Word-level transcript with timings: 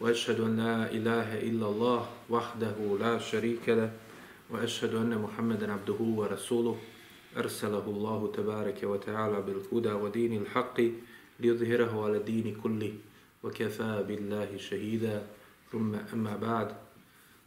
واشهد 0.00 0.40
ان 0.40 0.56
لا 0.56 0.90
اله 0.90 1.40
الا 1.48 1.66
الله 1.66 2.08
وحده 2.30 2.76
لا 3.00 3.18
شريك 3.18 3.68
له 3.68 3.92
واشهد 4.50 4.94
ان 4.94 5.18
محمدا 5.18 5.72
عبده 5.72 6.00
ورسوله 6.00 6.76
ارسله 7.36 7.84
الله 7.86 8.32
تبارك 8.34 8.80
وتعالى 8.82 9.42
بالهدى 9.42 9.92
ودين 9.92 10.42
الحق 10.42 10.80
ليظهره 11.40 12.04
على 12.04 12.16
الدين 12.16 12.56
كله 12.62 12.92
وكفى 13.42 14.04
بالله 14.08 14.56
شهيدا 14.56 15.26
ثم 15.72 15.94
اما 16.14 16.36
بعد 16.36 16.68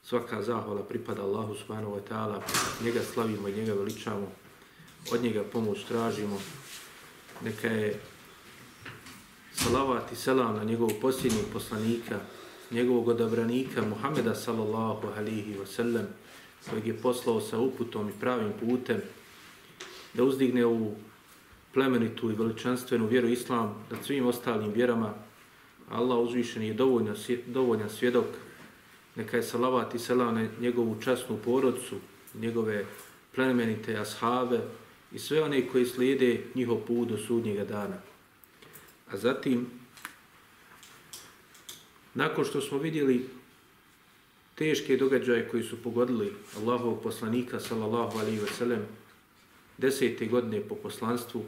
Svaka 0.04 0.44
zahvala 0.44 0.84
pripada 0.84 1.24
Allahu 1.24 1.56
subhanahu 1.56 1.96
wa 1.96 2.04
ta'ala, 2.04 2.44
njega 2.84 3.00
slavimo 3.00 3.48
i 3.48 3.56
njega 3.56 3.74
veličamo, 3.74 4.28
od 5.12 5.24
njega 5.24 5.44
pomoć 5.44 5.84
tražimo. 5.88 6.42
Neka 7.42 7.68
je 7.68 8.00
salavat 9.54 10.12
i 10.12 10.16
selam 10.16 10.56
na 10.56 10.64
njegovog 10.64 10.94
posljednjeg 11.02 11.46
poslanika, 11.54 12.20
njegovog 12.74 13.08
odabranika 13.08 13.82
Muhameda 13.82 14.36
sallallahu 14.36 15.08
alihi 15.18 15.56
wasallam, 15.56 16.06
kojeg 16.70 16.88
je 16.88 16.98
poslao 16.98 17.42
sa 17.42 17.60
uputom 17.60 18.10
i 18.10 18.20
pravim 18.20 18.52
putem, 18.60 19.02
da 20.14 20.24
uzdigne 20.24 20.66
u 20.66 20.92
plemenitu 21.74 22.32
i 22.32 22.36
veličanstvenu 22.36 23.08
vjeru 23.08 23.28
Islam 23.28 23.86
nad 23.92 24.06
svim 24.06 24.26
ostalim 24.26 24.72
vjerama. 24.72 25.14
Allah 25.90 26.18
uzvišen 26.18 26.64
je 26.64 26.74
dovoljno, 26.74 27.16
dovoljan 27.48 27.90
svjedok. 27.90 28.26
Neka 29.16 29.38
je 29.38 29.44
salavat 29.44 29.96
i 29.96 30.00
selam 30.00 30.36
na 30.36 30.48
njegovu 30.60 30.98
časnu 31.02 31.38
porodcu, 31.46 31.96
njegove 32.40 32.86
plemenite 33.36 33.98
ashave 33.98 34.62
i 35.12 35.20
sve 35.20 35.44
one 35.44 35.68
koji 35.68 35.86
slijede 35.86 36.44
njihov 36.56 36.78
put 36.78 37.10
do 37.10 37.18
sudnjega 37.18 37.66
dana. 37.66 37.98
A 39.12 39.18
zatim, 39.18 39.68
nakon 42.14 42.46
što 42.46 42.62
smo 42.62 42.78
vidjeli 42.78 43.26
teške 44.56 44.98
događaje 44.98 45.48
koji 45.48 45.64
su 45.64 45.84
pogodili 45.84 46.34
Allahovog 46.58 47.04
poslanika, 47.04 47.60
sallallahu 47.60 48.20
alaihi 48.20 48.40
ve 48.40 48.48
sellem, 48.48 48.86
desete 49.78 50.26
godine 50.26 50.62
po 50.62 50.76
poslanstvu, 50.76 51.46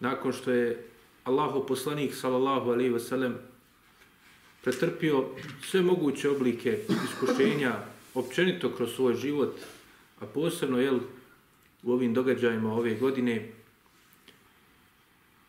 nakon 0.00 0.32
što 0.32 0.50
je 0.50 0.86
Allahov 1.24 1.66
poslanik, 1.66 2.14
sallallahu 2.14 2.70
alaihi 2.70 2.90
ve 2.90 3.00
sellem, 3.00 3.38
pretrpio 4.62 5.24
sve 5.62 5.82
moguće 5.82 6.30
oblike 6.30 6.78
iskušenja 7.04 7.74
općenito 8.14 8.70
kroz 8.76 8.94
svoj 8.94 9.14
život, 9.14 9.56
a 10.20 10.26
posebno 10.26 10.80
jel, 10.80 11.00
u 11.82 11.92
ovim 11.92 12.14
događajima 12.14 12.74
ove 12.74 12.94
godine, 12.94 13.52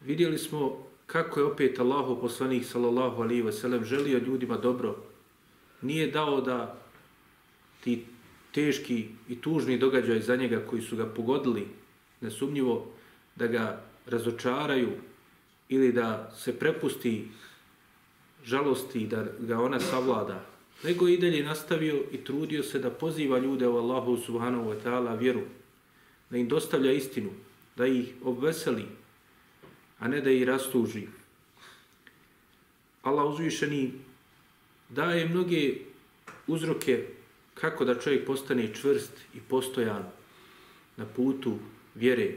vidjeli 0.02 0.38
smo 0.38 0.81
kako 1.12 1.40
je 1.40 1.46
opet 1.46 1.80
Allahov 1.80 2.22
poslanik 2.22 2.66
sallallahu 2.66 3.22
alaihi 3.22 3.42
ve 3.42 3.52
sellem 3.52 3.84
želio 3.86 4.20
ljudima 4.20 4.58
dobro. 4.58 4.96
Nije 5.82 6.12
dao 6.12 6.42
da 6.42 6.78
ti 7.84 8.06
teški 8.52 9.08
i 9.30 9.42
tužni 9.42 9.78
događaj 9.78 10.20
za 10.20 10.36
njega 10.36 10.62
koji 10.70 10.82
su 10.82 10.96
ga 10.96 11.06
pogodili, 11.06 11.68
nesumnjivo 12.22 12.88
da 13.36 13.48
ga 13.48 13.82
razočaraju 14.06 14.90
ili 15.70 15.92
da 15.92 16.32
se 16.36 16.60
prepusti 16.60 17.28
žalosti 18.46 19.08
da 19.08 19.26
ga 19.40 19.60
ona 19.60 19.80
savlada, 19.80 20.46
nego 20.84 21.08
i 21.08 21.18
dalje 21.18 21.44
nastavio 21.44 22.04
i 22.12 22.18
trudio 22.18 22.64
se 22.64 22.80
da 22.80 22.90
poziva 22.90 23.40
ljude 23.40 23.68
u 23.68 23.78
Allahu 23.78 24.18
subhanahu 24.18 24.70
wa 24.70 24.76
ta'ala 24.84 25.20
vjeru, 25.20 25.42
da 26.30 26.38
im 26.38 26.48
dostavlja 26.48 26.92
istinu, 26.92 27.30
da 27.76 27.88
ih 27.88 28.14
obveseli, 28.24 28.86
a 30.02 30.08
ne 30.08 30.22
da 30.22 30.32
ih 30.32 30.44
rastuži. 30.44 31.08
Allah 33.02 33.26
uzvišeni 33.34 33.92
daje 34.90 35.30
mnoge 35.30 35.74
uzroke 36.48 37.06
kako 37.54 37.86
da 37.86 38.00
čovjek 38.00 38.26
postane 38.26 38.74
čvrst 38.74 39.12
i 39.34 39.40
postojan 39.50 40.04
na 40.98 41.06
putu 41.06 41.58
vjere. 41.96 42.32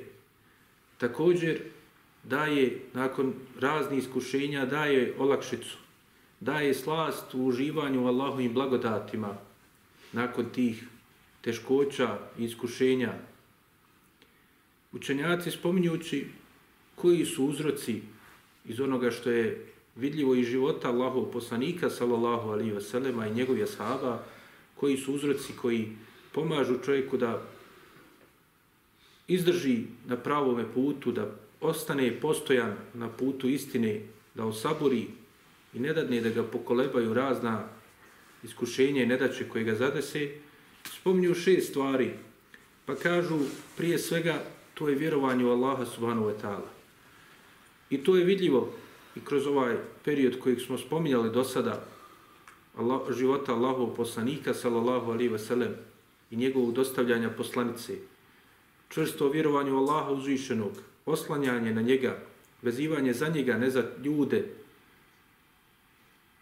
Također 0.98 1.60
daje, 2.22 2.80
nakon 2.92 3.34
raznih 3.60 3.98
iskušenja, 3.98 4.66
daje 4.66 5.14
olakšicu, 5.18 5.76
daje 6.40 6.74
slast 6.74 7.34
u 7.34 7.46
uživanju 7.46 8.06
Allahovim 8.06 8.52
blagodatima 8.52 9.36
nakon 10.12 10.50
tih 10.52 10.84
teškoća 11.40 12.18
i 12.38 12.44
iskušenja. 12.44 13.12
Učenjaci 14.92 15.50
spominjući 15.50 16.26
koji 16.94 17.24
su 17.24 17.44
uzroci 17.44 18.02
iz 18.64 18.80
onoga 18.80 19.10
što 19.10 19.30
je 19.30 19.66
vidljivo 19.96 20.34
iz 20.34 20.46
života 20.46 20.88
Allahov 20.88 21.24
poslanika 21.32 21.90
sallallahu 21.90 22.50
alaihi 22.50 22.72
ve 22.72 22.80
sellema 22.80 23.26
i 23.26 23.34
njegovih 23.34 23.62
ashaba, 23.62 24.24
koji 24.74 24.96
su 24.96 25.14
uzroci 25.14 25.52
koji 25.62 25.88
pomažu 26.32 26.78
čovjeku 26.84 27.16
da 27.16 27.42
izdrži 29.28 29.82
na 30.06 30.16
pravome 30.16 30.64
putu, 30.74 31.12
da 31.12 31.30
ostane 31.60 32.20
postojan 32.20 32.76
na 32.94 33.08
putu 33.08 33.48
istine, 33.48 34.00
da 34.34 34.44
osaburi 34.44 35.06
i 35.74 35.78
ne 35.78 35.92
dadne 35.92 36.20
da 36.20 36.28
ga 36.28 36.42
pokolebaju 36.42 37.14
razna 37.14 37.68
iskušenja 38.42 39.02
i 39.02 39.06
nedaće 39.06 39.48
koje 39.48 39.64
ga 39.64 39.74
zadese, 39.74 40.28
spominju 40.84 41.34
šest 41.34 41.70
stvari, 41.70 42.10
pa 42.86 42.94
kažu 42.94 43.38
prije 43.76 43.98
svega 43.98 44.42
to 44.74 44.88
je 44.88 44.94
vjerovanje 44.94 45.44
u 45.44 45.50
Allaha 45.50 45.86
subhanahu 45.86 46.26
wa 46.26 46.34
ta'ala. 46.42 46.73
I 47.94 47.98
to 47.98 48.16
je 48.16 48.24
vidljivo 48.24 48.68
i 49.16 49.20
kroz 49.20 49.46
ovaj 49.46 49.76
period 50.04 50.38
kojeg 50.38 50.60
smo 50.60 50.78
spominjali 50.78 51.30
do 51.30 51.44
sada 51.44 51.84
Allah, 52.76 53.00
života 53.14 53.54
Allahov 53.54 53.94
poslanika 53.94 54.54
sallallahu 54.54 55.12
alaihi 55.12 55.32
ve 55.32 55.38
sellem 55.38 55.74
i 56.30 56.36
njegovog 56.36 56.72
dostavljanja 56.72 57.30
poslanice, 57.30 57.94
čvrsto 58.88 59.28
vjerovanje 59.28 59.72
u 59.72 59.76
Allaha 59.76 60.10
uzvišenog, 60.10 60.72
oslanjanje 61.06 61.74
na 61.74 61.82
njega, 61.82 62.18
vezivanje 62.62 63.12
za 63.12 63.28
njega, 63.28 63.58
ne 63.58 63.70
za 63.70 63.84
ljude, 64.04 64.44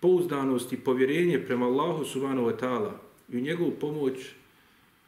pouzdanost 0.01 0.73
i 0.73 0.81
povjerenje 0.81 1.45
prema 1.47 1.67
Allahu 1.67 2.05
subhanahu 2.05 2.49
wa 2.49 2.57
ta'ala 2.61 2.93
i 3.29 3.37
u 3.37 3.41
njegovu 3.41 3.71
pomoć 3.81 4.15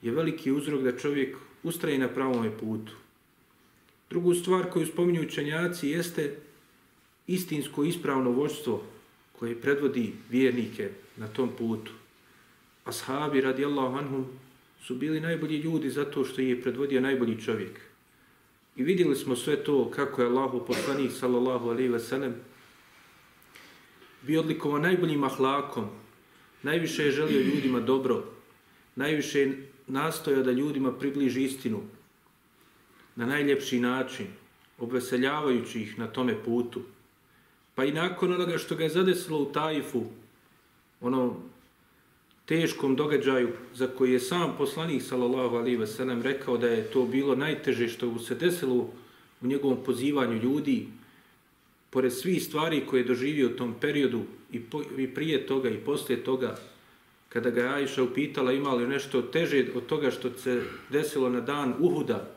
je 0.02 0.12
veliki 0.12 0.52
uzrok 0.52 0.82
da 0.82 0.98
čovjek 0.98 1.36
ustraje 1.62 1.98
na 1.98 2.08
pravom 2.08 2.50
putu. 2.60 3.03
Drugu 4.10 4.34
stvar 4.34 4.70
koju 4.70 4.86
spominju 4.86 5.22
učenjaci 5.22 5.88
jeste 5.88 6.36
istinsko 7.26 7.84
ispravno 7.84 8.30
vođstvo 8.30 8.82
koje 9.38 9.60
predvodi 9.60 10.12
vjernike 10.30 10.90
na 11.16 11.28
tom 11.28 11.50
putu. 11.58 11.92
Ashabi 12.84 13.40
radijallahu 13.40 13.96
anhum 13.96 14.26
su 14.82 14.94
bili 14.94 15.20
najbolji 15.20 15.58
ljudi 15.58 15.90
zato 15.90 16.24
što 16.24 16.40
je 16.40 16.62
predvodio 16.62 17.00
najbolji 17.00 17.40
čovjek. 17.40 17.80
I 18.76 18.82
vidjeli 18.82 19.16
smo 19.16 19.36
sve 19.36 19.64
to 19.64 19.90
kako 19.90 20.22
je 20.22 20.28
Allahu 20.28 20.66
poslanik 20.66 21.12
sallallahu 21.12 21.68
alaihi 21.68 21.88
ve 21.88 22.00
sellem 22.00 22.34
bio 24.22 24.40
odlikovan 24.40 24.82
najboljim 24.82 25.24
ahlakom, 25.24 25.88
najviše 26.62 27.04
je 27.04 27.12
želio 27.12 27.40
ljudima 27.40 27.80
dobro, 27.80 28.24
najviše 28.96 29.40
je 29.40 29.68
nastojao 29.86 30.42
da 30.42 30.52
ljudima 30.52 30.92
približi 30.92 31.42
istinu 31.42 31.82
na 33.16 33.26
najljepši 33.26 33.80
način, 33.80 34.26
obveseljavajući 34.78 35.80
ih 35.80 35.98
na 35.98 36.06
tome 36.06 36.44
putu. 36.44 36.80
Pa 37.74 37.84
i 37.84 37.92
nakon 37.92 38.32
onoga 38.32 38.58
što 38.58 38.76
ga 38.76 38.84
je 38.84 38.90
zadesilo 38.90 39.38
u 39.38 39.52
Tajfu, 39.52 40.04
ono 41.00 41.36
teškom 42.46 42.96
događaju 42.96 43.48
za 43.74 43.86
koji 43.86 44.12
je 44.12 44.20
sam 44.20 44.54
poslanik 44.58 45.02
sallallahu 45.02 45.56
alaihi 45.56 45.76
ve 45.76 45.86
sellem 45.86 46.22
rekao 46.22 46.56
da 46.56 46.68
je 46.68 46.90
to 46.90 47.04
bilo 47.04 47.34
najteže 47.34 47.88
što 47.88 48.06
mu 48.06 48.18
se 48.18 48.34
desilo 48.34 48.74
u 49.40 49.46
njegovom 49.46 49.84
pozivanju 49.84 50.42
ljudi, 50.42 50.86
pored 51.90 52.12
svih 52.12 52.44
stvari 52.44 52.82
koje 52.86 53.00
je 53.00 53.04
doživio 53.04 53.46
u 53.46 53.56
tom 53.56 53.74
periodu 53.80 54.22
i, 54.52 54.60
po, 54.60 54.82
i 54.98 55.06
prije 55.06 55.46
toga 55.46 55.70
i 55.70 55.76
poslije 55.76 56.24
toga, 56.24 56.56
kada 57.28 57.50
ga 57.50 57.62
Ajša 57.62 58.02
upitala 58.02 58.52
ima 58.52 58.74
li 58.74 58.86
nešto 58.86 59.22
teže 59.22 59.66
od 59.74 59.86
toga 59.86 60.10
što 60.10 60.30
se 60.38 60.62
desilo 60.90 61.28
na 61.28 61.40
dan 61.40 61.74
Uhuda, 61.78 62.30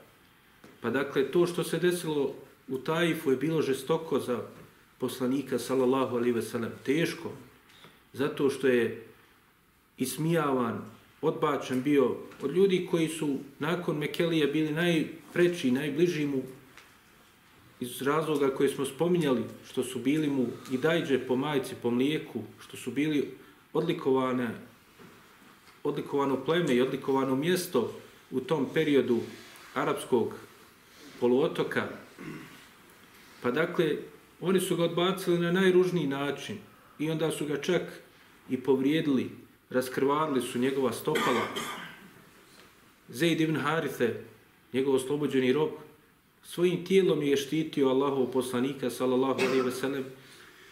pa 0.82 0.90
dakle 0.90 1.32
to 1.32 1.48
što 1.48 1.64
se 1.64 1.80
desilo 1.80 2.34
u 2.68 2.78
Taifu 2.78 3.32
je 3.32 3.38
bilo 3.38 3.62
žestoko 3.62 4.20
za 4.20 4.42
poslanika 4.98 5.60
sallallahu 5.60 6.16
alaihi 6.16 6.36
ve 6.36 6.42
sellem. 6.42 6.72
Teško 6.86 7.32
zato 8.14 8.50
što 8.50 8.68
je 8.68 9.04
ismijavan, 9.98 10.82
odbačen 11.22 11.84
bio 11.84 12.16
od 12.42 12.52
ljudi 12.52 12.88
koji 12.92 13.08
su 13.08 13.38
nakon 13.60 13.98
Mekelija 13.98 14.48
bili 14.48 14.72
najpreći, 14.72 15.72
najbliži 15.72 16.26
mu 16.26 16.42
iz 17.80 18.02
razloga 18.02 18.50
koje 18.50 18.70
smo 18.70 18.86
spominjali, 18.86 19.44
što 19.70 19.84
su 19.84 20.00
bili 20.00 20.30
mu 20.30 20.48
i 20.72 20.78
dajđe 20.78 21.20
po 21.28 21.36
majici, 21.36 21.76
po 21.82 21.92
mlijeku, 21.92 22.44
što 22.60 22.78
su 22.78 22.92
bili 22.92 23.32
odlikovane, 23.74 24.50
odlikovano 25.84 26.46
pleme 26.46 26.76
i 26.76 26.82
odlikovano 26.82 27.36
mjesto 27.36 27.94
u 28.32 28.40
tom 28.40 28.68
periodu 28.74 29.20
arapskog 29.74 30.34
poluotoka. 31.20 31.88
Pa 33.42 33.52
dakle, 33.52 33.96
oni 34.42 34.60
su 34.60 34.76
ga 34.76 34.84
odbacili 34.84 35.40
na 35.40 35.52
najružniji 35.52 36.08
način 36.08 36.58
i 37.00 37.12
onda 37.12 37.32
su 37.32 37.46
ga 37.46 37.62
čak 37.62 37.82
i 38.50 38.58
povrijedili, 38.58 39.30
raskrvarili 39.70 40.42
su 40.42 40.60
njegova 40.60 40.94
stopala. 40.94 41.42
Zaid 43.10 43.42
ibn 43.42 43.56
Harithe, 43.56 44.14
njegov 44.74 44.96
oslobođeni 44.96 45.54
rob, 45.54 45.70
svojim 46.44 46.86
tijelom 46.86 47.24
je 47.24 47.38
štitio 47.38 47.90
Allahov 47.90 48.32
poslanika, 48.32 48.90
sallallahu 48.90 49.42
alaihi 49.42 49.62
ve 49.62 49.72
sellem, 49.72 50.06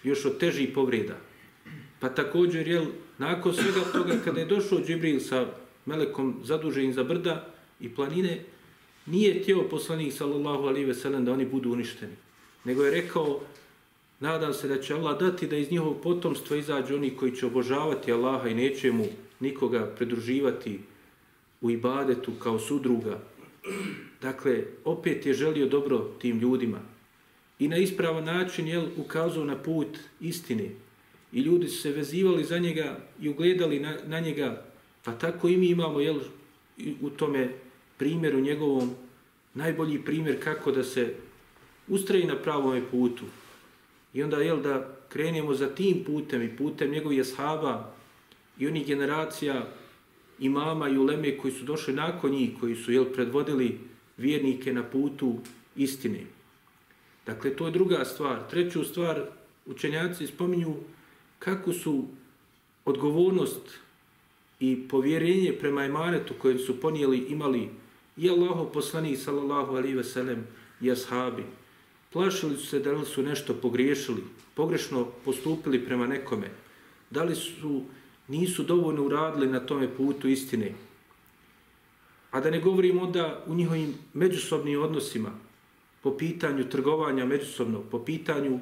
još 0.03 0.25
od 0.25 0.37
težih 0.37 0.69
povreda. 0.73 1.17
Pa 1.99 2.09
također, 2.09 2.67
jel, 2.67 2.85
nakon 3.17 3.53
svega 3.53 3.81
toga, 3.93 4.13
kada 4.23 4.39
je 4.39 4.45
došao 4.45 4.79
Džibril 4.79 5.19
sa 5.19 5.45
melekom 5.85 6.39
zaduženim 6.43 6.93
za 6.93 7.03
brda 7.03 7.47
i 7.79 7.89
planine, 7.89 8.43
nije 9.05 9.43
tijelo 9.43 9.63
poslanik, 9.69 10.13
sallallahu 10.13 10.63
alaihi 10.63 10.85
ve 10.85 10.93
sellem, 10.93 11.25
da 11.25 11.33
oni 11.33 11.45
budu 11.45 11.71
uništeni. 11.71 12.13
Nego 12.63 12.85
je 12.85 12.91
rekao, 12.91 13.41
nadam 14.19 14.53
se 14.53 14.67
da 14.67 14.81
će 14.81 14.93
Allah 14.93 15.19
dati 15.19 15.47
da 15.47 15.57
iz 15.57 15.71
njihovog 15.71 16.01
potomstva 16.01 16.57
izađu 16.57 16.95
oni 16.95 17.09
koji 17.09 17.35
će 17.35 17.45
obožavati 17.45 18.11
Allaha 18.11 18.49
i 18.49 18.53
neće 18.53 18.91
mu 18.91 19.05
nikoga 19.39 19.85
pridruživati 19.97 20.79
u 21.61 21.71
ibadetu 21.71 22.31
kao 22.39 22.59
sudruga. 22.59 23.19
Dakle, 24.21 24.63
opet 24.83 25.25
je 25.25 25.33
želio 25.33 25.67
dobro 25.67 25.97
tim 26.19 26.39
ljudima. 26.39 26.79
I 27.59 27.67
na 27.67 27.77
ispravan 27.77 28.23
način 28.23 28.67
je 28.67 28.87
ukazao 28.97 29.45
na 29.45 29.55
put 29.55 29.97
istine. 30.21 30.69
I 31.33 31.39
ljudi 31.39 31.67
su 31.67 31.81
se 31.81 31.91
vezivali 31.91 32.43
za 32.43 32.59
njega 32.59 32.97
i 33.21 33.29
ugledali 33.29 33.79
na, 33.79 33.97
na 34.05 34.19
njega. 34.19 34.65
Pa 35.03 35.11
tako 35.11 35.47
i 35.47 35.57
mi 35.57 35.67
imamo 35.67 35.99
jel, 35.99 36.19
u 37.01 37.09
tome 37.09 37.49
primjeru 37.97 38.39
njegovom 38.39 38.95
najbolji 39.53 40.01
primjer 40.01 40.43
kako 40.43 40.71
da 40.71 40.83
se 40.83 41.15
ustraji 41.87 42.23
na 42.23 42.35
pravom 42.35 42.81
putu. 42.91 43.25
I 44.13 44.23
onda 44.23 44.37
jel, 44.37 44.61
da 44.61 44.97
krenemo 45.09 45.53
za 45.53 45.75
tim 45.75 46.03
putem 46.03 46.41
i 46.41 46.55
putem 46.57 46.91
njegovih 46.91 47.21
ashaba 47.21 47.93
i 48.59 48.67
onih 48.67 48.87
generacija 48.87 49.67
imama 50.39 50.89
i 50.89 50.97
uleme 50.97 51.37
koji 51.37 51.53
su 51.53 51.65
došli 51.65 51.93
nakon 51.93 52.31
njih, 52.31 52.49
koji 52.59 52.75
su 52.75 52.91
jel, 52.91 53.05
predvodili 53.05 53.79
vjernike 54.17 54.73
na 54.73 54.83
putu 54.83 55.35
istine. 55.75 56.19
Dakle, 57.25 57.55
to 57.55 57.65
je 57.65 57.71
druga 57.71 58.05
stvar. 58.05 58.49
Treću 58.49 58.83
stvar, 58.83 59.21
učenjaci 59.65 60.27
spominju 60.27 60.75
kako 61.39 61.73
su 61.73 62.05
odgovornost 62.85 63.79
i 64.59 64.87
povjerenje 64.89 65.53
prema 65.59 65.85
imanetu 65.85 66.33
kojem 66.41 66.59
su 66.59 66.81
ponijeli 66.81 67.17
imali 67.17 67.69
i 68.17 68.29
Allaho 68.29 68.65
poslani 68.65 69.17
sallallahu 69.17 69.75
alaihi 69.75 69.95
ve 69.95 70.03
sellem 70.03 70.47
i 70.81 70.91
ashabi. 70.91 71.43
Plašili 72.13 72.57
su 72.57 72.65
se 72.65 72.79
da 72.79 72.91
li 72.91 73.05
su 73.05 73.23
nešto 73.23 73.53
pogriješili, 73.53 74.23
pogrešno 74.53 75.05
postupili 75.25 75.85
prema 75.85 76.07
nekome, 76.07 76.49
da 77.09 77.23
li 77.23 77.35
su, 77.35 77.83
nisu 78.27 78.63
dovoljno 78.63 79.03
uradili 79.03 79.47
na 79.47 79.59
tome 79.59 79.95
putu 79.95 80.27
istine. 80.27 80.73
A 82.31 82.39
da 82.39 82.49
ne 82.49 82.59
govorimo 82.59 83.01
onda 83.01 83.43
u 83.47 83.55
njihovim 83.55 83.93
međusobnim 84.13 84.81
odnosima, 84.81 85.31
po 86.01 86.17
pitanju 86.17 86.69
trgovanja 86.69 87.25
međusobno, 87.25 87.81
po 87.91 87.99
pitanju 87.99 88.59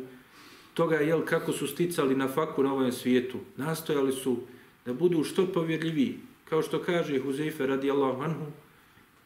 toga 0.73 0.95
jel, 0.95 1.25
kako 1.25 1.51
su 1.51 1.67
sticali 1.67 2.15
na 2.15 2.27
faku 2.27 2.63
na 2.63 2.73
ovom 2.73 2.91
svijetu, 2.91 3.37
nastojali 3.57 4.11
su 4.11 4.37
da 4.85 4.93
budu 4.93 5.23
što 5.23 5.45
povjerljiviji, 5.45 6.17
kao 6.49 6.61
što 6.61 6.79
kaže 6.79 7.19
Huzeife 7.19 7.67
radijallahu 7.67 8.21
anhu, 8.21 8.45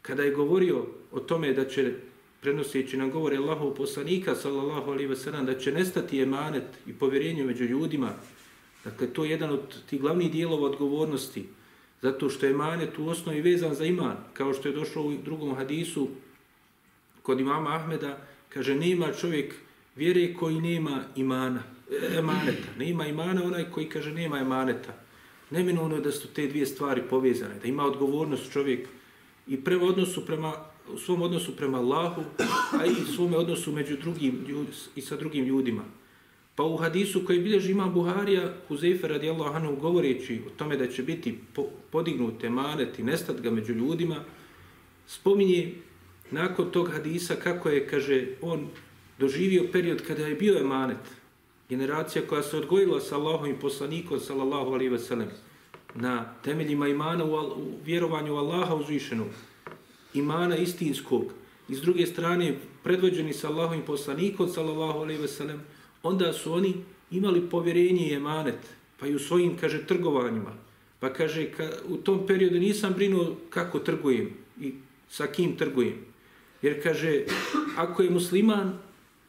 kada 0.07 0.23
je 0.23 0.31
govorio 0.31 0.85
o 1.11 1.19
tome 1.19 1.53
da 1.53 1.65
će, 1.65 1.93
prenoseći 2.41 2.97
nam 2.97 3.11
govore 3.11 3.37
Allahov 3.37 3.73
poslanika, 3.75 4.35
sallallahu 4.35 4.91
alaihi 4.91 5.09
wasallam, 5.09 5.45
da 5.45 5.59
će 5.59 5.71
nestati 5.71 6.21
emanet 6.21 6.67
i 6.87 6.93
povjerenje 6.93 7.43
među 7.43 7.63
ljudima, 7.63 8.13
dakle, 8.83 9.07
to 9.07 9.25
je 9.25 9.31
jedan 9.31 9.49
od 9.49 9.83
tih 9.89 10.01
glavnih 10.01 10.31
dijelova 10.31 10.69
odgovornosti, 10.69 11.45
Zato 12.01 12.29
što 12.29 12.45
je 12.45 12.51
emanet 12.51 12.99
u 12.99 13.07
osnovi 13.09 13.41
vezan 13.41 13.75
za 13.75 13.85
iman, 13.85 14.17
kao 14.33 14.53
što 14.53 14.69
je 14.69 14.75
došlo 14.75 15.03
u 15.03 15.13
drugom 15.25 15.55
hadisu 15.55 16.07
kod 17.21 17.39
imama 17.39 17.75
Ahmeda, 17.75 18.17
kaže, 18.49 18.75
nema 18.75 19.13
čovjek 19.13 19.55
vjere 19.95 20.33
koji 20.33 20.61
nema 20.61 21.03
imana, 21.15 21.63
emaneta. 22.17 22.67
Nema 22.77 23.07
imana 23.07 23.43
onaj 23.43 23.71
koji 23.71 23.89
kaže 23.89 24.13
nema 24.13 24.39
emaneta. 24.39 24.93
Neminovno 25.49 25.95
je 25.95 26.01
da 26.01 26.11
su 26.11 26.27
te 26.27 26.47
dvije 26.47 26.65
stvari 26.65 27.01
povezane, 27.09 27.55
da 27.61 27.67
ima 27.67 27.85
odgovornost 27.85 28.51
čovjek 28.51 28.87
i 29.47 29.63
prema 29.63 29.85
odnosu 29.85 30.25
prema, 30.25 30.53
u 30.93 30.97
svom 30.97 31.21
odnosu 31.21 31.55
prema 31.55 31.77
Allahu, 31.77 32.21
a 32.79 32.85
i 32.85 33.13
svome 33.15 33.37
odnosu 33.37 33.71
među 33.71 33.97
drugim 33.97 34.45
i 34.95 35.01
sa 35.01 35.15
drugim 35.15 35.45
ljudima. 35.45 35.83
Pa 36.55 36.63
u 36.63 36.77
hadisu 36.77 37.25
koji 37.25 37.39
bilježi 37.39 37.71
ima 37.71 37.87
Buharija, 37.87 38.53
Huzeyfe 38.69 39.07
radijallahu 39.07 39.55
anhu 39.55 39.75
govoreći 39.75 40.41
o 40.47 40.49
tome 40.49 40.77
da 40.77 40.87
će 40.87 41.03
biti 41.03 41.39
podignute 41.91 42.49
manet 42.49 42.99
i 42.99 43.03
nestat 43.03 43.41
ga 43.41 43.51
među 43.51 43.73
ljudima, 43.73 44.23
spominje 45.07 45.73
nakon 46.31 46.71
tog 46.71 46.89
hadisa 46.91 47.35
kako 47.35 47.69
je, 47.69 47.87
kaže, 47.87 48.27
on 48.41 48.67
doživio 49.19 49.69
period 49.71 50.01
kada 50.07 50.25
je 50.25 50.35
bio 50.35 50.59
emanet, 50.59 50.97
generacija 51.69 52.27
koja 52.27 52.43
se 52.43 52.57
odgojila 52.57 52.99
sa 52.99 53.15
Allahom 53.15 53.51
i 53.51 53.59
poslanikom, 53.59 54.19
sallallahu 54.19 54.71
alaihi 54.73 54.89
ve 54.89 54.99
sellem, 54.99 55.29
na 55.97 56.33
temeljima 56.43 56.87
imana 56.87 57.25
u, 57.25 57.33
u 57.35 57.79
vjerovanju 57.85 58.35
Allaha 58.35 58.75
uzvišenog, 58.75 59.27
imana 60.13 60.57
istinskog, 60.57 61.33
i 61.69 61.75
s 61.75 61.81
druge 61.81 62.05
strane 62.05 62.55
predvođeni 62.83 63.33
sa 63.33 63.49
Allahovim 63.49 63.81
poslanikom, 63.81 64.49
sallallahu 64.49 64.99
alaihi 64.99 65.21
ve 65.21 65.27
sellem, 65.27 65.61
onda 66.03 66.33
su 66.33 66.53
oni 66.53 66.73
imali 67.11 67.49
povjerenje 67.49 68.07
i 68.07 68.13
emanet, 68.13 68.59
pa 68.99 69.07
i 69.07 69.15
u 69.15 69.19
svojim, 69.19 69.57
kaže, 69.57 69.85
trgovanjima. 69.85 70.53
Pa 70.99 71.13
kaže, 71.13 71.51
ka, 71.51 71.69
u 71.87 71.97
tom 71.97 72.27
periodu 72.27 72.59
nisam 72.59 72.93
brinuo 72.93 73.35
kako 73.49 73.79
trgujem 73.79 74.29
i 74.61 74.73
sa 75.09 75.27
kim 75.27 75.55
trgujem. 75.55 76.05
Jer 76.61 76.83
kaže, 76.83 77.23
ako 77.77 78.03
je 78.03 78.09
musliman, 78.09 78.79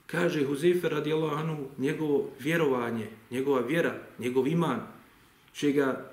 kaže 0.06 0.44
Huzefer 0.44 0.92
radijallahu 0.92 1.36
anhu, 1.36 1.66
njegovo 1.78 2.30
vjerovanje, 2.40 3.08
njegova 3.30 3.60
vjera, 3.60 3.94
njegov 4.18 4.48
iman, 4.48 4.80
će 5.52 5.72
ga 5.72 6.10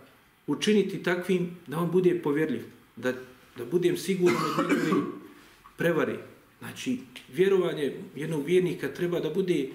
učiniti 0.47 1.03
takvim 1.03 1.57
da 1.67 1.79
on 1.79 1.91
bude 1.91 2.19
povjerljiv, 2.23 2.63
da, 2.95 3.13
da 3.57 3.65
budem 3.65 3.97
siguran 3.97 4.37
od 4.59 4.65
njegove 4.69 5.01
prevari. 5.77 6.15
Znači, 6.59 6.97
vjerovanje 7.33 7.93
jednog 8.15 8.45
vjernika 8.45 8.87
treba 8.87 9.19
da 9.19 9.29
bude 9.29 9.69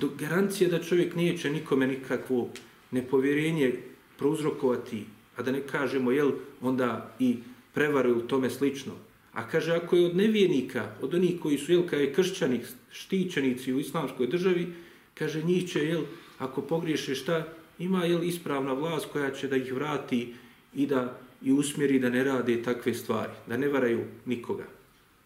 do 0.00 0.08
garancije 0.18 0.70
da 0.70 0.82
čovjek 0.82 1.16
neće 1.16 1.50
nikome 1.50 1.86
nikakvo 1.86 2.48
nepovjerenje 2.90 3.72
prouzrokovati, 4.18 5.04
a 5.36 5.42
da 5.42 5.52
ne 5.52 5.60
kažemo, 5.66 6.10
jel, 6.12 6.32
onda 6.60 7.16
i 7.18 7.36
prevare 7.74 8.12
u 8.12 8.20
tome 8.20 8.50
slično. 8.50 8.92
A 9.32 9.48
kaže, 9.48 9.74
ako 9.74 9.96
je 9.96 10.06
od 10.06 10.16
nevjernika, 10.16 10.92
od 11.02 11.14
onih 11.14 11.40
koji 11.40 11.58
su, 11.58 11.72
jel, 11.72 11.86
kao 11.86 11.98
je 11.98 12.12
kršćani, 12.12 12.60
štićenici 12.90 13.72
u 13.72 13.80
islamskoj 13.80 14.26
državi, 14.26 14.66
kaže, 15.14 15.42
njih 15.42 15.68
će, 15.68 15.84
jel, 15.84 16.02
ako 16.38 16.62
pogriješe 16.62 17.14
šta, 17.14 17.44
ima, 17.78 18.04
jel, 18.04 18.24
ispravna 18.24 18.72
vlast 18.72 19.06
koja 19.12 19.30
će 19.30 19.48
da 19.48 19.56
ih 19.56 19.72
vrati 19.72 20.34
i 20.74 20.86
da 20.86 21.18
i 21.42 21.52
usmjeri 21.52 21.98
da 21.98 22.10
ne 22.10 22.24
rade 22.24 22.62
takve 22.62 22.94
stvari, 22.94 23.32
da 23.46 23.56
ne 23.56 23.68
varaju 23.68 24.04
nikoga. 24.24 24.64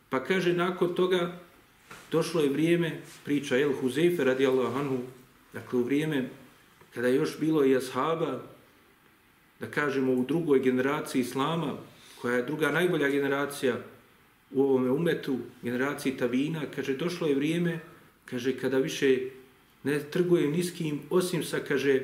Pa 0.09 0.25
kaže, 0.25 0.53
nakon 0.53 0.95
toga, 0.95 1.39
došlo 2.13 2.41
je 2.41 2.51
vrijeme, 2.51 3.01
priča 3.25 3.59
El 3.59 3.73
Huzefe 3.73 4.25
radijallahu 4.25 4.79
anhu, 4.79 4.99
dakle 5.53 5.79
u 5.79 5.83
vrijeme 5.83 6.29
kada 6.95 7.09
je 7.09 7.15
još 7.15 7.39
bilo 7.41 7.65
i 7.65 7.77
ashaba, 7.77 8.43
da 9.61 9.67
kažemo 9.67 10.13
u 10.13 10.25
drugoj 10.25 10.61
generaciji 10.61 11.21
Islama, 11.21 11.77
koja 12.21 12.37
je 12.37 12.43
druga 12.43 12.71
najbolja 12.71 13.09
generacija 13.09 13.77
u 14.51 14.63
ovome 14.63 14.91
umetu, 14.91 15.39
generaciji 15.63 16.17
Tabina, 16.17 16.63
kaže, 16.77 16.97
došlo 16.97 17.27
je 17.27 17.35
vrijeme, 17.35 17.81
kaže, 18.25 18.57
kada 18.57 18.79
više 18.79 19.19
ne 19.83 20.01
trguje 20.01 20.49
niskim, 20.49 21.01
osim 21.11 21.45
sa, 21.45 21.59
kaže, 21.69 22.03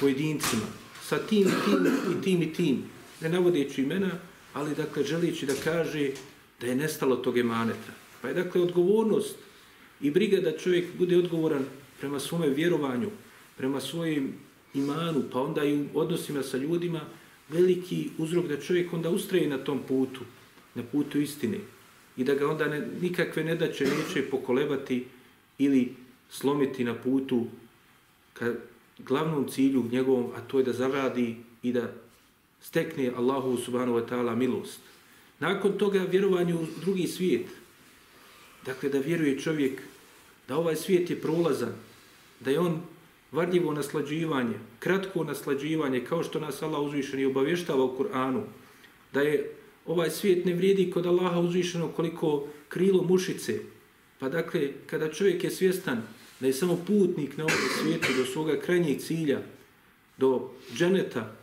pojedincima, 0.00 0.66
sa 1.02 1.18
tim, 1.18 1.44
tim 1.64 1.86
i 1.86 2.22
tim 2.22 2.42
i 2.42 2.52
tim, 2.52 2.82
ne 3.20 3.28
navodeći 3.28 3.82
imena, 3.82 4.10
ali, 4.52 4.74
dakle, 4.74 5.04
želići 5.04 5.46
da 5.46 5.54
kaže 5.64 6.10
da 6.60 6.66
je 6.66 6.76
nestalo 6.76 7.16
tog 7.16 7.38
emaneta. 7.38 7.92
Pa 8.22 8.28
je 8.28 8.34
dakle 8.34 8.60
odgovornost 8.62 9.36
i 10.00 10.10
briga 10.10 10.40
da 10.40 10.58
čovjek 10.58 10.86
bude 10.98 11.16
odgovoran 11.16 11.64
prema 12.00 12.20
svome 12.20 12.48
vjerovanju, 12.48 13.10
prema 13.56 13.80
svojim 13.80 14.34
imanu, 14.74 15.22
pa 15.32 15.40
onda 15.40 15.64
i 15.64 15.74
u 15.74 15.86
odnosima 15.94 16.42
sa 16.42 16.56
ljudima, 16.56 17.00
veliki 17.48 18.10
uzrok 18.18 18.46
da 18.46 18.60
čovjek 18.60 18.92
onda 18.92 19.10
ustraje 19.10 19.48
na 19.48 19.58
tom 19.58 19.80
putu, 19.88 20.20
na 20.74 20.82
putu 20.82 21.20
istine. 21.20 21.58
I 22.16 22.24
da 22.24 22.34
ga 22.34 22.50
onda 22.50 22.68
ne, 22.68 22.88
nikakve 23.00 23.44
nedaće 23.44 23.84
neće 23.84 24.30
pokolebati 24.30 25.04
ili 25.58 25.94
slomiti 26.30 26.84
na 26.84 26.94
putu 26.94 27.46
ka 28.32 28.54
glavnom 28.98 29.48
cilju 29.48 29.84
njegovom, 29.92 30.30
a 30.36 30.40
to 30.40 30.58
je 30.58 30.64
da 30.64 30.72
zavradi 30.72 31.36
i 31.62 31.72
da 31.72 31.92
stekne 32.60 33.12
Allahu 33.16 33.56
subhanahu 33.56 33.98
wa 33.98 34.08
ta'ala 34.08 34.34
milost. 34.34 34.80
Nakon 35.38 35.78
toga 35.78 36.02
vjerovanje 36.10 36.54
u 36.54 36.66
drugi 36.80 37.06
svijet. 37.06 37.46
Dakle, 38.66 38.88
da 38.88 38.98
vjeruje 38.98 39.38
čovjek 39.40 39.82
da 40.48 40.56
ovaj 40.56 40.76
svijet 40.76 41.10
je 41.10 41.20
prolazan, 41.20 41.72
da 42.40 42.50
je 42.50 42.60
on 42.60 42.80
varljivo 43.32 43.72
naslađivanje, 43.72 44.58
kratko 44.78 45.24
naslađivanje, 45.24 46.04
kao 46.04 46.22
što 46.24 46.40
nas 46.40 46.62
Allah 46.62 46.80
uzvišeni 46.80 47.24
obavještava 47.24 47.84
u 47.84 47.96
Kur'anu, 47.98 48.42
da 49.12 49.20
je 49.20 49.52
ovaj 49.86 50.10
svijet 50.10 50.44
ne 50.44 50.54
vrijedi 50.54 50.90
kod 50.90 51.06
Allaha 51.06 51.40
uzvišeno 51.40 51.88
koliko 51.88 52.46
krilo 52.68 53.02
mušice. 53.02 53.60
Pa 54.18 54.28
dakle, 54.28 54.68
kada 54.86 55.12
čovjek 55.12 55.44
je 55.44 55.50
svjestan 55.50 56.02
da 56.40 56.46
je 56.46 56.52
samo 56.52 56.78
putnik 56.86 57.36
na 57.36 57.44
ovom 57.44 57.58
svijetu 57.82 58.08
do 58.16 58.24
svoga 58.24 58.60
krajnjeg 58.60 59.00
cilja, 59.00 59.40
do 60.18 60.50
dženeta, 60.74 61.34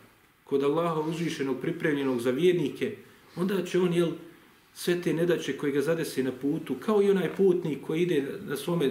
kod 0.44 0.62
Allaha 0.62 1.00
uzvišenog 1.00 1.60
pripremljenog 1.60 2.20
za 2.20 2.30
vjernike, 2.30 2.96
onda 3.36 3.64
će 3.64 3.80
on, 3.80 3.92
jel, 3.92 4.10
sve 4.74 5.02
te 5.02 5.14
nedaće 5.14 5.56
koje 5.56 5.72
ga 5.72 5.80
zadese 5.80 6.22
na 6.22 6.32
putu, 6.32 6.74
kao 6.74 7.02
i 7.02 7.10
onaj 7.10 7.36
putnik 7.36 7.78
koji 7.86 8.02
ide 8.02 8.24
na 8.48 8.56
svome, 8.56 8.90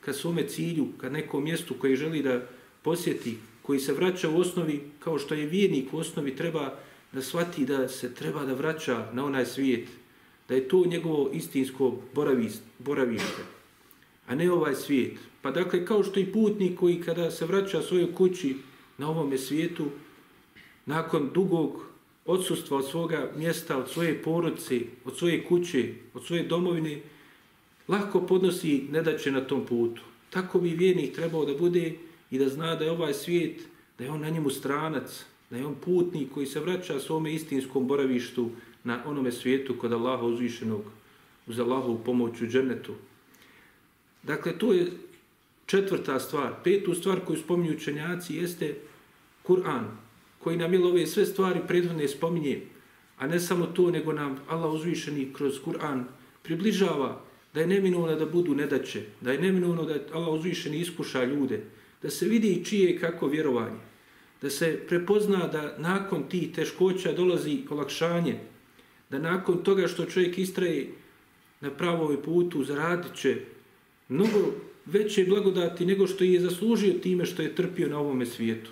ka 0.00 0.12
svome 0.12 0.48
cilju, 0.48 0.86
ka 1.00 1.10
nekom 1.10 1.44
mjestu 1.44 1.74
koji 1.78 1.96
želi 1.96 2.22
da 2.22 2.46
posjeti, 2.82 3.38
koji 3.62 3.80
se 3.80 3.92
vraća 3.92 4.28
u 4.28 4.38
osnovi, 4.38 4.80
kao 4.98 5.18
što 5.18 5.34
je 5.34 5.46
vjernik 5.46 5.92
u 5.92 5.98
osnovi, 5.98 6.36
treba 6.36 6.78
da 7.12 7.22
shvati 7.22 7.66
da 7.66 7.88
se 7.88 8.14
treba 8.14 8.44
da 8.44 8.54
vraća 8.54 9.10
na 9.12 9.24
onaj 9.24 9.46
svijet, 9.46 9.88
da 10.48 10.54
je 10.54 10.68
to 10.68 10.84
njegovo 10.86 11.30
istinsko 11.32 11.96
boravište, 12.78 13.42
a 14.26 14.34
ne 14.34 14.52
ovaj 14.52 14.74
svijet. 14.74 15.18
Pa 15.42 15.50
dakle, 15.50 15.86
kao 15.86 16.02
što 16.04 16.20
i 16.20 16.32
putnik 16.32 16.78
koji 16.78 17.00
kada 17.00 17.30
se 17.30 17.46
vraća 17.46 17.82
svojoj 17.82 18.14
kući 18.14 18.56
na 18.98 19.10
ovome 19.10 19.38
svijetu, 19.38 19.86
nakon 20.86 21.30
dugog 21.34 21.86
odsustva 22.24 22.78
od 22.78 22.88
svoga 22.90 23.30
mjesta, 23.36 23.78
od 23.78 23.90
svoje 23.90 24.22
porodice, 24.22 24.80
od 25.04 25.16
svoje 25.16 25.44
kuće, 25.44 25.88
od 26.14 26.24
svoje 26.24 26.42
domovine, 26.42 27.00
lahko 27.88 28.20
podnosi 28.20 28.86
nedaće 28.90 29.32
na 29.32 29.40
tom 29.40 29.66
putu. 29.66 30.02
Tako 30.30 30.58
bi 30.58 30.68
vjernik 30.68 31.14
trebao 31.14 31.44
da 31.44 31.54
bude 31.54 31.92
i 32.30 32.38
da 32.38 32.48
zna 32.48 32.74
da 32.74 32.84
je 32.84 32.90
ovaj 32.90 33.14
svijet, 33.14 33.60
da 33.98 34.04
je 34.04 34.10
on 34.10 34.20
na 34.20 34.30
njemu 34.30 34.50
stranac, 34.50 35.24
da 35.50 35.56
je 35.56 35.66
on 35.66 35.74
putnik 35.74 36.32
koji 36.32 36.46
se 36.46 36.60
vraća 36.60 37.00
svome 37.00 37.34
istinskom 37.34 37.86
boravištu 37.86 38.50
na 38.84 39.02
onome 39.06 39.32
svijetu 39.32 39.74
kod 39.78 39.92
Allaha 39.92 40.24
uzvišenog, 40.24 40.82
uz 41.46 41.58
Allahovu 41.58 42.00
pomoć 42.04 42.40
u 42.40 42.46
džennetu. 42.46 42.94
Dakle, 44.26 44.58
to 44.58 44.72
je 44.72 44.86
četvrta 45.66 46.20
stvar. 46.20 46.52
Petu 46.64 46.94
stvar 46.94 47.20
koju 47.20 47.38
spominju 47.38 47.72
učenjaci 47.76 48.34
jeste 48.34 48.74
Kur'an, 49.42 49.84
koji 50.38 50.56
nam 50.56 50.74
je 50.74 50.84
ove 50.84 51.06
sve 51.06 51.26
stvari 51.26 51.60
prethodne 51.68 52.08
spominje, 52.08 52.60
a 53.18 53.26
ne 53.26 53.40
samo 53.40 53.66
to, 53.66 53.90
nego 53.90 54.12
nam 54.12 54.40
Allah 54.48 54.72
uzvišeni 54.72 55.32
kroz 55.32 55.60
Kur'an 55.64 56.04
približava 56.42 57.20
da 57.54 57.60
je 57.60 57.66
neminovno 57.66 58.16
da 58.16 58.26
budu 58.26 58.54
nedaće, 58.54 59.02
da 59.20 59.32
je 59.32 59.40
neminovno 59.40 59.84
da 59.84 59.94
Allah 60.12 60.28
uzvišeni 60.28 60.80
iskuša 60.80 61.24
ljude, 61.24 61.60
da 62.02 62.10
se 62.10 62.28
vidi 62.28 62.64
čije 62.64 62.90
je 62.90 62.98
kako 62.98 63.26
vjerovanje, 63.26 63.78
da 64.42 64.50
se 64.50 64.80
prepozna 64.88 65.46
da 65.48 65.76
nakon 65.78 66.28
ti 66.28 66.52
teškoća 66.52 67.12
dolazi 67.12 67.62
olakšanje, 67.70 68.38
da 69.10 69.18
nakon 69.18 69.62
toga 69.62 69.88
što 69.88 70.04
čovjek 70.04 70.38
istraje 70.38 70.88
na 71.60 71.70
pravom 71.70 72.16
putu 72.24 72.64
zaradit 72.64 73.14
će 73.14 73.40
mnogo 74.08 74.54
veće 74.86 75.24
blagodati 75.24 75.86
nego 75.86 76.06
što 76.06 76.24
je 76.24 76.40
zaslužio 76.40 76.92
time 76.92 77.26
što 77.26 77.42
je 77.42 77.54
trpio 77.54 77.88
na 77.88 77.98
ovome 77.98 78.26
svijetu. 78.26 78.70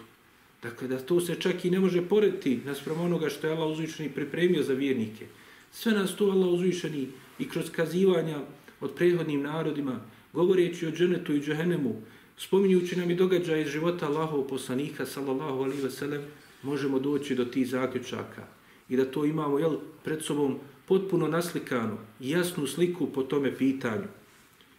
Dakle, 0.62 0.88
da 0.88 0.98
to 0.98 1.20
se 1.20 1.34
čak 1.34 1.64
i 1.64 1.70
ne 1.70 1.80
može 1.80 2.02
porediti 2.08 2.60
naspram 2.64 3.00
onoga 3.00 3.28
što 3.28 3.46
je 3.46 3.52
Allah 3.52 3.70
uzvišeni 3.70 4.08
pripremio 4.08 4.62
za 4.62 4.72
vjernike. 4.74 5.26
Sve 5.72 5.92
nas 5.92 6.16
to 6.16 6.24
Allah 6.24 6.48
uzvišeni 6.48 7.08
i 7.38 7.48
kroz 7.48 7.70
kazivanja 7.70 8.40
od 8.80 8.94
prethodnim 8.94 9.42
narodima, 9.42 10.00
govoreći 10.32 10.86
o 10.86 10.90
dženetu 10.90 11.34
i 11.34 11.40
džahennemu, 11.40 12.02
spominjući 12.36 12.96
nam 12.96 13.10
i 13.10 13.14
događaje 13.14 13.62
iz 13.62 13.68
života 13.68 14.06
Allahov 14.06 14.42
poslanika, 14.48 15.06
sallallahu 15.06 15.62
alaihi 15.62 15.82
ve 15.82 15.90
sellem, 15.90 16.22
možemo 16.62 16.98
doći 16.98 17.34
do 17.34 17.44
tih 17.44 17.68
zaključaka 17.68 18.46
i 18.88 18.96
da 18.96 19.04
to 19.04 19.24
imamo 19.24 19.58
jel, 19.58 19.76
pred 20.04 20.22
sobom 20.22 20.58
potpuno 20.86 21.28
naslikano 21.28 21.98
jasnu 22.20 22.66
sliku 22.66 23.06
po 23.06 23.22
tome 23.22 23.56
pitanju. 23.56 24.21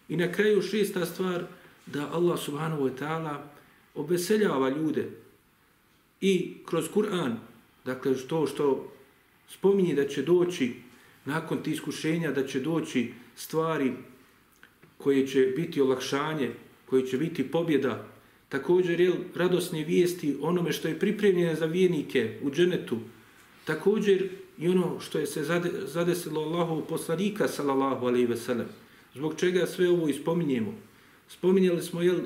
I 0.08 0.16
na 0.16 0.32
kraju 0.32 0.62
šesta 0.62 1.06
stvar, 1.06 1.44
da 1.86 2.10
Allah 2.12 2.38
subhanahu 2.40 2.82
wa 2.82 2.90
ta'ala 2.98 3.36
obeseljava 3.94 4.68
ljude. 4.68 5.10
I 6.20 6.54
kroz 6.66 6.88
Kur'an, 6.94 7.36
dakle 7.84 8.14
to 8.28 8.46
što 8.46 8.92
spominje 9.48 9.94
da 9.94 10.08
će 10.08 10.22
doći 10.22 10.72
nakon 11.24 11.62
tih 11.62 11.74
iskušenja, 11.74 12.32
da 12.32 12.46
će 12.46 12.60
doći 12.60 13.12
stvari 13.36 13.92
koje 14.98 15.26
će 15.26 15.52
biti 15.56 15.80
olakšanje, 15.80 16.50
koje 16.86 17.06
će 17.06 17.18
biti 17.18 17.50
pobjeda, 17.50 18.06
također 18.48 19.00
je 19.00 19.12
radosne 19.34 19.84
vijesti 19.84 20.36
onome 20.40 20.72
što 20.72 20.88
je 20.88 20.98
pripremljeno 20.98 21.54
za 21.54 21.66
vijenike 21.66 22.38
u 22.42 22.50
dženetu, 22.50 22.98
također 23.64 24.28
i 24.58 24.68
ono 24.68 25.00
što 25.00 25.18
je 25.18 25.26
se 25.26 25.44
zadesilo 25.86 26.40
Allahov 26.40 26.80
poslanika, 26.80 27.48
sallallahu 27.48 28.06
alaihi 28.06 28.26
ve 28.26 28.36
sellem, 28.36 28.66
zbog 29.14 29.34
čega 29.36 29.66
sve 29.66 29.88
ovo 29.90 30.08
ispominjemo. 30.08 30.74
Spominjali 31.28 31.82
smo 31.82 32.02
jel, 32.02 32.20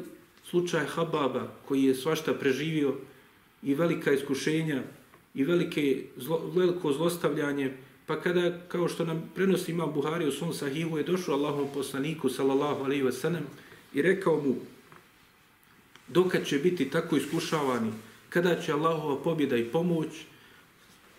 slučaj 0.45 0.87
Hababa 0.87 1.49
koji 1.69 1.85
je 1.85 1.95
svašta 1.95 2.35
preživio 2.35 2.95
i 3.63 3.75
velika 3.75 4.13
iskušenja 4.13 4.83
i 5.35 5.45
velike 5.45 6.05
zlo, 6.17 6.51
veliko 6.55 6.93
zlostavljanje, 6.93 7.73
pa 8.07 8.21
kada, 8.21 8.59
kao 8.69 8.89
što 8.89 9.05
nam 9.05 9.31
prenosi 9.35 9.73
ima 9.73 9.87
Buhari 9.87 10.29
u 10.29 10.33
svom 10.33 10.53
sahihu, 10.53 10.99
je 10.99 11.05
došao 11.05 11.35
Allahom 11.35 11.69
poslaniku, 11.75 12.29
sallallahu 12.29 12.85
alaihi 12.85 13.03
wa 13.03 13.13
sallam, 13.13 13.47
i 13.95 14.03
rekao 14.03 14.41
mu, 14.41 14.55
dokad 16.09 16.47
će 16.47 16.59
biti 16.59 16.91
tako 16.91 17.17
iskušavani, 17.17 17.93
kada 18.29 18.61
će 18.61 18.73
Allahova 18.73 19.23
pobjeda 19.23 19.57
i 19.57 19.65
pomoć, 19.65 20.09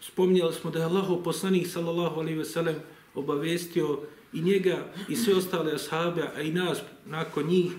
spominjali 0.01 0.53
smo 0.53 0.71
da 0.71 0.79
je 0.79 0.85
Allahov 0.85 1.23
poslanik, 1.23 1.67
sallallahu 1.67 2.19
alaihi 2.19 2.39
wa 2.39 2.45
sallam, 2.45 2.75
obavestio 3.15 3.99
i 4.33 4.41
njega 4.41 4.77
i 5.09 5.15
sve 5.15 5.35
ostale 5.35 5.73
ashabe, 5.73 6.23
a 6.35 6.41
i 6.41 6.51
nas 6.51 6.81
nakon 7.05 7.47
njih, 7.47 7.71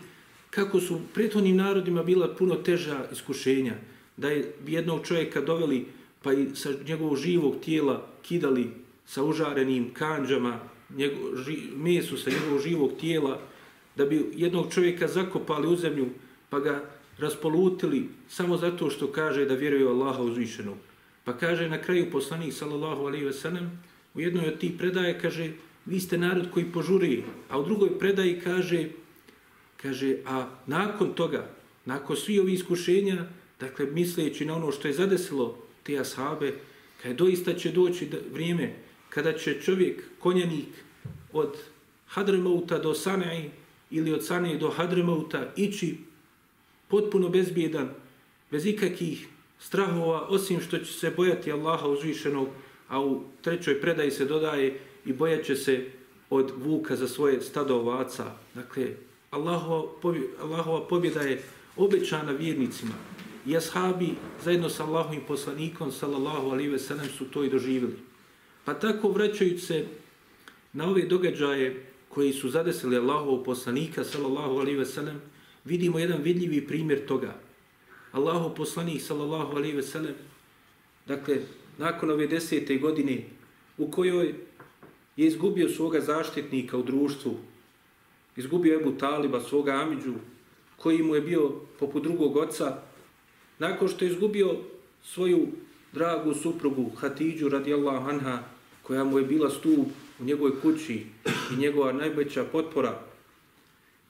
kako 0.50 0.80
su 0.80 1.00
prethodnim 1.14 1.56
narodima 1.56 2.02
bila 2.02 2.34
puno 2.34 2.54
teža 2.54 3.04
iskušenja, 3.12 3.74
da 4.16 4.28
je 4.28 4.54
jednog 4.66 5.06
čovjeka 5.06 5.40
doveli 5.40 5.86
pa 6.22 6.32
i 6.32 6.46
sa 6.54 6.70
njegovog 6.86 7.16
živog 7.16 7.54
tijela 7.64 8.06
kidali 8.22 8.70
sa 9.06 9.24
užarenim 9.24 9.94
kanđama 9.94 10.60
njegov, 10.96 11.36
ži, 11.36 11.56
mesu 11.76 12.16
sa 12.16 12.30
njegovog 12.30 12.62
živog 12.62 12.90
tijela, 13.00 13.40
da 13.96 14.06
bi 14.06 14.32
jednog 14.34 14.72
čovjeka 14.74 15.08
zakopali 15.08 15.68
u 15.68 15.76
zemlju 15.76 16.08
pa 16.50 16.60
ga 16.60 16.84
raspolutili 17.18 18.08
samo 18.28 18.56
zato 18.56 18.90
što 18.90 19.12
kaže 19.12 19.44
da 19.44 19.54
vjeruje 19.54 19.88
Allaha 19.88 20.22
uzvišenog. 20.22 20.76
Pa 21.24 21.32
kaže 21.32 21.68
na 21.68 21.82
kraju 21.82 22.10
poslanik 22.12 22.52
sallallahu 22.52 23.06
alaihi 23.06 23.24
ve 23.24 23.32
sellem 23.32 23.70
u 24.14 24.20
jednoj 24.20 24.48
od 24.48 24.58
tih 24.58 24.72
predaje 24.78 25.18
kaže 25.18 25.52
vi 25.86 26.00
ste 26.00 26.18
narod 26.18 26.50
koji 26.54 26.72
požuri, 26.72 27.24
a 27.48 27.58
u 27.58 27.64
drugoj 27.64 27.98
predaji 27.98 28.40
kaže 28.44 28.88
kaže 29.82 30.16
a 30.26 30.46
nakon 30.66 31.14
toga, 31.14 31.50
nakon 31.84 32.16
svih 32.16 32.40
ovih 32.40 32.54
iskušenja, 32.54 33.26
dakle, 33.60 33.86
misleći 33.86 34.44
na 34.44 34.56
ono 34.56 34.72
što 34.72 34.88
je 34.88 34.94
zadesilo 34.94 35.58
te 35.82 35.98
ashabe, 35.98 36.54
kada 37.02 37.14
doista 37.14 37.54
će 37.54 37.72
doći 37.72 38.08
vrijeme 38.32 38.74
kada 39.08 39.32
će 39.32 39.60
čovjek, 39.62 40.02
konjanik, 40.18 40.68
od 41.32 41.56
Hadremauta 42.06 42.78
do 42.78 42.94
Sanei 42.94 43.50
ili 43.90 44.12
od 44.12 44.26
Sanei 44.26 44.58
do 44.58 44.70
Hadremauta 44.70 45.52
ići 45.56 45.96
potpuno 46.88 47.28
bezbjedan, 47.28 47.88
bez 48.50 48.66
ikakih 48.66 49.26
strahova, 49.58 50.26
osim 50.28 50.60
što 50.60 50.78
će 50.78 50.92
se 50.92 51.10
bojati 51.16 51.52
Allaha 51.52 51.88
uzvišenog, 51.88 52.48
a 52.88 53.00
u 53.00 53.22
trećoj 53.42 53.80
predaji 53.80 54.10
se 54.10 54.24
dodaje 54.24 54.80
i 55.04 55.12
bojat 55.12 55.44
će 55.44 55.56
se 55.56 55.86
od 56.30 56.52
vuka 56.56 56.96
za 56.96 57.08
svoje 57.08 57.40
stado 57.40 57.76
ovaca. 57.76 58.32
Dakle, 58.54 58.86
Allahova 59.30 60.86
pobjeda 60.88 61.20
je 61.20 61.42
obećana 61.76 62.32
vjernicima 62.32 62.94
i 63.46 63.56
ashabi 63.56 64.14
zajedno 64.44 64.68
sa 64.68 64.84
Allahovim 64.84 65.20
poslanikom 65.28 65.92
sallallahu 65.92 66.50
alaihi 66.50 66.70
ve 66.70 66.78
sellem 66.78 67.08
su 67.18 67.24
to 67.24 67.44
i 67.44 67.50
doživjeli. 67.50 67.96
Pa 68.64 68.74
tako 68.74 69.08
vraćajući 69.08 69.58
se 69.58 69.86
na 70.72 70.90
ove 70.90 71.02
događaje 71.02 71.86
koji 72.08 72.32
su 72.32 72.50
zadesili 72.50 72.96
Allahov 72.96 73.44
poslanika 73.44 74.04
sallallahu 74.04 74.58
alaihi 74.58 74.78
ve 74.78 74.86
sellem, 74.86 75.20
vidimo 75.64 75.98
jedan 75.98 76.22
vidljivi 76.22 76.66
primjer 76.66 77.06
toga. 77.06 77.34
Allahov 78.12 78.54
poslanik 78.54 79.02
sallallahu 79.02 79.56
alaihi 79.56 79.76
ve 79.76 79.82
sellem, 79.82 80.14
dakle, 81.06 81.38
nakon 81.78 82.10
ove 82.10 82.26
desete 82.26 82.76
godine 82.76 83.24
u 83.78 83.90
kojoj 83.90 84.34
je 85.20 85.26
izgubio 85.26 85.68
svoga 85.68 86.00
zaštitnika 86.00 86.76
u 86.76 86.82
društvu, 86.82 87.36
izgubio 88.36 88.80
Ebu 88.80 88.92
Taliba, 88.92 89.40
svoga 89.40 89.72
Amidžu, 89.72 90.14
koji 90.76 91.02
mu 91.02 91.14
je 91.14 91.20
bio 91.20 91.50
poput 91.78 92.02
drugog 92.02 92.36
oca, 92.36 92.78
nakon 93.58 93.88
što 93.88 94.04
je 94.04 94.10
izgubio 94.10 94.56
svoju 95.04 95.46
dragu 95.92 96.34
suprugu 96.34 96.90
Hatidžu 96.96 97.48
radijallahu 97.48 98.08
anha, 98.08 98.38
koja 98.82 99.04
mu 99.04 99.18
je 99.18 99.24
bila 99.24 99.50
stup 99.50 99.88
u 100.20 100.24
njegovoj 100.24 100.60
kući 100.62 101.06
i 101.52 101.56
njegova 101.56 101.92
najveća 101.92 102.44
potpora 102.44 103.00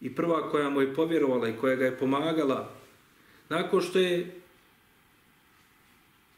i 0.01 0.15
prva 0.15 0.51
koja 0.51 0.71
mu 0.71 0.81
je 0.81 0.95
povjerovala 0.95 1.49
i 1.49 1.57
koja 1.61 1.77
ga 1.77 1.85
je 1.85 1.99
pomagala, 1.99 2.71
nakon 3.49 3.83
što 3.83 3.99
je 3.99 4.41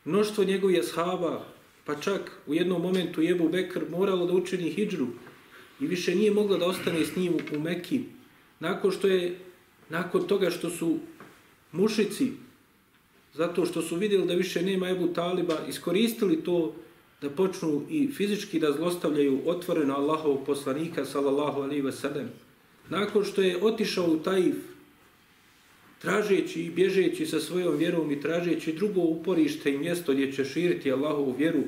mnoštvo 0.05 0.45
njegovih 0.45 0.81
ashaba, 0.81 1.45
pa 1.85 1.95
čak 1.95 2.33
u 2.47 2.55
jednom 2.55 2.83
momentu 2.83 3.23
Jebu 3.23 3.49
Bekr 3.49 3.81
moralo 3.91 4.27
da 4.27 4.33
učini 4.33 4.71
hijđru 4.71 5.07
i 5.81 5.87
više 5.87 6.15
nije 6.15 6.31
mogla 6.31 6.59
da 6.59 6.67
ostane 6.67 7.05
s 7.05 7.17
njim 7.17 7.35
u 7.57 7.59
Mekki, 7.59 8.01
nakon 8.61 8.91
što 8.91 9.09
je, 9.09 9.39
nakon 9.89 10.27
toga 10.27 10.51
što 10.51 10.71
su 10.71 10.99
mušici, 11.73 12.33
zato 13.35 13.67
što 13.67 13.83
su 13.83 13.97
vidjeli 13.97 14.27
da 14.27 14.35
više 14.35 14.63
nema 14.63 14.89
Ebu 14.89 15.09
Taliba, 15.09 15.59
iskoristili 15.69 16.45
to 16.45 16.75
da 17.23 17.31
počnu 17.31 17.83
i 17.91 18.09
fizički 18.13 18.61
da 18.61 18.73
zlostavljaju 18.73 19.41
otvoreno 19.47 19.95
Allahovog 19.95 20.47
poslanika, 20.47 21.05
sallallahu 21.05 21.61
alaihi 21.61 21.83
ve 21.83 21.93
sellem. 21.93 22.31
Nakon 22.89 23.25
što 23.25 23.43
je 23.43 23.63
otišao 23.65 24.07
u 24.07 24.19
Taif, 24.19 24.57
tražeći 26.03 26.63
i 26.63 26.71
bježeći 26.71 27.27
sa 27.27 27.41
svojom 27.41 27.77
vjerom 27.77 28.11
i 28.11 28.21
tražeći 28.21 28.73
drugo 28.73 29.01
uporište 29.01 29.75
i 29.75 29.79
mjesto 29.79 30.13
gdje 30.13 30.33
će 30.33 30.45
širiti 30.45 30.93
Allahovu 30.93 31.35
vjeru, 31.39 31.63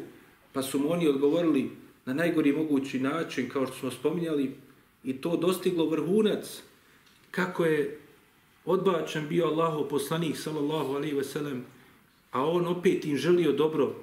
pa 0.53 0.63
su 0.63 0.79
mu 0.79 0.93
oni 0.93 1.09
odgovorili 1.09 1.71
na 2.07 2.15
najgori 2.15 2.53
mogući 2.53 2.99
način, 2.99 3.49
kao 3.49 3.67
što 3.67 3.77
smo 3.77 3.91
spominjali, 3.91 4.51
i 5.05 5.13
to 5.13 5.37
dostiglo 5.37 5.87
vrhunac, 5.87 6.63
kako 7.31 7.65
je 7.65 7.99
odbačen 8.65 9.29
bio 9.29 9.47
Allahov 9.47 9.89
poslanik, 9.89 10.37
sallallahu 10.37 10.95
alaihi 10.95 11.15
ve 11.15 11.25
sellem, 11.25 11.65
a 12.33 12.45
on 12.47 12.67
opet 12.67 13.05
im 13.05 13.17
želio 13.17 13.53
dobro, 13.53 13.95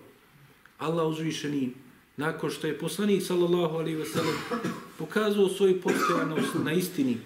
Allah 0.77 1.07
uzvišeni, 1.07 1.71
nakon 2.17 2.49
što 2.49 2.67
je 2.67 2.77
poslanik 2.77 3.23
sallallahu 3.23 3.75
alaihi 3.75 3.97
ve 3.97 4.05
sellem 4.05 4.35
pokazao 4.97 5.49
svoju 5.49 5.81
postojanost 5.81 6.55
na 6.63 6.73
istini, 6.73 7.17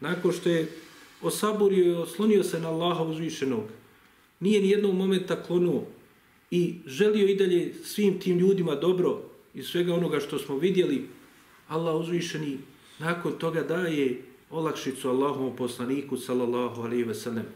nakon 0.00 0.32
što 0.32 0.48
je 0.48 0.68
osaburio 1.22 1.84
i 1.84 1.94
oslonio 1.94 2.44
se 2.44 2.60
na 2.60 2.68
Allaha 2.68 3.04
uzvišenog, 3.04 3.64
nije 4.40 4.60
ni 4.60 4.68
jednog 4.68 4.94
momenta 4.94 5.42
klonuo 5.42 5.86
i 6.50 6.74
želio 6.86 7.28
i 7.28 7.36
dalje 7.36 7.74
svim 7.84 8.20
tim 8.20 8.38
ljudima 8.38 8.74
dobro 8.74 9.22
i 9.54 9.62
svega 9.62 9.94
onoga 9.94 10.20
što 10.20 10.38
smo 10.38 10.56
vidjeli, 10.56 11.08
Allah 11.68 12.00
uzvišeni 12.00 12.58
nakon 12.98 13.32
toga 13.38 13.62
daje 13.62 14.22
olakšicu 14.50 15.08
Allahovom 15.08 15.56
poslaniku 15.56 16.16
sallallahu 16.16 16.82
alaihi 16.82 17.04
ve 17.04 17.14
sellem. 17.14 17.46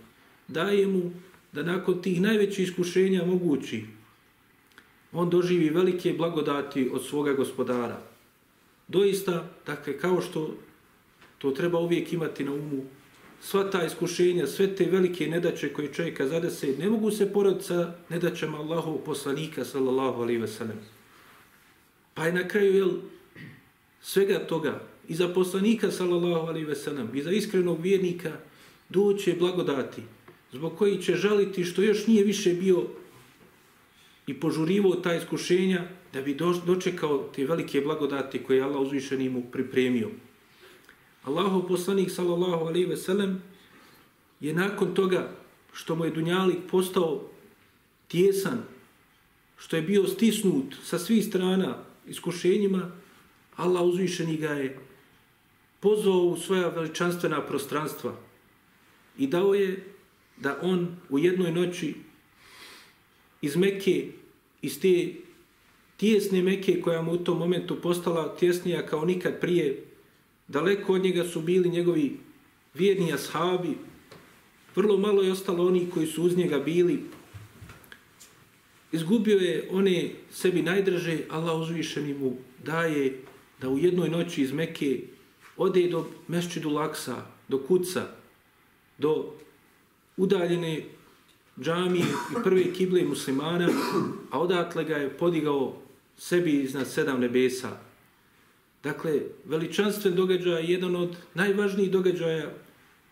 Daje 0.49 0.87
mu 0.87 1.11
da 1.53 1.63
nakon 1.63 2.03
tih 2.03 2.21
najvećih 2.21 2.69
iskušenja 2.69 3.25
mogući 3.25 3.85
on 5.13 5.31
doživi 5.31 5.71
velike 5.71 6.13
blagodati 6.13 6.91
od 6.93 7.05
svoga 7.05 7.33
gospodara. 7.33 8.01
Doista, 8.89 9.49
dakle, 9.67 9.99
kao 9.99 10.21
što 10.21 10.55
to 11.39 11.51
treba 11.51 11.79
uvijek 11.79 12.13
imati 12.13 12.45
na 12.45 12.53
umu, 12.53 12.83
sva 13.47 13.71
ta 13.71 13.85
iskušenja, 13.85 14.47
sve 14.47 14.75
te 14.75 14.85
velike 14.85 15.27
nedaće 15.27 15.73
koje 15.73 15.93
čovjeka 15.93 16.27
zadese, 16.29 16.75
ne 16.79 16.89
mogu 16.91 17.11
se 17.11 17.33
porediti 17.33 17.65
sa 17.65 17.95
nedaćama 18.09 18.59
Allahovog 18.59 19.05
poslanika, 19.05 19.65
sallallahu 19.65 20.23
alaihi 20.23 20.41
ve 20.41 20.49
sellem. 20.49 20.79
Pa 22.15 22.27
je 22.27 22.33
na 22.33 22.49
kraju, 22.49 22.73
jel, 22.75 22.91
svega 24.03 24.39
toga, 24.47 24.81
i 25.09 25.15
za 25.15 25.29
poslanika, 25.29 25.91
sallallahu 25.91 26.49
alaihi 26.49 26.67
ve 26.67 26.75
sellem, 26.75 27.11
i 27.15 27.23
za 27.23 27.31
iskrenog 27.31 27.81
vjernika, 27.81 28.33
doće 28.89 29.37
blagodati, 29.39 30.03
zbog 30.53 30.77
koji 30.79 31.03
će 31.03 31.15
žaliti 31.15 31.65
što 31.65 31.83
još 31.83 32.07
nije 32.07 32.25
više 32.25 32.55
bio 32.55 32.83
i 34.27 34.41
požurivo 34.41 34.95
ta 34.95 35.15
iskušenja 35.15 35.85
da 36.13 36.23
bi 36.23 36.35
dočekao 36.67 37.31
te 37.37 37.47
velike 37.47 37.81
blagodati 37.81 38.43
koje 38.43 38.63
Allah 38.63 38.81
uzvišeni 38.81 39.29
mu 39.29 39.43
pripremio. 39.53 40.11
Allahov 41.27 41.67
poslanik 41.67 42.11
sallallahu 42.11 42.71
alejhi 42.71 42.87
ve 42.87 42.97
sellem 42.97 43.43
je 44.41 44.55
nakon 44.55 44.95
toga 44.95 45.31
što 45.73 45.95
mu 45.95 46.05
je 46.05 46.11
dunjalik 46.11 46.59
postao 46.71 47.23
tjesan, 48.09 48.63
što 49.59 49.77
je 49.77 49.83
bio 49.83 50.07
stisnut 50.07 50.75
sa 50.85 50.99
svih 50.99 51.25
strana 51.25 51.83
iskušenjima, 52.07 52.91
Allah 53.57 53.83
uzvišeni 53.83 54.37
ga 54.37 54.49
je 54.49 54.79
pozvao 55.81 56.23
u 56.23 56.37
svoja 56.37 56.69
veličanstvena 56.69 57.41
prostranstva 57.47 58.15
i 59.19 59.27
dao 59.27 59.55
je 59.55 59.85
da 60.37 60.59
on 60.63 60.97
u 61.09 61.19
jednoj 61.19 61.53
noći 61.53 61.95
iz 63.43 63.57
Mekke, 63.57 64.07
iz 64.63 64.81
te 64.81 65.15
tjesne 65.97 66.43
Mekke 66.43 66.81
koja 66.81 67.03
mu 67.03 67.13
u 67.13 67.19
tom 67.19 67.39
momentu 67.39 67.81
postala 67.83 68.37
tjesnija 68.37 68.87
kao 68.87 69.05
nikad 69.05 69.41
prije, 69.41 69.86
daleko 70.49 70.93
od 70.93 71.03
njega 71.03 71.25
su 71.25 71.41
bili 71.41 71.69
njegovi 71.69 72.17
vjerni 72.75 73.13
ashabi, 73.13 73.79
vrlo 74.75 74.99
malo 74.99 75.23
je 75.23 75.33
ostalo 75.33 75.67
oni 75.67 75.91
koji 75.95 76.07
su 76.07 76.23
uz 76.23 76.37
njega 76.37 76.59
bili, 76.59 77.01
izgubio 78.93 79.39
je 79.39 79.69
one 79.71 80.11
sebi 80.31 80.63
najdraže, 80.63 81.19
Allah 81.31 81.61
uzvišeni 81.61 82.15
mu 82.15 82.37
daje 82.65 83.23
da 83.61 83.69
u 83.69 83.79
jednoj 83.79 84.09
noći 84.09 84.43
iz 84.43 84.53
Mekke 84.53 85.01
ode 85.57 85.89
do 85.89 86.07
Mešćidu 86.29 86.71
Laksa, 86.71 87.17
do 87.49 87.59
Kuca, 87.59 88.07
do 88.99 89.35
udaljene 90.17 90.85
džamije 91.61 92.05
i 92.05 92.43
prve 92.45 92.73
kible 92.73 93.05
muslimana, 93.05 93.69
a 94.31 94.41
odatle 94.41 94.85
ga 94.85 94.97
je 94.97 95.11
podigao 95.11 95.83
sebi 96.19 96.63
iznad 96.63 96.91
sedam 96.91 97.21
nebesa. 97.21 97.86
Dakle, 98.87 99.21
veličanstven 99.45 100.15
događaj 100.15 100.63
je 100.63 100.71
jedan 100.71 100.97
od 100.97 101.17
najvažnijih 101.35 101.91
događaja 101.91 102.51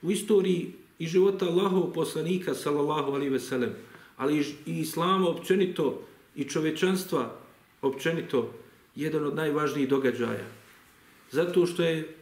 u 0.03 0.11
istoriji 0.11 0.73
i 0.99 1.07
života 1.07 1.47
Allahov 1.47 1.93
poslanika, 1.93 2.55
sallallahu 2.55 3.13
alaihi 3.13 3.33
ve 3.33 3.41
sellem, 3.41 3.73
ali 4.17 4.39
i 4.67 4.79
islama 4.81 5.29
općenito 5.29 6.03
i 6.37 6.45
čovečanstva 6.45 7.37
općenito, 7.83 8.53
jedan 8.95 9.25
od 9.25 9.35
najvažnijih 9.35 9.89
događaja. 9.89 10.47
Zato 11.31 11.67
što 11.67 11.83
je 11.83 12.15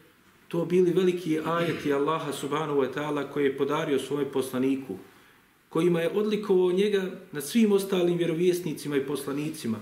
to 0.49 0.65
bili 0.65 0.93
veliki 0.93 1.41
ajeti 1.45 1.93
Allaha 1.93 2.33
subhanahu 2.33 2.81
wa 2.81 2.89
ta'ala 2.95 3.29
koji 3.33 3.45
je 3.45 3.57
podario 3.57 3.99
svojom 3.99 4.33
poslaniku, 4.33 4.97
kojima 5.69 6.01
je 6.01 6.11
odlikovao 6.15 6.73
njega 6.73 7.03
nad 7.33 7.45
svim 7.45 7.73
ostalim 7.73 8.17
vjerovjesnicima 8.17 8.97
i 8.97 9.07
poslanicima. 9.07 9.79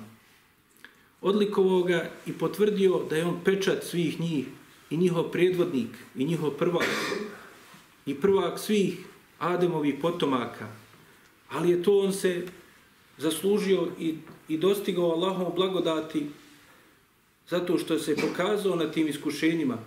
Odlikovao 1.20 1.82
ga 1.82 2.10
i 2.26 2.32
potvrdio 2.32 3.02
da 3.10 3.16
je 3.16 3.24
on 3.24 3.40
pečat 3.44 3.84
svih 3.84 4.20
njih 4.20 4.46
i 4.90 4.96
njihov 4.96 5.30
predvodnik 5.30 5.88
i 6.16 6.24
njihov 6.24 6.50
prvak 6.50 6.88
i 8.06 8.14
prvak 8.14 8.58
svih 8.58 8.98
Ademovih 9.38 9.94
potomaka. 10.02 10.68
Ali 11.48 11.70
je 11.70 11.82
to 11.82 11.98
on 11.98 12.12
se 12.12 12.46
zaslužio 13.18 13.88
i, 13.98 14.14
i 14.48 14.58
dostigao 14.58 15.10
Allahom 15.10 15.52
blagodati 15.56 16.26
zato 17.48 17.78
što 17.78 17.98
se 17.98 18.16
pokazao 18.16 18.76
na 18.76 18.90
tim 18.90 19.08
iskušenjima, 19.08 19.78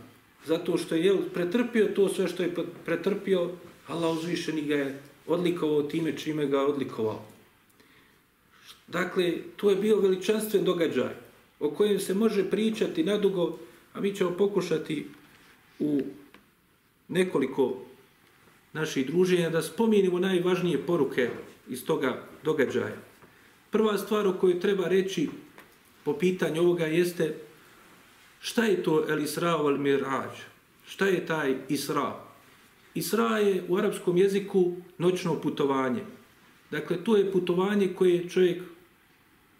zato 0.45 0.77
što 0.77 0.95
je 0.95 1.17
pretrpio 1.33 1.87
to 1.95 2.09
sve 2.09 2.27
što 2.27 2.43
je 2.43 2.55
pretrpio, 2.85 3.49
Allah 3.87 4.17
uzvišeni 4.17 4.61
ga 4.61 4.75
je 4.75 5.01
odlikovao 5.27 5.83
time 5.83 6.17
čime 6.17 6.45
ga 6.45 6.61
odlikovao. 6.61 7.25
Dakle, 8.87 9.33
to 9.55 9.69
je 9.69 9.75
bio 9.75 9.99
veličanstven 9.99 10.65
događaj 10.65 11.22
o 11.63 11.69
kojem 11.69 11.99
se 11.99 12.13
može 12.13 12.49
pričati 12.49 13.03
nadugo, 13.03 13.57
a 13.93 14.01
mi 14.01 14.15
ćemo 14.15 14.31
pokušati 14.37 15.07
u 15.79 16.01
nekoliko 17.07 17.77
naših 18.73 19.07
druženja 19.07 19.49
da 19.49 19.61
spominimo 19.61 20.19
najvažnije 20.19 20.85
poruke 20.85 21.29
iz 21.69 21.85
toga 21.85 22.23
događaja. 22.43 22.97
Prva 23.71 23.97
stvar 23.97 24.27
o 24.27 24.33
kojoj 24.33 24.59
treba 24.59 24.87
reći 24.87 25.29
po 26.03 26.13
pitanju 26.13 26.61
ovoga 26.61 26.85
jeste 26.85 27.35
šta 28.39 28.65
je 28.65 28.83
to 28.83 29.05
El 29.09 29.23
Isra 29.23 29.55
al 29.55 29.77
Miraj? 29.77 30.27
Šta 30.87 31.05
je 31.05 31.25
taj 31.25 31.55
Isra? 31.69 32.19
Isra 32.93 33.37
je 33.37 33.63
u 33.67 33.77
arapskom 33.77 34.17
jeziku 34.17 34.75
noćno 34.97 35.41
putovanje. 35.41 36.03
Dakle, 36.71 37.03
to 37.03 37.17
je 37.17 37.31
putovanje 37.31 37.93
koje 37.95 38.29
čovjek 38.29 38.61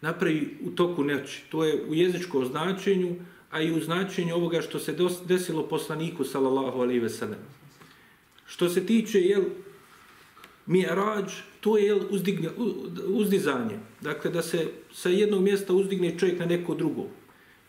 napravi 0.04 0.58
u 0.62 0.70
toku 0.70 1.04
noći. 1.04 1.44
To 1.50 1.64
je 1.64 1.86
u 1.88 1.94
jezičkom 1.94 2.46
značenju, 2.46 3.16
a 3.52 3.62
i 3.62 3.72
u 3.72 3.80
značenju 3.80 4.36
ovoga 4.36 4.62
što 4.62 4.80
se 4.80 4.96
desilo 5.26 5.68
poslaniku, 5.68 6.24
sallallahu 6.24 6.82
alaihi 6.82 7.00
ve 7.00 7.10
sellem. 7.10 7.40
Što 8.46 8.70
se 8.70 8.86
tiče 8.86 9.22
jel, 9.22 9.44
Mi'rađ, 10.68 11.32
to 11.62 11.78
je 11.78 11.96
uzdigne, 11.96 12.50
uzdizanje. 13.08 13.80
Dakle, 14.02 14.32
da 14.32 14.42
se 14.42 14.68
sa 14.94 15.10
jednog 15.10 15.42
mjesta 15.42 15.74
uzdigne 15.74 16.18
čovjek 16.20 16.40
na 16.40 16.46
neko 16.46 16.76
drugo. 16.76 17.08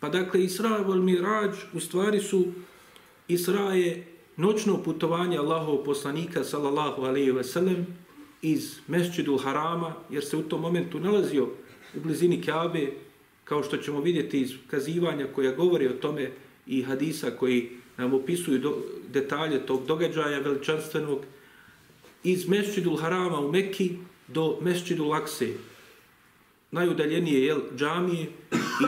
Pa 0.00 0.08
dakle, 0.08 0.44
Isra 0.44 0.78
i 0.78 0.98
Mi'rađ 1.00 1.54
u 1.72 1.80
stvari 1.80 2.20
su 2.20 2.46
Isra 3.28 3.72
je 3.74 4.06
noćno 4.36 4.82
putovanje 4.82 5.38
Allahov 5.38 5.84
poslanika, 5.84 6.44
sallallahu 6.44 7.02
alaihi 7.02 7.30
ve 7.30 7.44
sellem, 7.44 7.86
iz 8.42 8.78
Mešćidu 8.88 9.36
Harama, 9.36 9.94
jer 10.10 10.24
se 10.24 10.36
u 10.36 10.42
tom 10.42 10.60
momentu 10.60 11.00
nalazio 11.00 11.48
u 11.96 12.00
blizini 12.00 12.42
Kaabe, 12.42 12.92
kao 13.44 13.62
što 13.62 13.76
ćemo 13.76 14.00
vidjeti 14.00 14.40
iz 14.40 14.52
kazivanja 14.70 15.26
koja 15.34 15.52
govori 15.52 15.88
o 15.88 15.92
tome 15.92 16.30
i 16.66 16.82
hadisa 16.82 17.30
koji 17.30 17.70
nam 17.96 18.14
opisuju 18.14 18.58
do, 18.58 18.76
detalje 19.12 19.66
tog 19.66 19.86
događaja 19.86 20.38
veličanstvenog, 20.38 21.20
iz 22.24 22.48
Mešćidul 22.48 22.96
Harama 22.96 23.40
u 23.40 23.52
Mekki 23.52 23.90
do 24.28 24.58
Mešćidul 24.60 25.08
Lakse, 25.08 25.48
najudaljenije 26.70 27.46
je 27.46 27.56
džamije 27.76 28.22
i 28.22 28.86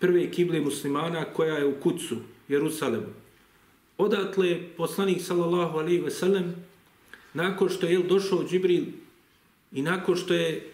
prve 0.00 0.30
kible 0.30 0.60
muslimana 0.60 1.24
koja 1.24 1.54
je 1.54 1.66
u 1.66 1.80
Kucu, 1.80 2.16
Jerusalemu. 2.48 3.06
Odatle 3.98 4.60
poslanik 4.76 5.22
sallallahu 5.22 5.78
alaihi 5.78 6.00
ve 6.00 6.10
sellem 6.10 6.54
nakon 7.34 7.68
što 7.68 7.86
je 7.86 7.98
došao 7.98 8.44
Džibril 8.48 8.84
i 9.72 9.82
nakon 9.82 10.16
što 10.16 10.34
je 10.34 10.73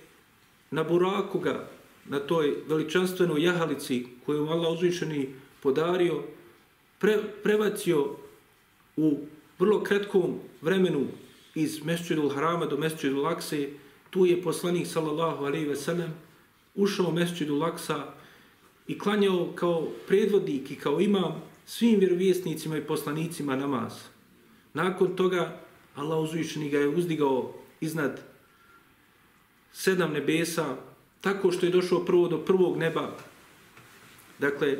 na 0.70 0.84
buraku 0.84 1.38
ga 1.38 1.68
na 2.08 2.18
toj 2.18 2.56
veličanstvenoj 2.68 3.42
jahalici 3.42 4.06
koju 4.26 4.48
Allah 4.48 4.72
uzvišeni 4.72 5.28
podario, 5.62 6.22
pre, 6.98 7.18
prevacio 7.42 8.16
u 8.96 9.18
vrlo 9.58 9.82
kratkom 9.82 10.38
vremenu 10.60 11.06
iz 11.54 11.84
Mesčidul 11.84 12.28
Harama 12.28 12.66
do 12.66 12.76
Mesčidul 12.76 13.22
Lakse, 13.22 13.68
tu 14.10 14.26
je 14.26 14.42
poslanik 14.42 14.86
sallallahu 14.86 15.44
alaihi 15.44 15.68
ve 15.68 15.76
sellem 15.76 16.14
ušao 16.74 17.06
u 17.06 17.12
Mesčidul 17.12 17.64
Aksa 17.64 18.06
i 18.86 18.98
klanjao 18.98 19.52
kao 19.54 19.88
predvodnik 20.08 20.70
i 20.70 20.76
kao 20.76 21.00
imam 21.00 21.42
svim 21.66 22.00
vjerovjesnicima 22.00 22.76
i 22.76 22.86
poslanicima 22.86 23.56
namaz. 23.56 23.92
Nakon 24.74 25.16
toga 25.16 25.60
Allah 25.94 26.18
uzvišeni 26.18 26.70
ga 26.70 26.78
je 26.78 26.88
uzdigao 26.88 27.54
iznad 27.80 28.29
sedam 29.72 30.12
nebesa, 30.12 30.76
tako 31.20 31.52
što 31.52 31.66
je 31.66 31.72
došao 31.72 32.04
prvo 32.04 32.28
do 32.28 32.38
prvog 32.38 32.76
neba. 32.76 33.16
Dakle, 34.38 34.76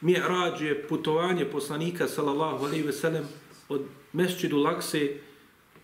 Mi'rađ 0.00 0.62
je 0.62 0.82
putovanje 0.88 1.44
poslanika, 1.44 2.08
sallallahu 2.08 2.64
alaihi 2.64 2.82
ve 2.82 2.92
sellem, 2.92 3.24
od 3.68 3.82
mešćidu 4.12 4.56
Lakse, 4.56 5.16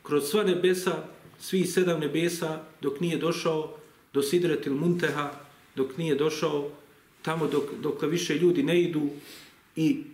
kroz 0.02 0.30
sva 0.30 0.42
nebesa, 0.42 1.04
svi 1.38 1.64
sedam 1.64 2.00
nebesa, 2.00 2.62
dok 2.80 3.00
nije 3.00 3.18
došao 3.18 3.76
do 4.12 4.22
Sidretil 4.22 4.74
Munteha, 4.74 5.30
dok 5.76 5.96
nije 5.96 6.14
došao 6.14 6.70
tamo 7.22 7.46
dok, 7.46 7.64
dok 7.80 8.02
više 8.02 8.34
ljudi 8.34 8.62
ne 8.62 8.82
idu 8.82 9.08
i 9.76 10.04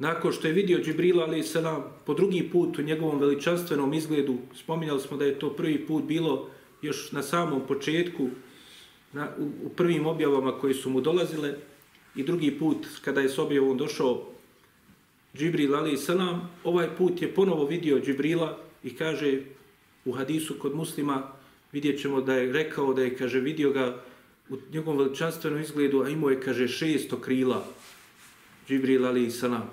Nakon 0.00 0.32
što 0.32 0.46
je 0.46 0.52
vidio 0.52 0.78
Džibrila 0.78 1.24
ali 1.24 1.42
se 1.42 1.62
nam 1.62 1.84
po 2.06 2.14
drugi 2.14 2.48
put 2.52 2.78
u 2.78 2.82
njegovom 2.82 3.18
veličanstvenom 3.20 3.94
izgledu, 3.94 4.36
spominjali 4.54 5.00
smo 5.00 5.16
da 5.16 5.24
je 5.24 5.38
to 5.38 5.50
prvi 5.50 5.86
put 5.86 6.04
bilo 6.04 6.48
još 6.82 7.12
na 7.12 7.22
samom 7.22 7.66
početku, 7.68 8.28
na, 9.12 9.28
u, 9.38 9.66
u 9.66 9.68
prvim 9.68 10.06
objavama 10.06 10.58
koje 10.58 10.74
su 10.74 10.90
mu 10.90 11.00
dolazile, 11.00 11.54
i 12.16 12.22
drugi 12.22 12.58
put 12.58 12.86
kada 13.04 13.20
je 13.20 13.28
s 13.28 13.38
objavom 13.38 13.78
došao 13.78 14.26
Džibril 15.36 15.74
ali 15.76 15.96
sanam, 15.96 16.50
ovaj 16.64 16.96
put 16.96 17.22
je 17.22 17.34
ponovo 17.34 17.66
vidio 17.66 18.00
Džibrila 18.00 18.58
i 18.84 18.96
kaže 18.96 19.40
u 20.04 20.12
hadisu 20.12 20.54
kod 20.58 20.74
muslima, 20.74 21.32
vidjet 21.72 22.00
ćemo 22.00 22.20
da 22.20 22.34
je 22.34 22.52
rekao 22.52 22.94
da 22.94 23.02
je, 23.02 23.16
kaže, 23.16 23.40
vidio 23.40 23.70
ga 23.70 24.02
u 24.48 24.56
njegovom 24.72 24.98
veličanstvenom 24.98 25.60
izgledu, 25.60 26.02
a 26.02 26.08
imao 26.08 26.30
je, 26.30 26.40
kaže, 26.40 26.68
šesto 26.68 27.16
krila 27.16 27.64
Džibril 28.68 29.06
ali 29.06 29.30
sanam. 29.30 29.70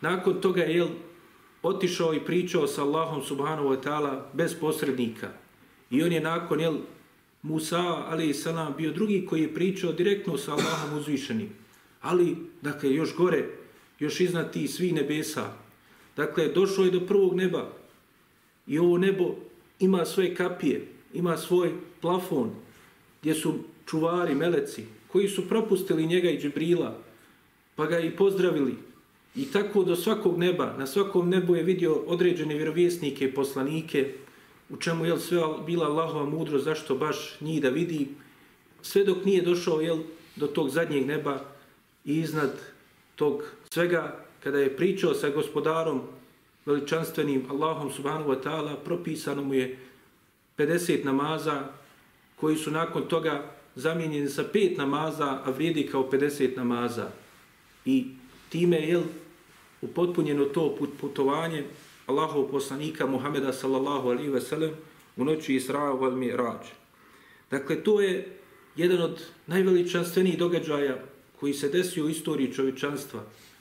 Nakon 0.00 0.40
toga 0.40 0.62
je 0.62 0.86
otišao 1.62 2.14
i 2.14 2.20
pričao 2.20 2.66
sa 2.66 2.82
Allahom 2.82 3.22
subhanahu 3.22 3.68
wa 3.68 3.82
ta'ala 3.82 4.22
bez 4.32 4.54
posrednika. 4.60 5.32
I 5.90 6.02
on 6.02 6.12
je 6.12 6.20
nakon 6.20 6.60
jel, 6.60 6.76
Musa 7.42 7.80
ali 7.80 8.28
i 8.28 8.34
salam 8.34 8.74
bio 8.76 8.92
drugi 8.92 9.26
koji 9.26 9.42
je 9.42 9.54
pričao 9.54 9.92
direktno 9.92 10.38
sa 10.38 10.52
Allahom 10.52 10.98
uzvišenim. 10.98 11.48
Ali, 12.00 12.36
dakle, 12.62 12.94
još 12.94 13.16
gore, 13.16 13.44
još 13.98 14.20
iznad 14.20 14.52
ti 14.52 14.68
svi 14.68 14.92
nebesa. 14.92 15.52
Dakle, 16.16 16.48
došao 16.48 16.84
je 16.84 16.90
do 16.90 17.06
prvog 17.06 17.34
neba. 17.34 17.72
I 18.66 18.78
ovo 18.78 18.98
nebo 18.98 19.34
ima 19.78 20.04
svoje 20.04 20.34
kapije, 20.34 20.86
ima 21.14 21.36
svoj 21.36 21.72
plafon, 22.00 22.50
gdje 23.20 23.34
su 23.34 23.54
čuvari, 23.86 24.34
meleci, 24.34 24.84
koji 25.06 25.28
su 25.28 25.48
propustili 25.48 26.06
njega 26.06 26.30
i 26.30 26.38
Džibrila, 26.38 26.98
pa 27.74 27.86
ga 27.86 27.98
i 27.98 28.16
pozdravili, 28.16 28.76
I 29.36 29.44
tako 29.44 29.84
do 29.84 29.96
svakog 29.96 30.38
neba, 30.38 30.74
na 30.78 30.86
svakom 30.86 31.28
nebu 31.28 31.56
je 31.56 31.62
vidio 31.62 31.94
određene 31.94 32.54
vjerovjesnike 32.54 33.24
i 33.24 33.34
poslanike, 33.34 34.14
u 34.70 34.76
čemu 34.76 35.04
je 35.04 35.18
sve 35.18 35.40
bila 35.66 35.86
Allahova 35.86 36.24
mudro, 36.24 36.58
zašto 36.58 36.94
baš 36.94 37.40
njih 37.40 37.62
da 37.62 37.68
vidi, 37.68 38.08
sve 38.82 39.04
dok 39.04 39.24
nije 39.24 39.42
došao 39.42 39.80
jel, 39.80 39.98
do 40.36 40.46
tog 40.46 40.70
zadnjeg 40.70 41.06
neba 41.06 41.40
i 42.04 42.18
iznad 42.18 42.50
tog 43.16 43.42
svega, 43.70 44.24
kada 44.42 44.58
je 44.58 44.76
pričao 44.76 45.14
sa 45.14 45.30
gospodarom 45.30 46.02
veličanstvenim 46.66 47.46
Allahom 47.50 47.90
subhanahu 47.92 48.30
wa 48.30 48.42
ta'ala, 48.42 48.76
propisano 48.84 49.42
mu 49.42 49.54
je 49.54 49.78
50 50.58 51.04
namaza 51.04 51.64
koji 52.36 52.56
su 52.56 52.70
nakon 52.70 53.08
toga 53.08 53.50
zamijenjeni 53.74 54.28
sa 54.28 54.44
pet 54.52 54.78
namaza, 54.78 55.40
a 55.44 55.50
vrijedi 55.50 55.86
kao 55.86 56.10
50 56.10 56.56
namaza. 56.56 57.10
I 57.84 58.06
time 58.48 58.76
je 58.76 59.02
upotpunjeno 59.82 60.44
to 60.44 60.76
put, 60.78 60.90
putovanje 61.00 61.64
Allahov 62.10 62.50
poslanika 62.50 63.06
Muhameda 63.06 63.52
sallallahu 63.52 64.10
alaihi 64.10 64.34
ve 64.34 64.40
sellem 64.40 64.70
u 65.16 65.24
noći 65.24 65.54
Isra 65.54 65.94
wal 65.94 66.18
Mi'raj. 66.18 66.66
Dakle, 67.50 67.84
to 67.84 68.00
je 68.00 68.36
jedan 68.76 69.02
od 69.02 69.22
najveličanstvenijih 69.46 70.38
događaja 70.38 70.98
koji 71.40 71.54
se 71.54 71.68
desio 71.68 72.04
u 72.04 72.08
istoriji 72.08 72.52
čovječanstva, 72.52 73.20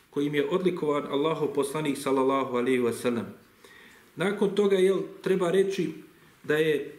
kojim 0.10 0.36
je 0.36 0.50
odlikovan 0.50 1.06
Allahov 1.10 1.54
poslanik 1.54 1.98
sallallahu 1.98 2.58
alaihi 2.58 2.80
ve 2.80 2.94
sellem. 2.94 3.26
Nakon 4.16 4.56
toga 4.56 4.76
je 4.76 4.94
treba 5.22 5.52
reći 5.52 5.94
da 6.44 6.56
je 6.56 6.96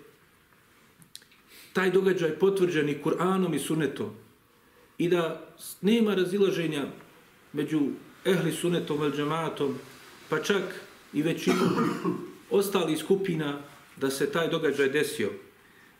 taj 1.72 1.90
događaj 1.90 2.38
potvrđen 2.38 2.88
i 2.88 2.98
Kur'anom 3.04 3.54
i 3.54 3.58
Sunnetom 3.58 4.10
i 4.98 5.08
da 5.08 5.46
nema 5.80 6.14
razilaženja 6.14 6.86
među 7.52 7.80
ehli 8.24 8.52
sunnetom 8.52 9.02
el 9.02 9.12
džematom, 9.12 9.78
pa 10.28 10.42
čak 10.42 10.62
i 11.12 11.22
većinu 11.22 11.56
ostali 12.50 12.96
skupina 12.96 13.58
da 13.96 14.10
se 14.10 14.32
taj 14.32 14.48
događaj 14.48 14.88
desio. 14.88 15.30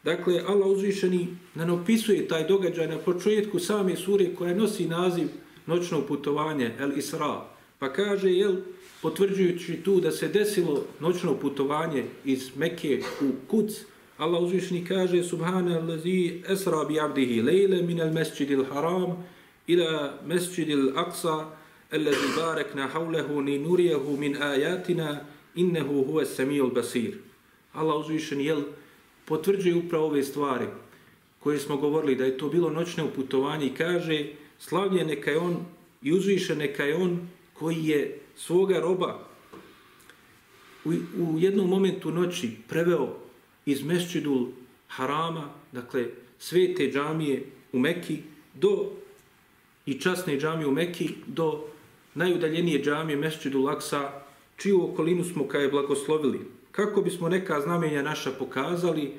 Dakle, 0.04 0.42
Allah 0.46 0.66
uzvišeni 0.66 1.36
nam 1.54 1.70
opisuje 1.70 2.28
taj 2.28 2.48
događaj 2.48 2.88
na 2.88 2.98
početku 2.98 3.58
same 3.58 3.96
sure 3.96 4.34
koja 4.34 4.54
nosi 4.54 4.88
naziv 4.88 5.28
noćno 5.66 6.06
putovanje, 6.06 6.74
El 6.78 6.98
Isra. 6.98 7.46
Pa 7.78 7.92
kaže, 7.92 8.32
jel, 8.32 8.56
potvrđujući 9.02 9.76
tu 9.76 10.00
da 10.00 10.10
se 10.10 10.28
desilo 10.28 10.84
noćno 11.00 11.34
putovanje 11.34 12.04
iz 12.24 12.56
Mekke 12.56 13.02
u 13.20 13.48
Kuc, 13.48 13.70
Allah 14.20 14.42
uzvišeni 14.42 14.84
kaže, 14.84 15.22
Subhana 15.22 15.78
lazi 15.78 16.42
esra 16.48 16.84
bi 16.84 17.00
abdihi 17.00 17.42
lejle 17.42 17.82
min 17.82 18.00
al 18.00 18.12
mesjidil 18.12 18.64
haram 18.64 19.24
ila 19.66 20.20
mesjidil 20.26 20.92
aqsa 20.92 21.44
الذي 21.93 22.27
باركنا 22.37 22.87
حوله 22.87 23.41
لنريه 23.41 24.15
من 24.15 24.35
آياتنا 24.35 25.25
إنه 25.57 26.05
هو 26.09 26.21
السميع 26.21 26.65
البصير 26.65 27.13
Allah 27.75 27.95
uzvišen 27.95 28.39
jel 28.39 28.61
potvrđuje 29.25 29.75
upravo 29.75 30.05
ove 30.05 30.23
stvari 30.23 30.65
koje 31.39 31.59
smo 31.59 31.77
govorili 31.77 32.15
da 32.15 32.25
je 32.25 32.37
to 32.37 32.49
bilo 32.49 32.69
noćno 32.69 33.07
putovanje 33.15 33.65
i 33.65 33.73
kaže 33.73 34.25
slavljen 34.59 35.07
neka 35.07 35.31
je 35.31 35.37
on 35.37 35.65
i 36.01 36.13
uzvišen 36.13 36.57
neka 36.57 36.83
je 36.83 36.95
on 36.95 37.27
koji 37.53 37.85
je 37.85 38.19
svoga 38.35 38.79
roba 38.79 39.19
u, 40.85 40.89
u 41.17 41.39
jednom 41.39 41.69
momentu 41.69 42.11
noći 42.11 42.51
preveo 42.67 43.17
iz 43.65 43.83
mesčidul 43.83 44.47
harama, 44.87 45.49
dakle 45.71 46.05
svete 46.39 46.91
džamije 46.91 47.43
u 47.73 47.79
Meki 47.79 48.19
do 48.53 48.91
i 49.85 49.99
časne 49.99 50.39
džamije 50.39 50.67
u 50.67 50.71
Meki 50.71 51.09
do 51.27 51.67
najudaljenije 52.14 52.82
džamije 52.82 53.16
Mešćidu 53.16 53.62
Laksa, 53.62 54.12
čiju 54.56 54.84
okolinu 54.84 55.24
smo 55.24 55.48
kaj 55.48 55.62
je 55.62 55.68
blagoslovili. 55.68 56.40
Kako 56.72 57.02
bismo 57.02 57.28
neka 57.28 57.60
znamenja 57.60 58.02
naša 58.02 58.30
pokazali, 58.30 59.12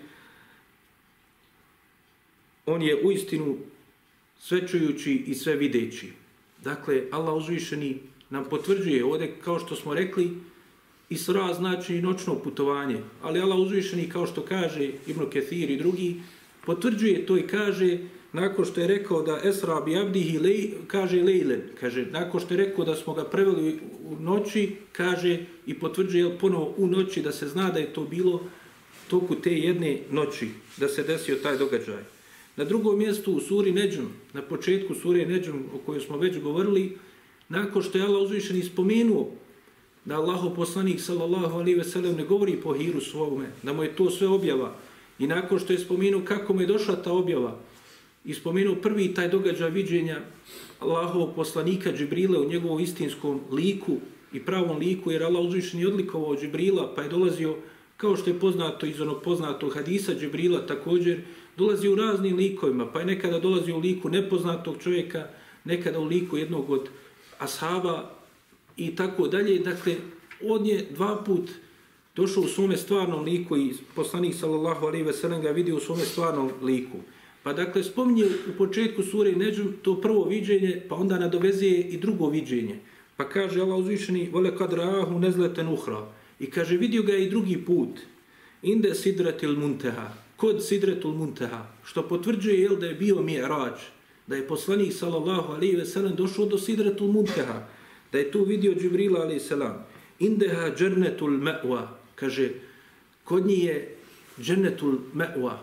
on 2.66 2.82
je 2.82 2.96
u 3.04 3.12
istinu 3.12 3.58
i 5.26 5.36
sve 5.36 5.56
videći. 5.56 6.12
Dakle, 6.64 7.04
Allah 7.12 7.36
uzvišeni 7.36 8.00
nam 8.30 8.46
potvrđuje 8.50 9.06
ovdje, 9.06 9.36
kao 9.44 9.60
što 9.60 9.76
smo 9.76 9.94
rekli, 9.94 10.38
Isra 11.10 11.54
znači 11.54 12.02
noćno 12.02 12.36
putovanje, 12.40 13.00
ali 13.22 13.42
Allah 13.42 13.60
uzvišeni, 13.60 14.10
kao 14.10 14.28
što 14.28 14.42
kaže 14.42 14.92
Ibn 15.08 15.30
Kethir 15.30 15.70
i 15.70 15.78
drugi, 15.78 16.22
potvrđuje 16.66 17.26
to 17.26 17.38
i 17.38 17.48
kaže, 17.48 17.98
nakon 18.34 18.66
što 18.66 18.82
je 18.82 18.88
rekao 18.88 19.22
da 19.22 19.40
Esra 19.44 19.82
bi 19.82 19.98
abdihi 19.98 20.40
lej, 20.40 20.70
kaže 20.88 21.24
lejlen, 21.24 21.62
kaže, 21.80 22.06
nakon 22.12 22.42
što 22.42 22.54
je 22.54 22.58
rekao 22.58 22.86
da 22.86 22.96
smo 22.96 23.14
ga 23.14 23.24
preveli 23.24 23.80
u 24.06 24.16
noći, 24.20 24.76
kaže 24.92 25.40
i 25.66 25.74
potvrđuje 25.74 26.38
ponovo 26.40 26.74
u 26.78 26.88
noći 26.88 27.22
da 27.22 27.32
se 27.32 27.48
zna 27.48 27.70
da 27.72 27.80
je 27.80 27.94
to 27.94 28.04
bilo 28.04 28.42
toku 29.08 29.36
te 29.36 29.58
jedne 29.58 30.00
noći, 30.12 30.48
da 30.78 30.88
se 30.88 31.04
desio 31.04 31.36
taj 31.36 31.58
događaj. 31.58 32.04
Na 32.56 32.64
drugom 32.64 32.98
mjestu 32.98 33.34
u 33.34 33.40
suri 33.40 33.72
Neđum, 33.72 34.10
na 34.34 34.42
početku 34.42 34.96
sure 34.96 35.26
Neđum 35.26 35.66
o 35.76 35.78
kojoj 35.78 36.02
smo 36.02 36.18
već 36.18 36.40
govorili, 36.40 36.98
nakon 37.50 37.84
što 37.84 37.98
je 37.98 38.04
Allah 38.04 38.22
uzvišen 38.22 38.58
ispomenuo 38.58 39.32
da 40.06 40.16
Allaho 40.16 40.50
poslanik 40.50 41.02
sallallahu 41.02 41.56
alaihi 41.56 41.78
ve 41.78 41.84
sellem 41.84 42.16
ne 42.16 42.24
govori 42.24 42.56
po 42.64 42.74
hiru 42.74 43.02
svome, 43.02 43.46
da 43.64 43.74
mu 43.74 43.84
je 43.84 43.96
to 43.96 44.10
sve 44.10 44.28
objava, 44.28 44.76
i 45.20 45.28
nakon 45.28 45.60
što 45.60 45.74
je 45.74 45.80
spomenuo 45.80 46.22
kako 46.26 46.54
mu 46.54 46.62
je 46.62 46.68
došla 46.68 46.96
ta 46.96 47.12
objava, 47.12 47.60
i 48.26 48.34
spomenuo 48.34 48.76
prvi 48.76 49.14
taj 49.14 49.30
događaj 49.30 49.70
viđenja 49.70 50.22
Allahovog 50.80 51.36
poslanika 51.36 51.92
Džibrila 51.92 52.42
u 52.42 52.50
njegovom 52.50 52.80
istinskom 52.80 53.42
liku 53.52 53.98
i 54.34 54.40
pravom 54.40 54.78
liku, 54.78 55.12
jer 55.12 55.24
Allah 55.24 55.46
uzvišen 55.46 55.80
je 55.80 55.88
odlikovao 55.88 56.36
Džibrila, 56.36 56.94
pa 56.96 57.02
je 57.02 57.10
dolazio, 57.10 57.56
kao 57.98 58.16
što 58.16 58.30
je 58.30 58.40
poznato 58.40 58.86
iz 58.86 59.02
onog 59.02 59.24
poznatog 59.24 59.74
hadisa 59.74 60.14
Džibrila 60.14 60.66
također, 60.66 61.22
dolazi 61.58 61.88
u 61.88 61.96
raznim 61.96 62.38
likovima, 62.38 62.86
pa 62.92 63.00
je 63.00 63.06
nekada 63.06 63.40
dolazi 63.40 63.72
u 63.72 63.80
liku 63.80 64.10
nepoznatog 64.10 64.76
čovjeka, 64.84 65.28
nekada 65.66 66.00
u 66.00 66.06
liku 66.06 66.38
jednog 66.38 66.70
od 66.70 66.90
ashaba 67.40 68.10
i 68.78 68.96
tako 68.96 69.28
dalje. 69.28 69.60
Dakle, 69.60 69.96
on 70.44 70.66
je 70.66 70.88
dva 70.92 71.24
put 71.26 71.50
došao 72.16 72.44
u 72.44 72.48
svome 72.48 72.78
stvarnom 72.78 73.24
liku 73.24 73.58
i 73.58 73.74
poslanik 73.96 74.36
sallallahu 74.36 74.86
alaihi 74.86 75.04
ve 75.04 75.14
sellem 75.14 75.42
ga 75.42 75.50
vidio 75.50 75.78
u 75.78 75.80
svome 75.80 76.06
stvarnom 76.06 76.52
liku. 76.62 76.98
Pa 77.44 77.54
dakle, 77.54 77.84
spominje 77.84 78.26
u 78.26 78.58
početku 78.58 79.04
sure 79.04 79.32
Neđum 79.32 79.74
to 79.82 80.02
prvo 80.02 80.26
viđenje, 80.26 80.82
pa 80.90 80.96
onda 80.96 81.20
nadovezuje 81.20 81.82
i 81.82 81.98
drugo 81.98 82.30
viđenje. 82.30 82.80
Pa 83.18 83.30
kaže 83.30 83.62
Allah 83.62 83.80
uzvišeni, 83.80 84.30
vole 84.32 84.58
kad 84.58 84.74
rahu 84.74 85.20
nezleten 85.20 85.68
uhra. 85.68 86.08
I 86.40 86.50
kaže, 86.50 86.78
vidio 86.78 87.04
ga 87.04 87.16
i 87.16 87.30
drugi 87.30 87.58
put. 87.66 88.00
Inde 88.62 88.96
sidratil 88.96 89.56
munteha 89.60 90.22
kod 90.42 90.64
Sidretul 90.66 91.14
Muntaha, 91.14 91.66
što 91.86 92.08
potvrđuje 92.08 92.62
jel, 92.62 92.76
da 92.76 92.88
je 92.88 92.98
bio 92.98 93.22
mi'rađ, 93.22 93.78
da 94.28 94.36
je 94.36 94.48
poslanik 94.48 94.94
sallallahu 94.94 95.54
alaihi 95.54 95.76
ve 95.76 95.86
sellem 95.86 96.16
došao 96.16 96.46
do 96.46 96.58
Sidretul 96.58 97.12
Muntaha, 97.14 97.68
da 98.12 98.18
je 98.18 98.32
tu 98.32 98.44
vidio 98.44 98.74
Džibrila 98.74 99.22
alaihi 99.22 99.40
selam. 99.40 99.86
Indeha 100.20 100.72
džernetul 100.76 101.38
me'wa, 101.38 101.88
kaže, 102.16 102.50
kod 103.24 103.46
nje 103.46 103.56
je 103.56 103.96
džernetul 104.42 104.98
me'wa. 105.14 105.54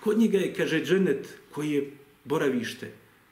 Kod 0.00 0.18
njega 0.18 0.38
je, 0.38 0.54
kaže, 0.54 0.84
dženet 0.84 1.28
koji 1.50 1.70
je 1.70 1.90
boravište. 2.24 2.90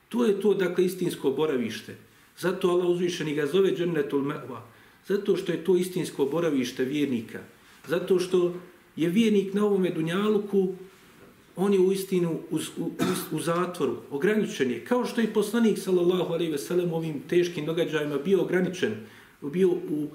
To 0.09 0.25
je 0.25 0.41
to, 0.41 0.55
dakle, 0.55 0.85
istinsko 0.85 1.31
boravište. 1.31 1.97
Zato 2.39 2.71
Allah 2.71 2.87
uzvišeni 2.87 3.35
ga 3.35 3.47
zove 3.47 3.75
džennetul 3.77 4.23
me'wa. 4.23 4.61
Zato 5.07 5.37
što 5.37 5.53
je 5.53 5.65
to 5.65 5.77
istinsko 5.77 6.25
boravište 6.25 6.85
vjernika. 6.85 7.41
Zato 7.87 8.19
što 8.19 8.55
je 8.97 9.09
vjernik 9.09 9.55
na 9.55 9.65
ovome 9.65 9.91
dunjaluku, 9.91 10.75
on 11.57 11.73
je 11.73 11.81
u 11.81 11.93
istinu 11.93 12.41
u, 12.51 12.57
u, 12.57 12.91
u 13.33 13.41
zatvoru, 13.41 13.97
ograničen 14.11 14.71
je. 14.71 14.85
Kao 14.85 15.05
što 15.05 15.21
je 15.21 15.33
poslanik, 15.33 15.79
sallallahu 15.79 16.33
alaihi 16.33 16.53
ve 16.53 16.59
sellem, 16.59 16.93
ovim 16.93 17.21
teškim 17.29 17.67
događajima 17.67 18.19
bio 18.19 18.43
ograničen, 18.43 18.95
bio 19.43 19.69
u, 19.69 20.09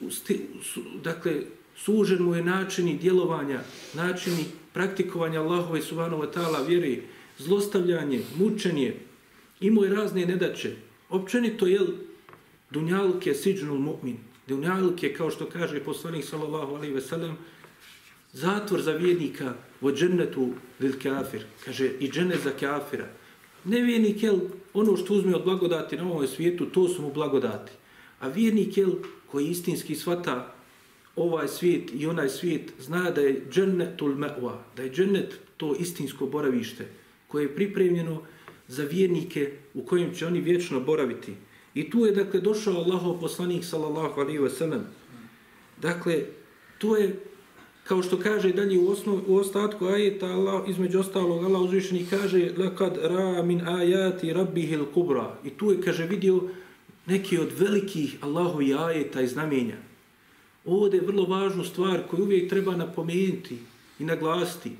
u 0.00 0.10
sti, 0.10 0.40
su, 0.62 0.82
dakle, 1.04 1.32
sužen 1.76 2.22
mu 2.22 2.34
je 2.34 2.44
načini 2.44 2.98
djelovanja, 2.98 3.60
načini 3.94 4.44
praktikovanja 4.74 5.40
Allahove 5.40 5.82
subhanahu 5.82 6.22
wa 6.22 6.32
ta'ala 6.32 6.66
vjeri, 6.66 7.02
zlostavljanje, 7.38 8.22
mučenje, 8.36 8.94
imao 9.60 9.84
je 9.84 9.94
razne 9.94 10.26
nedaće. 10.26 10.76
Općenito, 11.08 11.66
je 11.66 11.80
dunjaluk 12.70 13.26
je 13.26 13.34
siđnul 13.34 13.78
mu'min. 13.78 14.16
Dunjaluk 14.48 15.02
je, 15.02 15.14
kao 15.14 15.30
što 15.30 15.46
kaže 15.46 15.84
poslanik, 15.84 16.24
sallallahu 16.24 16.74
alaihi 16.74 16.94
ve 16.94 17.00
sellem, 17.00 17.36
zatvor 18.32 18.82
za 18.82 18.92
vjernika 18.92 19.54
vo 19.80 19.92
džennetu 19.92 20.48
lil 20.80 20.92
kafir, 21.02 21.44
kaže 21.64 21.90
i 22.00 22.10
džennet 22.10 22.40
za 22.44 22.50
kafira. 22.50 23.06
Nevjernik, 23.64 24.22
je 24.22 24.32
ono 24.74 24.96
što 24.96 25.14
uzme 25.14 25.36
od 25.36 25.44
blagodati 25.44 25.96
na 25.96 26.04
ovom 26.04 26.26
svijetu, 26.26 26.66
to 26.66 26.88
su 26.88 27.02
mu 27.02 27.12
blagodati. 27.12 27.72
A 28.20 28.28
vjernik, 28.28 28.76
je 28.76 28.86
koji 29.30 29.46
istinski 29.46 29.94
svata 29.94 30.53
ovaj 31.16 31.48
svijet 31.48 31.90
i 31.94 32.06
onaj 32.06 32.28
svijet, 32.28 32.72
zna 32.80 33.10
da 33.10 33.20
je 33.20 33.42
džennetul 33.50 34.14
me'wa, 34.14 34.56
da 34.76 34.82
je 34.82 34.90
džennet 34.90 35.38
to 35.56 35.74
istinsko 35.78 36.26
boravište, 36.26 36.86
koje 37.28 37.42
je 37.42 37.54
pripremljeno 37.54 38.22
za 38.68 38.84
vjernike 38.84 39.52
u 39.74 39.82
kojem 39.82 40.14
će 40.14 40.26
oni 40.26 40.40
vječno 40.40 40.80
boraviti. 40.80 41.32
I 41.74 41.90
tu 41.90 42.06
je, 42.06 42.12
dakle, 42.12 42.40
došao 42.40 42.74
Allahov 42.74 43.20
poslanik, 43.20 43.64
sallallahu 43.64 44.20
alaihi 44.20 44.38
wa 44.38 44.50
sallam. 44.50 44.86
Dakle, 45.82 46.22
to 46.78 46.96
je 46.96 47.20
kao 47.84 48.02
što 48.02 48.18
kaže 48.18 48.52
dalje 48.52 48.78
u, 48.78 48.88
osnov, 48.88 49.20
u 49.26 49.36
ostatku 49.36 49.86
ajeta 49.86 50.26
Allah, 50.26 50.68
između 50.68 51.00
ostalog 51.00 51.44
Allah 51.44 51.62
uzvišeni 51.62 52.06
kaže 52.10 52.50
lakad 52.58 52.98
ra 53.02 53.42
min 53.42 53.68
ajati 53.68 54.32
rabbihil 54.32 54.84
kubra 54.94 55.36
i 55.44 55.50
tu 55.50 55.70
je 55.70 55.80
kaže 55.80 56.06
vidio 56.06 56.42
neki 57.06 57.38
od 57.38 57.48
velikih 57.58 58.16
Allahovi 58.20 58.74
ajeta 58.74 59.20
i 59.20 59.26
znamenja 59.26 59.76
ovdje 60.64 60.98
je 60.98 61.06
vrlo 61.06 61.24
važnu 61.24 61.64
stvar 61.64 62.02
koju 62.10 62.22
uvijek 62.24 62.50
treba 62.50 62.76
napomenuti 62.76 63.58
i 63.98 64.04
naglasiti 64.04 64.70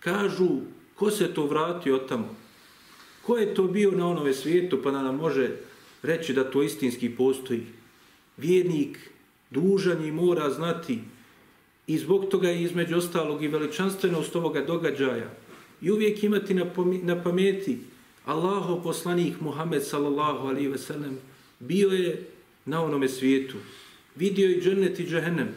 kažu 0.00 0.48
ko 0.94 1.10
se 1.10 1.34
to 1.34 1.46
vratio 1.46 1.94
od 1.94 2.08
tamo 2.08 2.36
ko 3.22 3.36
je 3.36 3.54
to 3.54 3.62
bio 3.62 3.90
na 3.90 4.08
onome 4.08 4.34
svijetu 4.34 4.80
pa 4.82 4.90
nam 4.90 5.16
može 5.16 5.50
reći 6.02 6.32
da 6.32 6.50
to 6.50 6.62
istinski 6.62 7.10
postoji 7.10 7.66
vjernik 8.36 9.10
dužan 9.50 10.04
i 10.04 10.12
mora 10.12 10.50
znati 10.50 10.98
I 11.86 11.98
zbog 11.98 12.24
toga 12.28 12.48
je 12.48 12.62
između 12.62 12.96
ostalog 12.96 13.44
i 13.44 13.48
veličanstvenost 13.48 14.36
ovoga 14.36 14.60
događaja. 14.60 15.30
I 15.82 15.90
uvijek 15.90 16.24
imati 16.24 16.54
na, 16.54 16.66
na 17.02 17.22
pameti 17.22 17.78
Allaho 18.24 18.80
poslanik 18.82 19.40
Muhammed 19.40 19.84
sallallahu 19.84 20.48
alaihi 20.48 20.68
ve 20.68 20.78
sellem 20.78 21.18
bio 21.58 21.88
je 21.88 22.26
na 22.64 22.84
onome 22.84 23.08
svijetu. 23.08 23.56
Vidio 24.16 24.50
i 24.50 24.60
džennet 24.60 25.00
i 25.00 25.06
džehennem. 25.06 25.48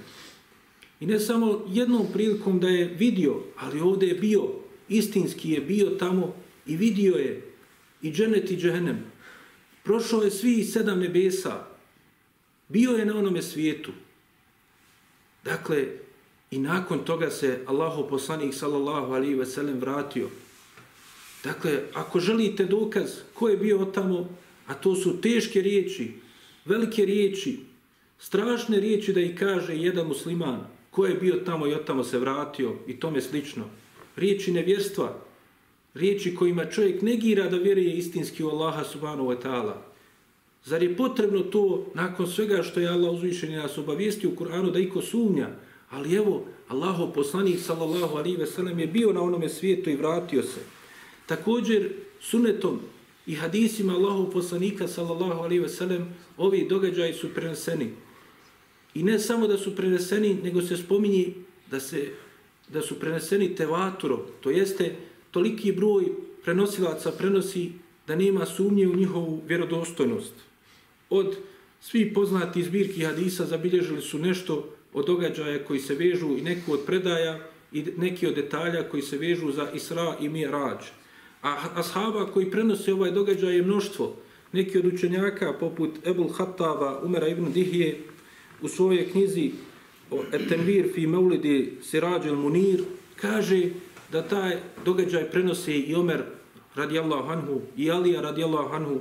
I 1.00 1.06
ne 1.06 1.20
samo 1.20 1.66
jednom 1.70 2.08
prilikom 2.14 2.60
da 2.60 2.68
je 2.68 2.86
vidio, 2.86 3.44
ali 3.58 3.82
ovdje 3.82 4.08
je 4.08 4.16
bio, 4.16 4.50
istinski 4.90 5.52
je 5.52 5.62
bio 5.62 5.90
tamo 5.90 6.36
i 6.66 6.76
vidio 6.76 7.16
je 7.16 7.52
i 8.02 8.12
džennet 8.12 8.52
i 8.52 8.58
džehennem. 8.58 9.04
Prošao 9.84 10.22
je 10.22 10.32
svi 10.32 10.64
sedam 10.64 11.00
nebesa. 11.00 11.66
Bio 12.68 12.92
je 12.92 13.06
na 13.06 13.18
onome 13.18 13.42
svijetu. 13.42 13.92
Dakle, 15.44 15.88
I 16.52 16.60
nakon 16.60 17.06
toga 17.06 17.30
se 17.30 17.60
Allahu 17.66 18.10
poslanik 18.10 18.54
sallallahu 18.54 19.14
alaihi 19.14 19.36
ve 19.36 19.46
sellem 19.46 19.80
vratio. 19.80 20.30
Dakle, 21.44 21.82
ako 21.94 22.20
želite 22.20 22.66
dokaz 22.66 23.10
ko 23.34 23.50
je 23.50 23.58
bio 23.58 23.86
tamo, 23.86 24.30
a 24.68 24.74
to 24.74 24.96
su 24.96 25.22
teške 25.22 25.62
riječi, 25.62 26.14
velike 26.66 27.06
riječi, 27.06 27.60
strašne 28.20 28.80
riječi 28.80 29.14
da 29.14 29.22
i 29.22 29.36
kaže 29.36 29.76
jedan 29.78 30.08
musliman, 30.08 30.68
ko 30.92 31.06
je 31.06 31.16
bio 31.16 31.36
tamo 31.46 31.68
i 31.68 31.74
od 31.74 31.86
tamo 31.86 32.04
se 32.04 32.20
vratio 32.20 32.76
i 32.88 33.00
tome 33.00 33.22
slično. 33.22 33.66
Riječi 34.16 34.52
nevjerstva, 34.52 35.20
riječi 35.94 36.36
kojima 36.36 36.66
čovjek 36.66 37.02
negira 37.02 37.50
da 37.50 37.58
vjeruje 37.58 37.94
istinski 37.94 38.44
u 38.44 38.50
Allaha 38.50 38.84
subhanahu 38.84 39.30
wa 39.30 39.42
ta'ala. 39.44 39.74
Zar 40.66 40.84
je 40.84 40.98
potrebno 40.98 41.40
to, 41.40 41.86
nakon 41.94 42.28
svega 42.28 42.64
što 42.64 42.80
je 42.80 42.90
Allah 42.90 43.14
uzvišen 43.14 43.54
nas 43.54 43.78
obavijesti 43.78 44.28
u 44.28 44.36
Kur'anu, 44.36 44.72
da 44.72 44.80
iko 44.80 45.02
sumnja, 45.02 45.50
Ali 45.90 46.16
evo, 46.16 46.46
Allaho 46.68 47.08
poslanik 47.14 47.60
sallallahu 47.60 48.18
alaihi 48.18 48.38
ve 48.38 48.46
sellem 48.46 48.80
je 48.80 48.88
bio 48.88 49.14
na 49.14 49.22
onome 49.22 49.50
svijetu 49.50 49.90
i 49.90 49.96
vratio 49.96 50.44
se. 50.44 50.60
Također, 51.26 51.90
sunetom 52.20 52.80
i 53.28 53.36
hadisima 53.36 53.94
Allahov 53.94 54.30
poslanika 54.32 54.88
sallallahu 54.88 55.42
alaihi 55.42 55.60
ve 55.60 55.70
sellem 55.70 56.16
ovi 56.38 56.68
događaji 56.70 57.14
su 57.14 57.34
preneseni. 57.34 57.90
I 58.94 59.04
ne 59.04 59.20
samo 59.20 59.48
da 59.48 59.58
su 59.58 59.76
preneseni, 59.76 60.34
nego 60.44 60.62
se 60.62 60.78
spominji 60.78 61.34
da, 61.72 61.80
se, 61.80 62.08
da 62.70 62.82
su 62.82 63.00
preneseni 63.00 63.56
tevaturo, 63.56 64.26
to 64.42 64.50
jeste 64.50 64.96
toliki 65.32 65.72
broj 65.72 66.06
prenosilaca 66.44 67.12
prenosi 67.12 67.72
da 68.08 68.16
nema 68.16 68.46
sumnje 68.46 68.88
u 68.88 68.96
njihovu 68.96 69.42
vjerodostojnost. 69.48 70.34
Od 71.10 71.38
svih 71.82 72.12
poznati 72.16 72.64
zbirki 72.64 73.06
hadisa 73.06 73.46
zabilježili 73.46 74.02
su 74.02 74.20
nešto 74.20 74.76
od 74.94 75.06
događaja 75.06 75.66
koji 75.66 75.80
se 75.80 75.96
vežu 75.96 76.38
i 76.38 76.42
neku 76.42 76.74
od 76.74 76.80
predaja 76.86 77.40
i 77.72 77.84
neki 77.98 78.28
od 78.28 78.36
detalja 78.36 78.90
koji 78.90 79.04
se 79.04 79.18
vežu 79.18 79.52
za 79.52 79.72
Isra 79.74 80.16
i 80.22 80.30
Mirađ. 80.30 80.78
A 81.42 81.58
ashaba 81.76 82.26
koji 82.32 82.52
prenose 82.52 82.94
ovaj 82.94 83.12
događaj 83.12 83.56
je 83.56 83.64
mnoštvo. 83.64 84.16
Neki 84.52 84.78
od 84.78 84.86
učenjaka 84.86 85.54
poput 85.60 86.08
Ebul 86.08 86.30
Hattava, 86.30 87.02
Umera 87.04 87.28
ibn 87.28 87.52
Dihije, 87.54 88.00
u 88.62 88.68
svojoj 88.68 89.10
knjizi 89.12 89.52
Etenvir 90.34 90.92
fi 90.94 91.08
Maulidi 91.08 91.78
Sirađel 91.82 92.36
Munir 92.36 92.84
kaže 93.16 93.70
da 94.12 94.22
taj 94.22 94.58
događaj 94.86 95.30
prenosi 95.32 95.74
i 95.74 95.96
Omer 95.96 96.24
radijallahu 96.76 97.30
anhu, 97.32 97.62
i 97.78 97.92
Alija 97.92 98.22
radijallahu 98.22 98.74
anhu, 98.74 99.00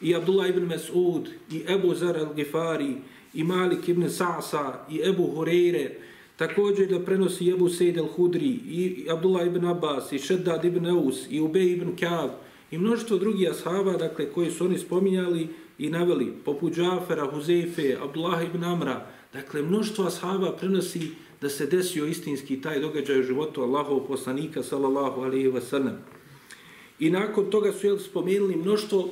i 0.00 0.14
Abdullah 0.14 0.48
ibn 0.48 0.68
Mas'ud, 0.68 1.28
i 1.50 1.62
Ebu 1.68 1.94
Zar 1.94 2.16
al-Gifari, 2.16 2.94
i 3.34 3.44
Malik 3.44 3.88
ibn 3.88 4.02
Sa'sa, 4.02 4.72
i 4.90 5.00
Ebu 5.04 5.30
Hureyre, 5.36 5.88
također 6.36 6.88
da 6.88 7.04
prenosi 7.04 7.50
Ebu 7.50 7.68
Sejd 7.68 7.96
al-Hudri, 7.96 8.58
i 8.68 9.06
Abdullah 9.10 9.46
ibn 9.46 9.66
Abbas, 9.66 10.12
i 10.12 10.18
Šeddad 10.18 10.64
ibn 10.64 10.86
Eus, 10.86 11.26
i 11.30 11.40
Ubej 11.40 11.72
ibn 11.72 11.96
Kav, 11.96 12.30
i 12.70 12.78
mnoštvo 12.78 13.18
drugih 13.18 13.50
ashaba, 13.50 13.92
dakle, 13.92 14.32
koji 14.32 14.50
su 14.50 14.64
oni 14.64 14.78
spominjali 14.78 15.48
i 15.78 15.90
naveli, 15.90 16.32
poput 16.44 16.72
Džafera, 16.72 17.30
Huzeife, 17.30 17.96
Abdullah 18.02 18.44
ibn 18.44 18.64
Amra, 18.64 19.06
dakle, 19.32 19.62
mnoštvo 19.62 20.06
ashaba 20.06 20.56
prenosi 20.56 21.10
da 21.40 21.48
se 21.48 21.66
desio 21.66 22.06
istinski 22.06 22.60
taj 22.60 22.80
događaj 22.80 23.20
u 23.20 23.22
životu 23.22 23.62
Allahov 23.62 24.00
poslanika, 24.06 24.62
sallallahu 24.62 25.20
alaihi 25.20 25.48
wa 25.48 25.60
sallam. 25.60 25.98
I 26.98 27.10
nakon 27.10 27.50
toga 27.50 27.72
su 27.72 27.86
jel, 27.86 27.98
spomenuli 27.98 28.56
mnoštvo 28.56 29.08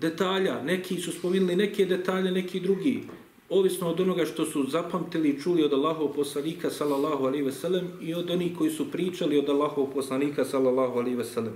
detalja, 0.00 0.62
neki 0.62 1.00
su 1.00 1.12
spomenuli 1.12 1.56
neke 1.56 1.84
detalje, 1.84 2.30
neki 2.30 2.60
drugi, 2.60 3.02
ovisno 3.48 3.90
od 3.90 4.00
onoga 4.00 4.24
što 4.24 4.44
su 4.44 4.66
zapamtili 4.70 5.28
i 5.28 5.40
čuli 5.40 5.64
od 5.64 5.72
Allahov 5.72 6.08
poslanika, 6.08 6.70
sallallahu 6.70 7.24
alaihi 7.24 7.44
wa 7.44 7.52
sallam, 7.52 7.88
i 8.02 8.14
od 8.14 8.30
onih 8.30 8.56
koji 8.58 8.70
su 8.70 8.90
pričali 8.90 9.38
od 9.38 9.48
Allahov 9.48 9.86
poslanika, 9.94 10.44
sallallahu 10.44 10.98
alaihi 10.98 11.16
wa 11.16 11.24
sallam. 11.24 11.54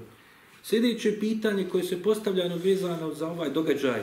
Sljedeće 0.62 1.20
pitanje 1.20 1.68
koje 1.68 1.84
se 1.84 2.02
postavljano 2.02 2.56
vezano 2.56 3.14
za 3.14 3.28
ovaj 3.28 3.50
događaj, 3.50 4.00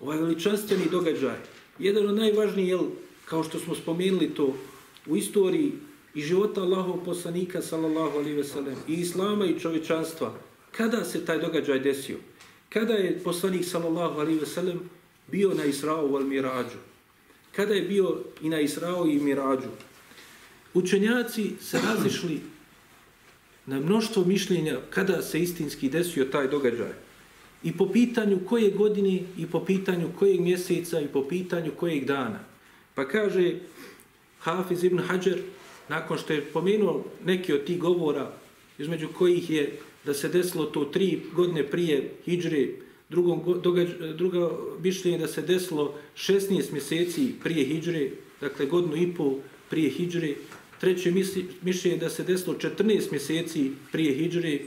ovaj 0.00 0.18
veličanstveni 0.18 0.84
događaj, 0.90 1.36
jedan 1.78 2.06
od 2.06 2.14
najvažnijih, 2.14 2.68
jel, 2.68 2.84
kao 3.24 3.44
što 3.44 3.58
smo 3.58 3.74
spomenuli 3.74 4.34
to, 4.34 4.54
u 5.06 5.16
istoriji 5.16 5.72
i 6.14 6.20
života 6.20 6.60
Allahov 6.60 7.04
poslanika, 7.04 7.62
sallallahu 7.62 8.18
alaihi 8.18 8.36
ve 8.36 8.44
sellem, 8.44 8.76
i 8.88 8.94
islama 8.94 9.46
i 9.46 9.60
čovečanstva, 9.60 10.34
kada 10.72 11.04
se 11.04 11.24
taj 11.24 11.38
događaj 11.38 11.80
desio? 11.80 12.16
Kada 12.68 12.94
je 12.94 13.20
poslanik, 13.24 13.64
sallallahu 13.64 14.20
alaihi 14.20 14.40
ve 14.40 14.46
sellem, 14.46 14.80
bio 15.26 15.54
na 15.54 15.64
Israu 15.64 16.16
al 16.16 16.24
Mirađu? 16.24 16.78
Kada 17.56 17.74
je 17.74 17.82
bio 17.82 18.18
i 18.42 18.48
na 18.48 18.60
Israu 18.60 19.06
i 19.06 19.18
Mirađu? 19.18 19.68
Učenjaci 20.74 21.52
se 21.60 21.80
razišli 21.82 22.40
na 23.66 23.80
mnoštvo 23.80 24.24
mišljenja 24.24 24.78
kada 24.90 25.22
se 25.22 25.40
istinski 25.40 25.88
desio 25.88 26.24
taj 26.24 26.48
događaj. 26.48 27.07
I 27.62 27.72
po 27.72 27.88
pitanju 27.92 28.40
koje 28.48 28.70
godine, 28.70 29.20
i 29.38 29.46
po 29.46 29.64
pitanju 29.64 30.08
kojeg 30.18 30.40
mjeseca, 30.40 31.00
i 31.00 31.06
po 31.06 31.28
pitanju 31.28 31.72
kojeg 31.76 32.04
dana. 32.04 32.38
Pa 32.94 33.08
kaže 33.08 33.54
Hafiz 34.38 34.84
ibn 34.84 34.98
Hajar, 34.98 35.38
nakon 35.88 36.18
što 36.18 36.32
je 36.32 36.44
pomenuo 36.44 37.04
neki 37.24 37.52
od 37.52 37.64
tih 37.64 37.78
govora, 37.78 38.32
između 38.78 39.08
kojih 39.08 39.50
je 39.50 39.78
da 40.04 40.14
se 40.14 40.28
desilo 40.28 40.64
to 40.64 40.84
tri 40.84 41.20
godine 41.34 41.66
prije 41.66 42.10
Hidžre, 42.24 42.68
drugom 43.08 43.60
događ, 43.62 43.88
druga 44.16 44.50
mišljenje 44.82 45.18
da 45.18 45.28
se 45.28 45.42
desilo 45.42 45.94
16 46.16 46.72
mjeseci 46.72 47.34
prije 47.42 47.64
Hidžre, 47.64 48.10
dakle 48.40 48.66
godinu 48.66 48.96
i 48.96 49.14
pol 49.14 49.38
prije 49.70 49.90
Hidžre, 49.90 50.34
treće 50.80 51.12
mišljenje 51.62 51.96
da 51.96 52.10
se 52.10 52.24
desilo 52.24 52.56
14 52.56 53.12
mjeseci 53.12 53.70
prije 53.92 54.14
Hidžre, 54.14 54.58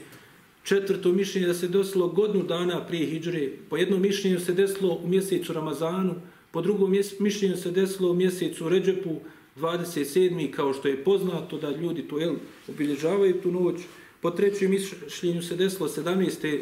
četvrto 0.63 1.11
mišljenje 1.11 1.47
da 1.47 1.53
se 1.53 1.67
desilo 1.67 2.07
godinu 2.07 2.43
dana 2.43 2.85
prije 2.87 3.05
Hidžre, 3.05 3.49
po 3.69 3.77
jednom 3.77 4.01
mišljenju 4.01 4.39
se 4.39 4.53
desilo 4.53 4.99
u 5.03 5.07
mjesecu 5.07 5.53
Ramazanu, 5.53 6.15
po 6.51 6.61
drugom 6.61 6.95
mišljenju 7.19 7.57
se 7.57 7.71
desilo 7.71 8.11
u 8.11 8.13
mjesecu 8.13 8.69
Ređepu, 8.69 9.15
27. 9.57 10.51
kao 10.51 10.73
što 10.73 10.87
je 10.87 11.03
poznato 11.03 11.57
da 11.57 11.69
ljudi 11.69 12.01
to 12.01 12.19
jel, 12.19 12.35
obilježavaju 12.67 13.41
tu 13.41 13.51
noć. 13.51 13.75
Po 14.21 14.31
trećem 14.31 14.71
mišljenju 14.71 15.41
se 15.41 15.55
desilo 15.55 15.89
17. 15.89 16.59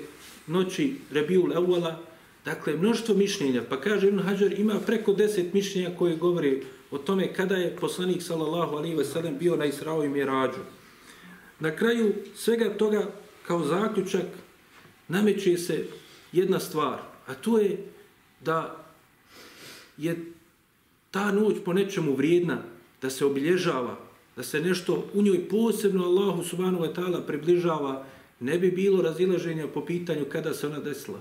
noći 0.48 0.96
Rebiul 1.12 1.50
Leuala. 1.50 2.00
Dakle, 2.46 2.78
mnoštvo 2.78 3.16
mišljenja. 3.16 3.64
Pa 3.70 3.82
kaže 3.82 4.08
Ibn 4.08 4.20
Hajar 4.20 4.60
ima 4.60 4.80
preko 4.86 5.14
10 5.14 5.54
mišljenja 5.54 5.90
koje 5.98 6.16
govore 6.16 6.58
o 6.92 6.98
tome 6.98 7.34
kada 7.34 7.56
je 7.56 7.76
poslanik 7.76 8.22
sallallahu 8.22 8.76
alaihi 8.76 8.96
ve 8.96 9.06
sellem 9.06 9.38
bio 9.38 9.56
na 9.56 9.66
Israo 9.66 10.04
i 10.04 10.10
Mirađu. 10.10 10.64
Na 11.60 11.76
kraju 11.76 12.14
svega 12.36 12.78
toga 12.78 13.12
kao 13.50 13.66
zaključak 13.66 14.26
nameće 15.08 15.58
se 15.58 15.86
jedna 16.32 16.60
stvar, 16.60 17.00
a 17.28 17.34
to 17.34 17.58
je 17.58 17.86
da 18.46 18.86
je 19.98 20.32
ta 21.12 21.32
noć 21.32 21.56
po 21.66 21.74
nečemu 21.74 22.14
vrijedna, 22.16 22.62
da 23.02 23.10
se 23.10 23.26
obilježava, 23.26 23.98
da 24.36 24.44
se 24.44 24.62
nešto 24.62 25.08
u 25.14 25.22
njoj 25.22 25.50
posebno 25.50 26.04
Allahu 26.04 26.44
subhanahu 26.44 26.84
wa 26.84 26.94
ta'ala 26.94 27.26
približava, 27.28 28.06
ne 28.40 28.60
bi 28.60 28.72
bilo 28.72 29.02
razilaženja 29.02 29.68
po 29.68 29.86
pitanju 29.86 30.26
kada 30.32 30.54
se 30.54 30.68
ona 30.68 30.80
desila. 30.80 31.20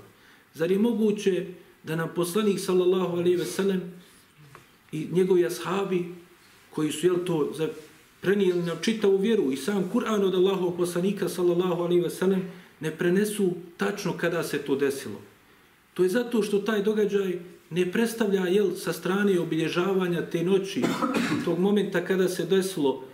Zar 0.54 0.70
je 0.70 0.78
moguće 0.78 1.46
da 1.82 1.96
nam 1.96 2.12
poslanik 2.14 2.60
sallallahu 2.60 3.16
alaihi 3.16 3.36
ve 3.36 3.44
sellem 3.44 3.82
i 4.92 5.08
njegovi 5.12 5.46
ashabi 5.46 6.04
koji 6.70 6.92
su 6.92 7.06
jel 7.06 7.24
to 7.24 7.52
za 7.56 7.68
prenijeli 8.20 8.62
na 8.62 8.76
čitavu 8.80 9.16
vjeru 9.16 9.52
i 9.52 9.56
sam 9.56 9.90
Kur'an 9.92 10.24
od 10.24 10.34
Allahov 10.34 10.76
poslanika 10.76 11.28
sallallahu 11.28 11.82
alaihi 11.82 12.00
ve 12.00 12.10
sellem 12.10 12.42
ne 12.80 12.90
prenesu 12.90 13.50
tačno 13.76 14.16
kada 14.16 14.42
se 14.42 14.58
to 14.58 14.76
desilo. 14.76 15.20
To 15.94 16.02
je 16.02 16.08
zato 16.08 16.42
što 16.42 16.58
taj 16.58 16.82
događaj 16.82 17.38
ne 17.70 17.92
predstavlja 17.92 18.46
jel, 18.46 18.74
sa 18.76 18.92
strane 18.92 19.40
obilježavanja 19.40 20.26
te 20.30 20.42
noći, 20.42 20.82
tog 21.44 21.58
momenta 21.58 22.04
kada 22.04 22.28
se 22.28 22.46
desilo 22.46 23.04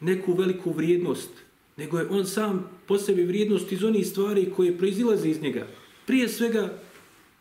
neku 0.00 0.32
veliku 0.32 0.72
vrijednost, 0.72 1.30
nego 1.76 1.98
je 1.98 2.08
on 2.10 2.26
sam 2.26 2.70
po 2.86 2.98
sebi 2.98 3.24
vrijednost 3.24 3.72
iz 3.72 3.84
onih 3.84 4.06
stvari 4.06 4.52
koje 4.56 4.78
proizilaze 4.78 5.28
iz 5.28 5.42
njega. 5.42 5.66
Prije 6.06 6.28
svega 6.28 6.78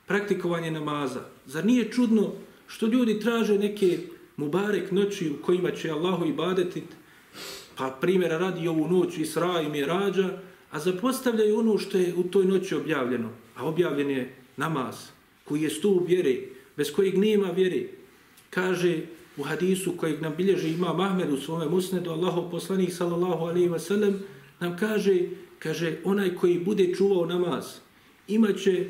praktikovanje 0.06 0.72
namaza. 0.72 1.22
Zar 1.46 1.66
nije 1.66 1.92
čudno 1.92 2.34
što 2.68 2.88
ljudi 2.88 3.20
traže 3.20 3.58
neke 3.58 4.00
mubarek 4.38 4.92
noći 4.92 5.30
u 5.30 5.44
kojima 5.44 5.72
će 5.72 5.90
Allahu 5.92 6.26
ibadetit, 6.26 6.97
pa 7.78 7.98
primjera 8.02 8.38
radi 8.38 8.68
ovu 8.68 8.88
noć 8.88 9.18
Isra 9.18 9.62
i 9.62 9.70
Mirađa, 9.70 10.38
a 10.72 10.80
zapostavljaju 10.80 11.60
ono 11.60 11.78
što 11.78 11.98
je 11.98 12.14
u 12.16 12.24
toj 12.24 12.46
noći 12.46 12.76
objavljeno, 12.76 13.30
a 13.56 13.68
objavljen 13.68 14.10
je 14.10 14.36
namaz 14.58 14.96
koji 15.46 15.62
je 15.62 15.70
stup 15.70 16.08
vjere, 16.08 16.36
bez 16.78 16.92
kojeg 16.92 17.18
nema 17.18 17.52
vjere, 17.52 17.84
kaže 18.50 19.02
u 19.38 19.44
hadisu 19.44 19.94
kojeg 19.98 20.22
nam 20.22 20.34
bilježi 20.38 20.70
ima 20.70 20.94
Mahmed 20.94 21.34
u 21.34 21.38
svome 21.38 21.66
musnedu, 21.70 22.12
Allahov 22.12 22.52
poslanih 22.52 22.96
sallallahu 22.96 23.46
alaihi 23.46 23.70
wa 23.70 23.80
sallam, 23.80 24.20
nam 24.60 24.78
kaže, 24.78 25.20
kaže, 25.60 25.98
onaj 26.04 26.36
koji 26.36 26.60
bude 26.60 26.94
čuvao 26.96 27.26
namaz, 27.26 27.66
imaće 28.28 28.88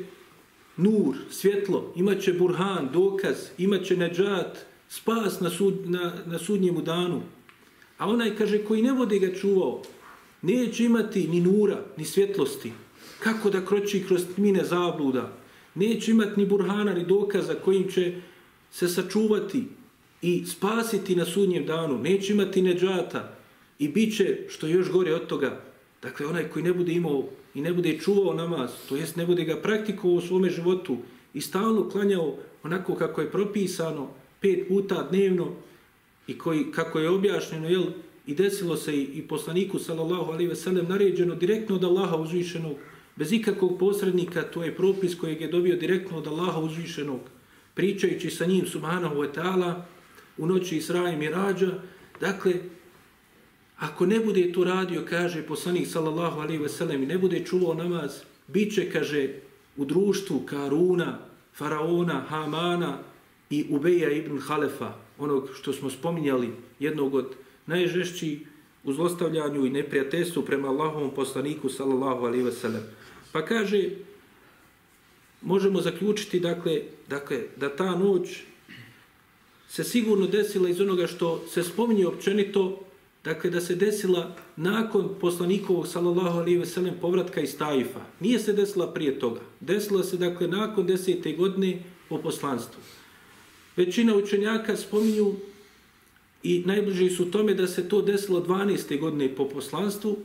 nur, 0.76 1.16
svjetlo, 1.30 1.92
imaće 1.96 2.32
burhan, 2.32 2.88
dokaz, 2.92 3.36
imaće 3.58 3.96
neđat, 3.96 4.58
spas 4.88 5.40
na, 5.40 5.50
sud, 5.50 5.90
na, 5.90 6.12
na 6.26 6.38
sudnjemu 6.38 6.82
danu. 6.82 7.22
A 7.98 8.08
onaj, 8.08 8.36
kaže, 8.36 8.64
koji 8.64 8.82
ne 8.82 8.92
bude 8.92 9.18
ga 9.18 9.34
čuvao, 9.34 9.82
neće 10.42 10.84
imati 10.84 11.28
ni 11.28 11.40
nura, 11.40 11.84
ni 11.96 12.04
svjetlosti. 12.04 12.72
Kako 13.18 13.50
da 13.50 13.64
kroči 13.64 14.04
kroz 14.08 14.24
mine 14.36 14.64
zabluda, 14.64 15.32
neće 15.74 16.10
imati 16.10 16.40
ni 16.40 16.46
burhana 16.46 16.94
ni 16.94 17.04
dokaza 17.06 17.54
kojim 17.54 17.88
će 17.90 18.14
se 18.70 18.88
sačuvati 18.88 19.64
i 20.22 20.44
spasiti 20.46 21.16
na 21.16 21.24
sudnjem 21.24 21.66
danu, 21.66 21.98
neće 21.98 22.32
imati 22.32 22.62
neđata 22.62 23.36
i 23.78 23.88
bit 23.88 24.16
će, 24.16 24.38
što 24.48 24.66
još 24.66 24.90
gore 24.90 25.14
od 25.14 25.26
toga, 25.26 25.60
dakle 26.02 26.26
onaj 26.26 26.48
koji 26.48 26.64
ne 26.64 26.72
bude 26.72 26.92
imao 26.92 27.24
i 27.54 27.60
ne 27.60 27.72
bude 27.72 27.98
čuvao 27.98 28.34
namaz, 28.34 28.70
to 28.88 28.96
jest 28.96 29.16
ne 29.16 29.26
bude 29.26 29.44
ga 29.44 29.56
praktikovao 29.56 30.16
u 30.16 30.20
svome 30.20 30.50
životu 30.50 30.96
i 31.34 31.40
stalno 31.40 31.88
klanjao 31.88 32.36
onako 32.62 32.94
kako 32.94 33.20
je 33.20 33.30
propisano 33.30 34.08
pet 34.40 34.68
puta 34.68 35.08
dnevno 35.10 35.52
i 36.28 36.38
koji, 36.38 36.72
kako 36.72 36.98
je 36.98 37.10
objašnjeno, 37.10 37.68
jel, 37.68 37.84
i 38.26 38.34
desilo 38.34 38.76
se 38.76 38.96
i, 38.96 39.02
i 39.02 39.22
poslaniku, 39.28 39.78
sallallahu 39.78 40.32
alaihi 40.32 40.48
ve 40.48 40.56
sellem, 40.56 40.86
naređeno 40.88 41.34
direktno 41.34 41.76
od 41.76 41.84
Allaha 41.84 42.16
uzvišenog, 42.16 42.76
bez 43.16 43.32
ikakvog 43.32 43.78
posrednika, 43.78 44.42
to 44.42 44.64
je 44.64 44.76
propis 44.76 45.14
kojeg 45.14 45.40
je 45.40 45.48
dobio 45.48 45.76
direktno 45.76 46.18
od 46.18 46.26
Allaha 46.26 46.60
uzvišenog, 46.60 47.20
pričajući 47.74 48.30
sa 48.30 48.46
njim, 48.46 48.66
subhanahu 48.66 49.14
wa 49.14 49.32
ta'ala, 49.34 49.74
u 50.38 50.46
noći 50.46 50.76
Isra 50.76 51.10
i 51.10 51.16
Mirađa. 51.16 51.80
Dakle, 52.20 52.54
ako 53.78 54.06
ne 54.06 54.20
bude 54.20 54.52
to 54.52 54.64
radio, 54.64 55.04
kaže 55.08 55.42
poslanik 55.42 55.86
sallallahu 55.86 56.40
alaihi 56.40 56.62
ve 56.62 56.68
sellem, 56.68 57.04
ne 57.04 57.18
bude 57.18 57.44
čuvao 57.44 57.74
namaz, 57.74 58.22
bit 58.46 58.74
će, 58.74 58.90
kaže, 58.90 59.28
u 59.76 59.84
društvu 59.84 60.40
Karuna, 60.46 61.18
Faraona, 61.54 62.20
Hamana 62.28 62.98
i 63.50 63.66
Ubeja 63.70 64.10
ibn 64.10 64.38
Halefa, 64.38 65.07
onog 65.18 65.48
što 65.54 65.72
smo 65.72 65.90
spominjali, 65.90 66.50
jednog 66.78 67.14
od 67.14 67.34
najžešćih 67.66 68.38
u 68.84 68.92
zlostavljanju 68.92 69.66
i 69.66 69.70
neprijateljstvu 69.70 70.42
prema 70.42 70.68
Allahovom 70.68 71.10
poslaniku 71.14 71.68
sallallahu 71.68 72.26
alaihi 72.26 72.44
ve 72.44 72.52
sellem. 72.52 72.82
Pa 73.32 73.44
kaže, 73.44 73.90
možemo 75.42 75.80
zaključiti 75.80 76.40
dakle, 76.40 76.82
dakle, 77.08 77.40
da 77.56 77.76
ta 77.76 77.94
noć 77.94 78.42
se 79.68 79.84
sigurno 79.84 80.26
desila 80.26 80.68
iz 80.68 80.80
onoga 80.80 81.06
što 81.06 81.44
se 81.48 81.62
spominje 81.62 82.06
općenito, 82.06 82.80
dakle 83.24 83.50
da 83.50 83.60
se 83.60 83.74
desila 83.74 84.36
nakon 84.56 85.08
poslanikovog 85.20 85.86
sallallahu 85.86 86.38
alaihi 86.38 86.58
ve 86.58 86.66
sellem 86.66 86.94
povratka 87.00 87.40
iz 87.40 87.58
Taifa. 87.58 88.00
Nije 88.20 88.38
se 88.38 88.52
desila 88.52 88.92
prije 88.94 89.18
toga. 89.18 89.40
Desila 89.60 90.04
se 90.04 90.16
dakle 90.16 90.48
nakon 90.48 90.86
desete 90.86 91.32
godine 91.32 91.82
po 92.08 92.18
poslanstvu. 92.18 92.80
Većina 93.78 94.16
učenjaka 94.16 94.76
spominju 94.76 95.34
i 96.42 96.62
najbliži 96.66 97.10
su 97.10 97.30
tome 97.30 97.54
da 97.54 97.66
se 97.66 97.88
to 97.88 98.02
desilo 98.02 98.40
12. 98.46 99.00
godine 99.00 99.28
po 99.36 99.48
poslanstvu, 99.48 100.16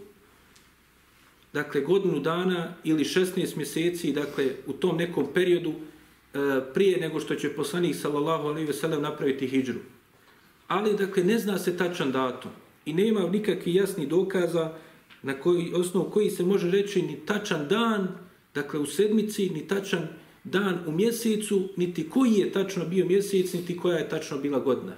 dakle 1.53 1.81
godinu 1.81 2.19
dana 2.19 2.73
ili 2.83 3.03
16 3.03 3.57
mjeseci, 3.57 4.11
dakle 4.11 4.45
u 4.67 4.73
tom 4.73 4.97
nekom 4.97 5.27
periodu 5.33 5.73
e, 5.73 6.37
prije 6.73 6.99
nego 6.99 7.19
što 7.19 7.35
će 7.35 7.49
poslanik 7.49 7.95
sallallahu 7.95 8.47
alejhi 8.47 8.67
ve 8.67 8.73
sellem 8.73 9.01
napraviti 9.01 9.47
hidžru. 9.47 9.79
Ali 10.67 10.97
dakle 10.97 11.23
ne 11.23 11.39
zna 11.39 11.59
se 11.59 11.77
tačan 11.77 12.11
datum 12.11 12.51
i 12.85 12.93
nema 12.93 13.29
nikakvi 13.29 13.75
jasni 13.75 14.07
dokaza 14.07 14.73
na 15.21 15.39
koji 15.39 15.73
osnov 15.73 16.03
koji 16.03 16.29
se 16.29 16.43
može 16.43 16.71
reći 16.71 17.01
ni 17.01 17.25
tačan 17.25 17.67
dan, 17.67 18.07
dakle 18.53 18.79
u 18.79 18.85
sedmici, 18.85 19.49
ni 19.49 19.67
tačan 19.67 20.07
dan 20.43 20.79
u 20.87 20.91
mjesecu, 20.91 21.69
niti 21.77 22.09
koji 22.09 22.33
je 22.33 22.51
tačno 22.51 22.85
bio 22.85 23.05
mjesec, 23.05 23.53
niti 23.53 23.77
koja 23.77 23.97
je 23.97 24.09
tačno 24.09 24.37
bila 24.37 24.59
godina. 24.59 24.93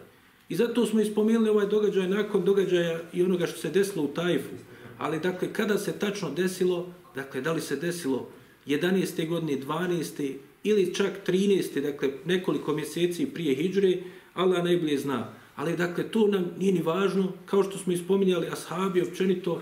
I 0.49 0.55
zato 0.55 0.85
smo 0.85 1.01
ispomenuli 1.01 1.49
ovaj 1.49 1.67
događaj 1.67 2.09
nakon 2.09 2.45
događaja 2.45 2.99
i 3.13 3.23
onoga 3.23 3.47
što 3.47 3.57
se 3.57 3.69
desilo 3.69 4.03
u 4.03 4.07
Tajfu 4.07 4.55
ali 4.97 5.19
dakle 5.19 5.53
kada 5.53 5.77
se 5.77 5.99
tačno 5.99 6.31
desilo, 6.31 6.93
dakle 7.15 7.41
da 7.41 7.53
li 7.53 7.61
se 7.61 7.75
desilo 7.75 8.29
11. 8.67 9.27
godine, 9.27 9.61
12. 9.61 10.33
ili 10.63 10.93
čak 10.93 11.11
13. 11.27 11.81
dakle 11.81 12.09
nekoliko 12.25 12.73
mjeseci 12.73 13.25
prije 13.25 13.55
Hidžre, 13.55 13.97
Allah 14.33 14.63
najbolje 14.63 14.97
zna. 14.97 15.33
Ali 15.55 15.77
dakle 15.77 16.03
to 16.11 16.27
nam 16.27 16.45
nije 16.59 16.73
ni 16.73 16.81
važno, 16.81 17.33
kao 17.45 17.63
što 17.63 17.77
smo 17.77 17.93
ispominjali, 17.93 18.47
ashabi 18.47 19.01
općenito 19.01 19.61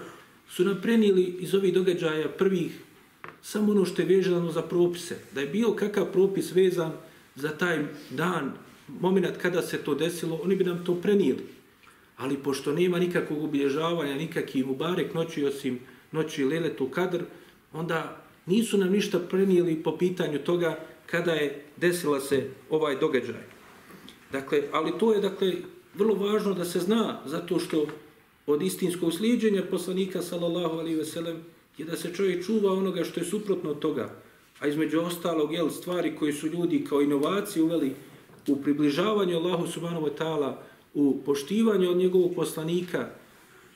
su 0.49 0.63
nam 0.63 0.79
prenijeli 0.81 1.37
iz 1.39 1.55
ovih 1.55 1.73
događaja 1.73 2.29
prvih 2.29 2.79
samo 3.43 3.71
ono 3.71 3.85
što 3.85 4.01
je 4.01 4.07
vezano 4.15 4.51
za 4.51 4.61
propise. 4.61 5.17
Da 5.31 5.41
je 5.41 5.47
bio 5.47 5.71
kakav 5.71 6.11
propis 6.11 6.51
vezan 6.55 6.91
za 7.35 7.49
taj 7.49 7.85
dan, 8.09 8.51
moment 8.87 9.37
kada 9.41 9.61
se 9.61 9.77
to 9.77 9.95
desilo, 9.95 10.39
oni 10.43 10.55
bi 10.55 10.63
nam 10.63 10.85
to 10.85 10.95
prenijeli 10.95 11.43
ali 12.17 12.37
pošto 12.37 12.71
nema 12.71 12.99
nikakvog 12.99 13.43
obilježavanja, 13.43 14.15
nikakvi 14.15 14.63
mubarek 14.63 15.13
noći 15.13 15.45
osim 15.45 15.79
noći 16.11 16.45
Leletu 16.45 16.87
Kadr, 16.89 17.23
onda 17.73 18.23
nisu 18.45 18.77
nam 18.77 18.91
ništa 18.91 19.19
prenijeli 19.19 19.83
po 19.83 19.97
pitanju 19.97 20.39
toga 20.39 20.79
kada 21.05 21.31
je 21.31 21.65
desila 21.77 22.19
se 22.19 22.49
ovaj 22.69 22.95
događaj. 22.95 23.43
Dakle, 24.31 24.63
ali 24.71 24.91
to 24.99 25.13
je 25.13 25.21
dakle 25.21 25.53
vrlo 25.95 26.15
važno 26.15 26.53
da 26.53 26.65
se 26.65 26.79
zna, 26.79 27.21
zato 27.25 27.59
što 27.59 27.87
od 28.47 28.61
istinskog 28.61 29.13
sliđenja 29.13 29.63
poslanika 29.71 30.21
sallallahu 30.21 30.77
alaihi 30.77 30.95
ve 30.95 31.05
sellem 31.05 31.43
je 31.77 31.85
da 31.85 31.97
se 31.97 32.13
čovjek 32.13 32.45
čuva 32.45 32.73
onoga 32.73 33.03
što 33.03 33.19
je 33.19 33.25
suprotno 33.25 33.69
od 33.69 33.79
toga. 33.79 34.15
A 34.59 34.67
između 34.67 34.99
ostalog, 34.99 35.53
jel, 35.53 35.69
stvari 35.69 36.15
koje 36.15 36.33
su 36.33 36.47
ljudi 36.47 36.85
kao 36.89 37.01
inovacije 37.01 37.63
uveli 37.63 37.95
u 38.47 38.61
približavanju 38.61 39.37
Allahu 39.37 39.67
subhanahu 39.67 40.05
wa 40.05 40.17
ta'ala, 40.17 40.53
u 40.93 41.21
poštivanju 41.25 41.89
od 41.89 41.97
njegovog 41.97 42.35
poslanika, 42.35 43.09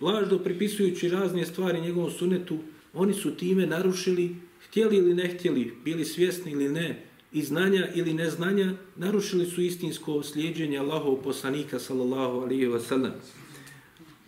lažno 0.02 0.40
pripisujući 0.40 1.10
razne 1.10 1.46
stvari 1.46 1.82
njegovom 1.82 2.12
sunetu, 2.12 2.58
oni 2.94 3.14
su 3.14 3.36
time 3.36 3.66
narušili, 3.66 4.36
htjeli 4.68 4.98
ili 4.98 5.16
ne 5.16 5.28
htjeli, 5.28 5.74
bili 5.84 6.06
svjesni 6.06 6.52
ili 6.52 6.70
ne, 6.70 7.04
i 7.32 7.42
znanja 7.42 7.88
ili 7.96 8.14
neznanja, 8.14 8.74
narušili 8.96 9.46
su 9.46 9.62
istinsko 9.62 10.24
slijedženje 10.24 10.78
Allahovog 10.78 11.24
poslanika, 11.24 11.80
sallallahu 11.80 12.40
alihi 12.40 12.68
wasallam. 12.68 13.12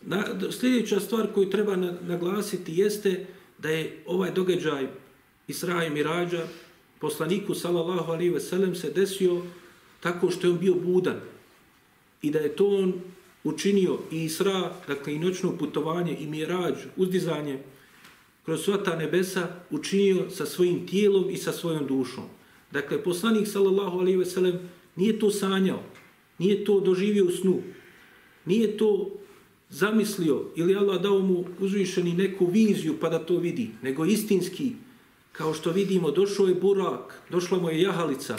Na, 0.05 0.25
sljedeća 0.51 0.99
stvar 0.99 1.27
koju 1.33 1.49
treba 1.49 1.75
na, 1.75 1.93
naglasiti 2.07 2.73
jeste 2.75 3.25
da 3.61 3.69
je 3.69 4.03
ovaj 4.05 4.31
događaj 4.31 4.87
Isra 5.47 5.85
i 5.85 5.89
Mirađa 5.89 6.47
poslaniku, 6.99 7.55
sallallahu 7.55 8.11
alaihi 8.11 8.29
ve 8.29 8.39
sellem 8.39 8.75
se 8.75 8.91
desio 8.91 9.41
tako 9.99 10.31
što 10.31 10.47
je 10.47 10.53
on 10.53 10.59
bio 10.59 10.73
budan, 10.73 11.19
i 12.21 12.31
da 12.31 12.39
je 12.39 12.55
to 12.55 12.67
on 12.67 12.93
učinio 13.43 13.99
i 14.11 14.23
Isra, 14.23 14.71
dakle 14.87 15.15
i 15.15 15.19
noćno 15.19 15.57
putovanje 15.57 16.17
i 16.19 16.27
Mirađ, 16.27 16.75
uzdizanje 16.97 17.59
kroz 18.45 18.63
sva 18.63 18.83
ta 18.83 18.95
nebesa, 18.95 19.47
učinio 19.69 20.29
sa 20.29 20.45
svojim 20.45 20.87
tijelom 20.87 21.29
i 21.29 21.37
sa 21.37 21.51
svojom 21.51 21.87
dušom. 21.87 22.23
Dakle, 22.71 23.03
poslanik 23.03 23.47
sallallahu 23.47 23.99
alaihi 23.99 24.17
ve 24.17 24.25
sellem 24.25 24.59
nije 24.95 25.19
to 25.19 25.31
sanjao, 25.31 25.83
nije 26.37 26.65
to 26.65 26.79
doživio 26.79 27.25
u 27.25 27.31
snu, 27.31 27.61
nije 28.45 28.77
to 28.77 29.18
zamislio 29.69 30.45
ili 30.55 30.75
Allah 30.75 31.01
dao 31.01 31.19
mu 31.19 31.45
uzvišeni 31.59 32.13
neku 32.13 32.45
viziju 32.45 32.95
pa 32.99 33.09
da 33.09 33.19
to 33.19 33.37
vidi, 33.37 33.69
nego 33.81 34.05
istinski, 34.05 34.71
kao 35.31 35.53
što 35.53 35.71
vidimo, 35.71 36.11
došao 36.11 36.47
je 36.47 36.55
burak, 36.55 37.21
došla 37.29 37.59
mu 37.59 37.69
je 37.69 37.81
jahalica, 37.81 38.37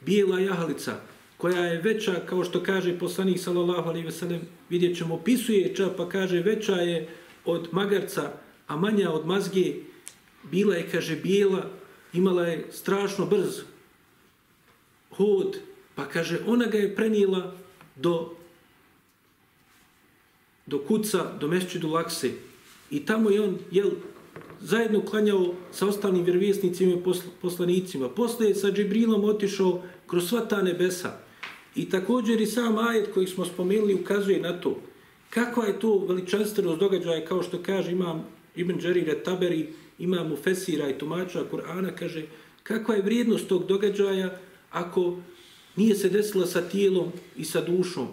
bijela 0.00 0.40
jahalica, 0.40 1.00
koja 1.36 1.64
je 1.66 1.82
veća, 1.82 2.14
kao 2.26 2.44
što 2.44 2.62
kaže 2.62 2.98
poslanik 2.98 3.38
sallallahu 3.38 3.88
alaihi 3.88 4.06
ve 4.06 4.12
sellem, 4.12 4.40
vidjet 4.70 4.96
ćemo, 4.98 5.14
opisuje 5.14 5.74
ča, 5.74 5.90
pa 5.96 6.08
kaže, 6.08 6.42
veća 6.42 6.74
je 6.74 7.08
od 7.44 7.68
magarca, 7.72 8.32
a 8.66 8.76
manja 8.76 9.10
od 9.10 9.26
mazge, 9.26 9.74
bila 10.50 10.74
je, 10.74 10.88
kaže, 10.92 11.16
bijela, 11.16 11.70
imala 12.12 12.46
je 12.46 12.66
strašno 12.70 13.26
brz 13.26 13.60
hod, 15.10 15.58
pa 15.94 16.08
kaže, 16.08 16.38
ona 16.46 16.66
ga 16.66 16.78
je 16.78 16.94
prenijela 16.94 17.54
do 17.96 18.34
do 20.66 20.78
kuca, 20.78 21.32
do 21.40 21.48
mešćidu 21.48 21.88
lakse. 21.88 22.30
I 22.90 23.06
tamo 23.06 23.30
je 23.30 23.40
on, 23.40 23.58
jel, 23.70 23.90
zajedno 24.60 25.04
klanjao 25.04 25.54
sa 25.72 25.86
ostalim 25.86 26.24
vjerovjesnicima 26.24 26.92
i 26.92 27.02
poslanicima. 27.42 28.08
Posle 28.08 28.48
je 28.48 28.54
sa 28.54 28.70
Džibrilom 28.70 29.24
otišao 29.24 29.82
kroz 30.06 30.28
sva 30.28 30.40
ta 30.40 30.62
nebesa. 30.62 31.18
I 31.74 31.90
također 31.90 32.40
i 32.40 32.46
sam 32.46 32.78
ajet 32.78 33.08
koji 33.14 33.26
smo 33.26 33.44
spomenuli 33.44 33.94
ukazuje 33.94 34.40
na 34.40 34.60
to 34.60 34.80
kakva 35.34 35.64
je 35.66 35.80
to 35.80 35.98
veličanstvenost 36.08 36.80
događaja 36.80 37.24
kao 37.24 37.42
što 37.42 37.62
kaže 37.62 37.92
imam 37.92 38.24
Ibn 38.56 38.78
Đerire 38.78 39.22
Taberi, 39.22 39.68
imam 39.98 40.32
u 40.32 40.36
Fesira 40.36 40.88
i 40.88 40.98
tumača 40.98 41.44
Kur'ana, 41.52 41.90
kaže 41.98 42.26
kakva 42.62 42.94
je 42.94 43.02
vrijednost 43.02 43.48
tog 43.48 43.66
događaja 43.66 44.38
ako 44.70 45.16
nije 45.76 45.94
se 45.94 46.08
desila 46.08 46.46
sa 46.46 46.60
tijelom 46.60 47.12
i 47.36 47.44
sa 47.44 47.60
dušom. 47.60 48.08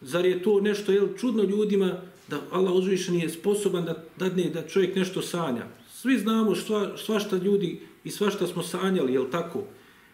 Zar 0.00 0.24
je 0.24 0.42
to 0.42 0.60
nešto 0.60 0.92
jel, 0.92 1.08
čudno 1.20 1.42
ljudima 1.42 2.00
da 2.28 2.40
Allah 2.50 2.72
uzvišen 2.72 3.14
je 3.14 3.28
sposoban 3.28 3.84
da 3.84 4.04
dadne 4.18 4.50
da 4.50 4.66
čovjek 4.66 4.96
nešto 4.96 5.22
sanja. 5.22 5.66
Svi 5.92 6.18
znamo 6.18 6.54
sva, 6.56 6.96
svašta 6.96 7.36
ljudi 7.36 7.80
i 8.04 8.10
svašta 8.10 8.46
smo 8.46 8.62
sanjali, 8.62 9.12
jel 9.12 9.30
tako? 9.30 9.64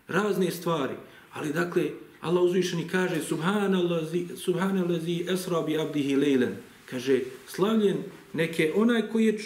Razne 0.09 0.51
stvari. 0.51 0.95
Ali 1.33 1.53
dakle, 1.53 1.91
Allah 2.21 2.43
uzvišeni 2.43 2.89
kaže 2.89 3.23
subhanallazi 3.23 4.27
subhanallazi 4.37 5.27
asra 5.31 5.63
bi 5.63 5.79
abdihi 5.79 6.17
lejlen. 6.17 6.57
kaže 6.91 7.21
slavljen 7.47 7.97
neke 8.33 8.73
onaj 8.77 9.09
koji 9.13 9.27
je 9.27 9.39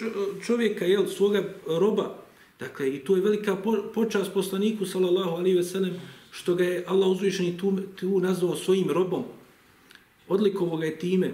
čovjeka 0.45 0.85
jel 0.85 1.07
svoga 1.07 1.43
roba 1.67 2.15
dakle 2.59 2.95
i 2.95 2.99
to 2.99 3.15
je 3.15 3.21
velika 3.21 3.57
počast 3.93 4.33
poslaniku 4.33 4.85
sallallahu 4.85 5.29
alejhi 5.29 5.57
ve 5.57 5.63
sellem 5.63 5.93
što 6.31 6.55
ga 6.55 6.63
je 6.63 6.83
Allah 6.87 7.09
uzvišeni 7.09 7.57
tu, 7.57 7.77
tu 7.95 8.19
nazvao 8.19 8.55
svojim 8.55 8.89
robom 8.89 9.23
odlikovo 10.31 10.77
ga 10.77 10.85
je 10.85 10.99
time 10.99 11.33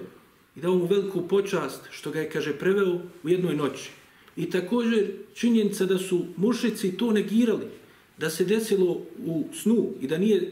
i 0.55 0.61
dao 0.61 0.75
mu 0.75 0.85
veliku 0.85 1.27
počast 1.27 1.81
što 1.91 2.11
ga 2.11 2.19
je 2.19 2.29
kaže 2.29 2.53
preveo 2.53 2.99
u 3.23 3.29
jednoj 3.29 3.55
noći 3.55 3.89
i 4.35 4.49
također 4.49 5.11
činjenica 5.33 5.85
da 5.85 5.97
su 5.97 6.25
mušici 6.37 6.97
to 6.97 7.11
negirali 7.11 7.65
da 8.17 8.29
se 8.29 8.45
desilo 8.45 9.01
u 9.25 9.43
snu 9.53 9.93
i 10.01 10.07
da 10.07 10.17
nije 10.17 10.51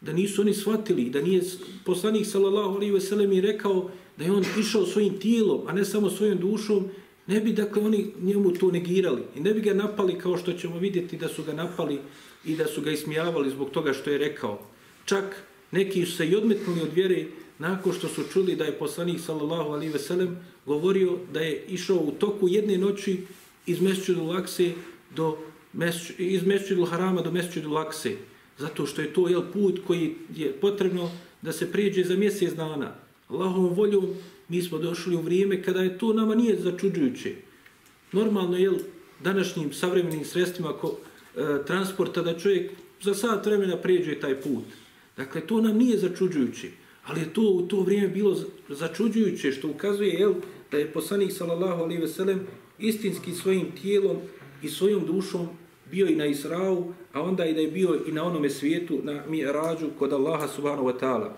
da 0.00 0.12
nisu 0.12 0.42
oni 0.42 0.54
shvatili, 0.54 1.10
da 1.10 1.22
nije 1.22 1.42
poslanik 1.84 2.26
sallallahu 2.26 2.74
alaihi 2.74 2.92
ve 2.92 3.00
sellem 3.00 3.32
i 3.32 3.40
rekao 3.40 3.90
da 4.18 4.24
je 4.24 4.32
on 4.32 4.44
išao 4.60 4.86
svojim 4.86 5.18
tijelom, 5.18 5.60
a 5.66 5.72
ne 5.72 5.84
samo 5.84 6.10
svojom 6.10 6.38
dušom, 6.38 6.88
ne 7.26 7.40
bi 7.40 7.52
dakle 7.52 7.82
oni 7.82 8.12
njemu 8.22 8.52
to 8.52 8.70
negirali 8.70 9.22
i 9.36 9.40
ne 9.40 9.54
bi 9.54 9.60
ga 9.60 9.74
napali 9.74 10.18
kao 10.18 10.36
što 10.36 10.52
ćemo 10.52 10.78
vidjeti 10.78 11.16
da 11.16 11.28
su 11.28 11.42
ga 11.44 11.52
napali 11.52 11.98
i 12.44 12.56
da 12.56 12.66
su 12.66 12.82
ga 12.82 12.90
ismijavali 12.90 13.50
zbog 13.50 13.70
toga 13.70 13.92
što 13.92 14.10
je 14.10 14.18
rekao. 14.18 14.60
Čak 15.04 15.24
neki 15.70 16.06
su 16.06 16.16
se 16.16 16.28
i 16.28 16.36
odmetnuli 16.36 16.82
od 16.82 16.92
vjere 16.94 17.24
nakon 17.58 17.92
što 17.92 18.08
su 18.08 18.22
čuli 18.32 18.56
da 18.56 18.64
je 18.64 18.78
poslanik 18.78 19.20
sallallahu 19.20 19.70
alaihi 19.70 19.92
ve 19.92 19.98
sellem 19.98 20.36
govorio 20.66 21.18
da 21.32 21.40
je 21.40 21.64
išao 21.68 21.96
u 21.96 22.10
toku 22.10 22.48
jedne 22.48 22.78
noći 22.78 23.20
iz 23.66 23.80
Mesčidu 23.80 24.24
Lakse 24.24 24.72
do 25.16 25.36
iz 26.18 26.42
Mesčidu 26.46 26.84
Harama 26.84 27.22
do 27.22 27.30
Mesčidu 27.30 27.70
Lakse 27.70 28.16
Zato 28.58 28.86
što 28.86 29.02
je 29.02 29.12
to 29.12 29.28
jel, 29.28 29.42
put 29.52 29.80
koji 29.86 30.14
je 30.36 30.52
potrebno 30.52 31.10
da 31.42 31.52
se 31.52 31.72
prijeđe 31.72 32.04
za 32.04 32.16
mjesec 32.16 32.54
dana. 32.54 32.94
Allahovom 33.28 33.74
voljom 33.74 34.14
mi 34.48 34.62
smo 34.62 34.78
došli 34.78 35.16
u 35.16 35.20
vrijeme 35.20 35.62
kada 35.62 35.82
je 35.82 35.98
to 35.98 36.12
nama 36.12 36.34
nije 36.34 36.60
začuđujuće. 36.60 37.34
Normalno 38.12 38.56
je 38.56 38.70
današnjim 39.20 39.72
savremenim 39.72 40.24
sredstvima 40.24 40.72
ko, 40.72 40.96
e, 41.36 41.40
transporta 41.66 42.22
da 42.22 42.38
čovjek 42.38 42.70
za 43.02 43.14
sat 43.14 43.46
vremena 43.46 43.76
prijeđe 43.76 44.20
taj 44.20 44.40
put. 44.40 44.64
Dakle, 45.16 45.46
to 45.46 45.60
nam 45.60 45.76
nije 45.76 45.98
začuđujuće, 45.98 46.68
ali 47.05 47.19
je 47.19 47.33
to 47.33 47.41
u 47.41 47.61
to 47.61 47.81
vrijeme 47.81 48.07
bilo 48.07 48.37
začuđujuće, 48.69 49.51
što 49.51 49.67
ukazuje 49.67 50.13
jel, 50.13 50.33
da 50.71 50.77
je 50.77 50.91
poslanik 50.91 51.31
sallallahu 51.31 51.83
alaihi 51.83 52.01
ve 52.01 52.07
sellem 52.07 52.47
istinski 52.79 53.31
svojim 53.31 53.71
tijelom 53.81 54.17
i 54.63 54.69
svojom 54.69 55.05
dušom 55.05 55.49
bio 55.91 56.07
i 56.07 56.15
na 56.15 56.25
Israu, 56.25 56.93
a 57.13 57.21
onda 57.21 57.45
i 57.45 57.53
da 57.53 57.61
je 57.61 57.71
bio 57.71 57.99
i 58.07 58.11
na 58.11 58.23
onome 58.23 58.49
svijetu, 58.49 58.99
na 59.03 59.23
Mi'rađu, 59.27 59.89
kod 59.99 60.13
Allaha 60.13 60.47
subhanahu 60.47 60.87
wa 60.87 60.99
ta'ala. 60.99 61.29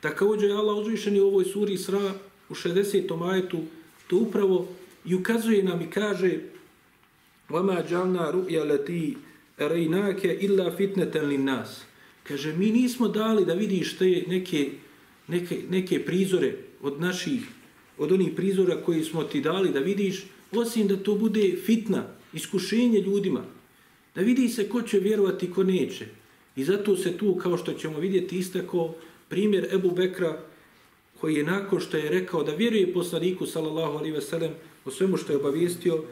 Također 0.00 0.50
je 0.50 0.56
Allah 0.56 0.76
uzvišen 0.76 1.20
u 1.20 1.26
ovoj 1.26 1.44
suri 1.44 1.72
Isra 1.72 2.12
u 2.48 2.54
60. 2.54 3.30
ajetu 3.30 3.58
to 4.06 4.16
upravo 4.16 4.68
i 5.04 5.14
ukazuje 5.14 5.62
nam 5.62 5.80
i 5.80 5.90
kaže 5.90 6.38
وَمَا 7.50 7.82
جَعْنَا 7.90 8.30
رُؤْيَا 8.30 8.64
لَتِي 8.64 9.16
رَيْنَاكَ 9.60 10.22
إِلَّا 10.24 10.70
فِتْنَةً 10.70 11.14
لِلنَّاسِ 11.14 11.70
Kaže, 12.22 12.52
mi 12.52 12.70
nismo 12.70 13.08
dali 13.08 13.44
da 13.44 13.54
vidiš 13.54 13.98
te 13.98 14.24
neke, 14.28 14.70
neke, 15.27 15.57
neke 15.69 16.05
prizore 16.05 16.53
od 16.81 17.01
naših, 17.01 17.41
od 17.97 18.11
onih 18.11 18.33
prizora 18.35 18.81
koji 18.85 19.03
smo 19.03 19.23
ti 19.23 19.41
dali 19.41 19.71
da 19.71 19.79
vidiš, 19.79 20.25
osim 20.51 20.87
da 20.87 20.97
to 20.97 21.15
bude 21.15 21.55
fitna, 21.65 22.07
iskušenje 22.33 22.99
ljudima, 22.99 23.45
da 24.15 24.21
vidi 24.21 24.49
se 24.49 24.69
ko 24.69 24.81
će 24.81 24.99
vjerovati, 24.99 25.51
ko 25.51 25.63
neće. 25.63 26.05
I 26.55 26.63
zato 26.63 26.97
se 26.97 27.17
tu, 27.17 27.35
kao 27.35 27.57
što 27.57 27.73
ćemo 27.73 27.99
vidjeti, 27.99 28.37
istako 28.37 28.95
primjer 29.29 29.67
Ebu 29.73 29.91
Bekra, 29.91 30.39
koji 31.19 31.35
je 31.35 31.43
nakon 31.43 31.79
što 31.79 31.97
je 31.97 32.09
rekao 32.09 32.43
da 32.43 32.55
vjeruje 32.55 32.93
poslaniku, 32.93 33.45
sallallahu 33.45 33.97
alaihi 33.97 34.13
ve 34.13 34.21
sellem, 34.21 34.51
o 34.85 34.91
svemu 34.91 35.17
što 35.17 35.33
je 35.33 35.37
obavijestio, 35.37 36.03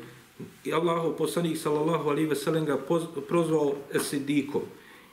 i 0.65 0.73
Allahu 0.73 1.17
poslanik 1.17 1.57
sallallahu 1.57 2.09
alaihi 2.09 2.29
ve 2.29 2.35
sellem 2.35 2.65
ga 2.65 2.77
prozvao 3.27 3.75
Esidikom. 3.93 4.61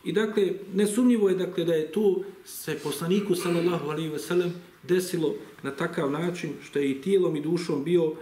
I 0.04 0.12
dakle 0.12 0.52
nesumnjivo 0.74 1.28
je 1.28 1.34
dakle 1.34 1.64
da 1.64 1.74
je 1.74 1.92
tu 1.92 2.24
se 2.44 2.78
poslaniku 2.82 3.34
sallallahu 3.34 3.90
alejhi 3.90 4.08
ve 4.08 4.18
sellem 4.18 4.52
desilo 4.82 5.34
na 5.62 5.70
takav 5.70 6.10
način 6.10 6.50
što 6.62 6.78
je 6.78 6.90
i 6.90 7.00
tijelom 7.00 7.36
i 7.36 7.40
dušom 7.40 7.84
bio 7.84 8.14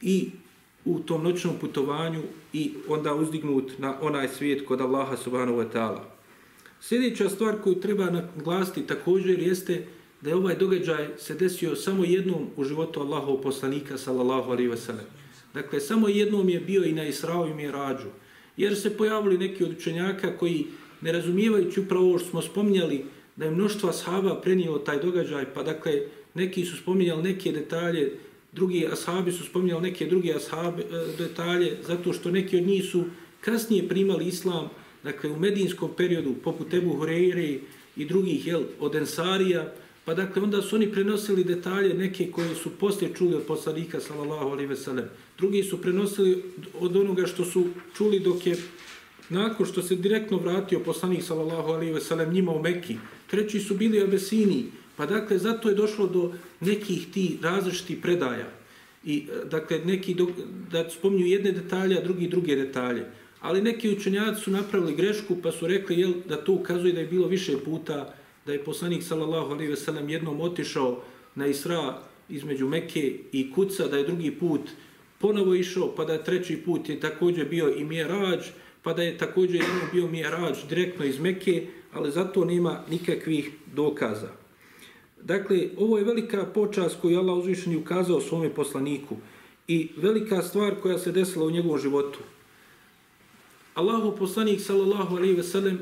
i 0.00 0.30
u 0.84 0.98
tom 0.98 1.22
noćnom 1.22 1.54
putovanju 1.60 2.22
i 2.52 2.72
onda 2.88 3.14
uzdignut 3.14 3.72
na 3.78 3.94
onaj 4.00 4.28
svijet 4.28 4.66
kod 4.66 4.80
Allaha 4.80 5.16
subhanahu 5.16 5.58
wa 5.58 5.72
ta'ala. 5.72 6.00
Sljedeća 6.80 7.28
stvar 7.28 7.62
koju 7.62 7.80
treba 7.80 8.10
naglasiti 8.10 8.86
također 8.86 9.38
jeste 9.38 9.86
da 10.20 10.30
je 10.30 10.36
ovaj 10.36 10.56
događaj 10.56 11.08
se 11.18 11.34
desio 11.34 11.76
samo 11.76 12.04
jednom 12.04 12.46
u 12.56 12.64
životu 12.64 13.00
Allahov 13.00 13.36
poslanika 13.42 13.98
sallallahu 13.98 14.50
alejhi 14.50 14.70
ve 14.70 14.76
sellem. 14.76 15.06
Dakle, 15.54 15.80
samo 15.80 16.08
jednom 16.08 16.48
je 16.48 16.60
bio 16.60 16.84
i 16.84 16.92
na 16.92 17.04
Israu 17.04 17.48
i 17.48 17.54
Mirađu. 17.54 18.08
Jer 18.56 18.76
se 18.76 18.96
pojavili 18.96 19.38
neki 19.38 19.64
od 19.64 19.70
učenjaka 19.70 20.36
koji, 20.36 20.66
ne 21.00 21.12
razumijevajući 21.12 21.80
upravo 21.80 22.06
ovo 22.06 22.18
što 22.18 22.28
smo 22.28 22.42
spominjali, 22.42 23.04
da 23.36 23.44
je 23.44 23.50
mnoštva 23.50 23.90
ashaba 23.90 24.40
prenijelo 24.40 24.78
taj 24.78 24.98
događaj, 24.98 25.54
pa 25.54 25.62
dakle, 25.62 26.02
neki 26.34 26.64
su 26.64 26.76
spominjali 26.76 27.22
neke 27.22 27.52
detalje, 27.52 28.12
drugi 28.52 28.86
ashabi 28.92 29.32
su 29.32 29.44
spominjali 29.44 29.82
neke 29.82 30.06
druge 30.06 30.34
ashabi, 30.34 30.82
e, 30.82 30.86
detalje, 31.18 31.76
zato 31.86 32.12
što 32.12 32.30
neki 32.30 32.56
od 32.56 32.66
njih 32.66 32.84
su 32.84 33.04
kasnije 33.40 33.88
primali 33.88 34.26
islam, 34.26 34.68
dakle, 35.02 35.30
u 35.30 35.38
medijinskom 35.38 35.90
periodu, 35.96 36.34
poput 36.44 36.74
Ebu 36.74 36.94
Hureyre 36.94 37.58
i 37.96 38.04
drugih, 38.04 38.46
jel, 38.46 38.62
od 38.80 38.94
Ensarija, 38.94 39.72
Pa 40.06 40.14
dakle, 40.14 40.42
onda 40.42 40.62
su 40.62 40.76
oni 40.76 40.92
prenosili 40.92 41.44
detalje 41.44 41.94
neke 41.94 42.30
koje 42.30 42.54
su 42.54 42.70
poslije 42.70 43.14
čuli 43.14 43.34
od 43.34 43.42
poslanika, 43.42 44.00
sallallahu 44.00 44.48
alaihi 44.48 44.68
ve 44.68 44.76
sellem. 44.76 45.04
Drugi 45.38 45.62
su 45.62 45.80
prenosili 45.82 46.42
od 46.80 46.96
onoga 46.96 47.26
što 47.26 47.44
su 47.44 47.64
čuli 47.96 48.20
dok 48.20 48.46
je, 48.46 48.56
nakon 49.28 49.66
što 49.66 49.82
se 49.82 49.96
direktno 49.96 50.38
vratio 50.38 50.80
poslanik, 50.80 51.22
sallallahu 51.22 51.72
alaihi 51.72 51.92
ve 51.92 52.00
sellem, 52.00 52.32
njima 52.32 52.52
u 52.52 52.62
Mekki. 52.62 52.96
Treći 53.26 53.60
su 53.60 53.74
bili 53.74 54.02
abesini. 54.02 54.64
Pa 54.96 55.06
dakle, 55.06 55.38
zato 55.38 55.68
je 55.68 55.74
došlo 55.74 56.06
do 56.06 56.32
nekih 56.60 57.06
ti 57.12 57.38
različitih 57.42 57.98
predaja. 58.02 58.48
I 59.04 59.26
e, 59.28 59.44
dakle, 59.44 59.78
neki 59.84 60.14
do, 60.14 60.26
da 60.70 60.90
spominju 60.90 61.26
jedne 61.26 61.52
detalje, 61.52 61.98
a 61.98 62.04
drugi 62.04 62.28
druge 62.28 62.56
detalje. 62.56 63.04
Ali 63.40 63.62
neki 63.62 63.90
učenjaci 63.90 64.40
su 64.40 64.50
napravili 64.50 64.94
grešku 64.94 65.36
pa 65.42 65.52
su 65.52 65.66
rekli 65.66 66.00
jel, 66.00 66.12
da 66.28 66.36
to 66.36 66.52
ukazuje 66.52 66.92
da 66.92 67.00
je 67.00 67.06
bilo 67.06 67.28
više 67.28 67.58
puta 67.64 68.14
da 68.46 68.52
je 68.52 68.64
poslanik 68.64 69.02
sallallahu 69.02 69.52
alejhi 69.52 69.70
ve 69.70 69.76
sellem 69.76 70.08
jednom 70.08 70.40
otišao 70.40 71.02
na 71.34 71.46
Isra 71.46 71.98
između 72.28 72.68
Mekke 72.68 73.18
i 73.32 73.52
Kuca, 73.52 73.88
da 73.88 73.96
je 73.96 74.04
drugi 74.04 74.30
put 74.30 74.60
ponovo 75.18 75.54
išao, 75.54 75.94
pa 75.96 76.04
da 76.04 76.22
treći 76.22 76.56
put 76.56 76.88
je 76.88 77.00
također 77.00 77.48
bio 77.48 77.74
i 77.76 77.84
Mirađ, 77.84 78.40
pa 78.86 78.92
da 78.92 79.02
je 79.02 79.18
također 79.18 79.54
jedno 79.54 79.80
bio 79.92 80.06
Mirađ 80.06 80.56
direktno 80.68 81.04
iz 81.04 81.18
Mekke, 81.18 81.66
ali 81.92 82.10
zato 82.10 82.44
nema 82.44 82.82
nikakvih 82.90 83.50
dokaza. 83.74 84.28
Dakle, 85.22 85.68
ovo 85.76 85.98
je 85.98 86.04
velika 86.04 86.46
počast 86.54 86.96
koju 87.00 87.18
Allah 87.18 87.36
uzvišeni 87.36 87.76
ukazao 87.76 88.20
svome 88.20 88.54
poslaniku 88.54 89.16
i 89.68 89.88
velika 89.96 90.42
stvar 90.42 90.74
koja 90.82 90.98
se 90.98 91.12
desila 91.12 91.46
u 91.46 91.50
njegovom 91.50 91.78
životu. 91.78 92.18
Allahu 93.74 94.16
poslanik 94.16 94.60
sallallahu 94.60 95.16
alejhi 95.16 95.34
ve 95.34 95.42
sellem 95.42 95.78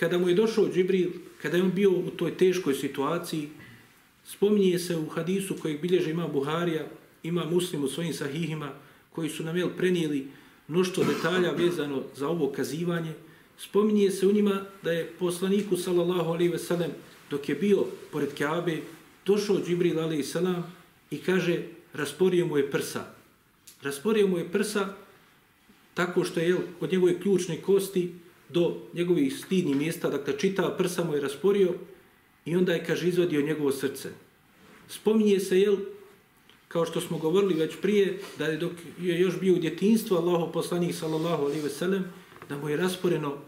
kada 0.00 0.18
mu 0.18 0.28
je 0.28 0.34
došao 0.34 0.68
Džibril 0.72 1.10
kada 1.42 1.56
je 1.56 1.62
on 1.62 1.72
bio 1.74 1.90
u 1.90 2.10
toj 2.10 2.36
teškoj 2.36 2.74
situaciji, 2.74 3.48
spominje 4.24 4.78
se 4.78 4.96
u 4.96 5.06
hadisu 5.08 5.56
kojeg 5.62 5.80
bilježe 5.80 6.10
ima 6.10 6.28
Buharija, 6.28 6.86
ima 7.22 7.44
muslim 7.44 7.84
u 7.84 7.88
svojim 7.88 8.14
sahihima, 8.14 8.72
koji 9.12 9.28
su 9.28 9.44
nam 9.44 9.56
jel, 9.56 9.68
prenijeli 9.76 10.26
mnoštvo 10.68 11.04
detalja 11.04 11.50
vezano 11.50 12.02
za 12.16 12.28
ovo 12.28 12.52
kazivanje, 12.52 13.12
spominje 13.58 14.10
se 14.10 14.26
u 14.26 14.32
njima 14.32 14.64
da 14.82 14.92
je 14.92 15.12
poslaniku 15.18 15.76
sallallahu 15.76 16.30
alaihi 16.30 16.52
ve 16.52 16.58
sellem 16.58 16.90
dok 17.30 17.48
je 17.48 17.54
bio 17.54 17.86
pored 18.12 18.34
Kaabe, 18.38 18.80
došao 19.26 19.60
Džibril 19.66 20.00
alaihi 20.00 20.22
salam 20.22 20.72
i 21.10 21.18
kaže 21.18 21.62
rasporio 21.92 22.46
mu 22.46 22.56
je 22.56 22.70
prsa. 22.70 23.04
Rasporio 23.82 24.26
mu 24.26 24.38
je 24.38 24.52
prsa 24.52 24.94
tako 25.94 26.24
što 26.24 26.40
je 26.40 26.48
jel, 26.48 26.58
od 26.80 26.92
njegove 26.92 27.20
ključne 27.20 27.62
kosti 27.62 28.12
do 28.48 28.76
njegovih 28.94 29.38
stidnih 29.38 29.76
mjesta, 29.76 30.10
dakle 30.10 30.38
čita 30.38 30.74
prsa 30.78 31.04
mu 31.04 31.14
je 31.14 31.20
rasporio 31.20 31.74
i 32.44 32.56
onda 32.56 32.72
je, 32.72 32.84
kaže, 32.84 33.08
izvadio 33.08 33.42
njegovo 33.42 33.72
srce. 33.72 34.08
Spominje 34.88 35.40
se, 35.40 35.60
jel, 35.60 35.76
kao 36.76 36.86
što 36.86 37.00
smo 37.00 37.18
govorili 37.18 37.54
već 37.54 37.76
prije, 37.82 38.18
da 38.38 38.46
je 38.46 38.56
dok 38.56 38.72
je 39.00 39.20
još 39.20 39.40
bio 39.40 39.54
u 39.54 39.58
djetinstvu 39.58 40.16
Allaho 40.16 40.52
poslanih 40.52 40.96
sallallahu 40.96 41.44
alaihi 41.44 41.62
ve 41.62 41.70
sellem, 41.70 42.04
da 42.48 42.58
mu 42.58 42.68
je 42.68 42.76
rasporeno 42.76 43.38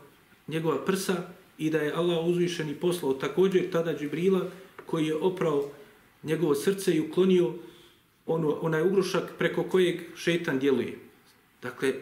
njegova 0.47 0.85
prsa 0.85 1.17
i 1.59 1.71
da 1.71 1.79
je 1.79 1.93
Allah 1.93 2.27
uzvišeni 2.27 2.75
poslao 2.75 3.13
također 3.13 3.71
tada 3.73 3.99
Džibrila 3.99 4.49
koji 4.87 5.07
je 5.07 5.17
oprao 5.17 5.71
njegovo 6.23 6.55
srce 6.55 6.95
i 6.97 7.01
uklonio 7.01 7.53
ono, 8.27 8.59
onaj 8.61 8.83
ugrušak 8.83 9.33
preko 9.39 9.63
kojeg 9.63 10.01
šetan 10.17 10.59
djeluje. 10.59 10.99
Dakle, 11.63 11.93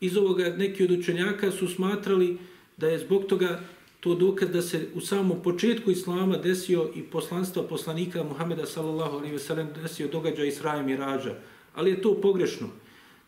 iz 0.00 0.16
ovoga 0.16 0.44
neki 0.56 0.84
od 0.84 0.90
učenjaka 0.90 1.50
su 1.50 1.68
smatrali 1.68 2.38
da 2.76 2.88
je 2.88 2.98
zbog 2.98 3.24
toga 3.24 3.60
to 4.00 4.14
dokaz 4.14 4.50
da 4.50 4.62
se 4.62 4.86
u 4.94 5.00
samom 5.00 5.42
početku 5.42 5.90
Islama 5.90 6.36
desio 6.36 6.90
i 6.94 7.02
poslanstva 7.02 7.62
poslanika 7.62 8.22
Muhameda 8.22 8.66
sallallahu 8.66 9.16
alaihi 9.16 9.32
ve 9.32 9.38
sellem 9.38 9.68
desio 9.82 10.08
događaj 10.08 10.48
Israja 10.48 10.82
Mirađa. 10.82 11.34
Ali 11.74 11.90
je 11.90 12.02
to 12.02 12.20
pogrešno. 12.20 12.68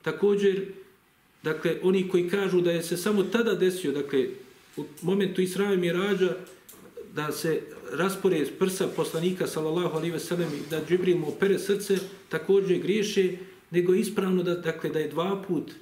Također, 0.03 0.67
dakle, 1.43 1.77
oni 1.83 2.09
koji 2.09 2.29
kažu 2.29 2.61
da 2.61 2.73
je 2.73 2.83
se 2.83 2.97
samo 2.97 3.23
tada 3.23 3.55
desio, 3.55 3.93
dakle, 3.93 4.27
u 4.77 4.85
momentu 5.03 5.43
Israja 5.43 5.77
Mirađa, 5.77 6.37
da 7.15 7.33
se 7.33 7.61
raspore 7.93 8.47
prsa 8.59 8.89
poslanika 8.97 9.47
sallallahu 9.47 9.97
alaihi 9.97 10.13
ve 10.13 10.21
sellem 10.21 10.49
i 10.49 10.71
da 10.71 10.81
Džibril 10.89 11.19
mu 11.19 11.29
opere 11.29 11.59
srce, 11.59 11.99
također 12.29 12.79
griješe, 12.79 13.37
nego 13.71 13.95
ispravno 13.95 14.43
da, 14.43 14.55
dakle, 14.55 14.91
da 14.91 14.99
je 14.99 15.09
dva 15.09 15.43
put 15.49 15.73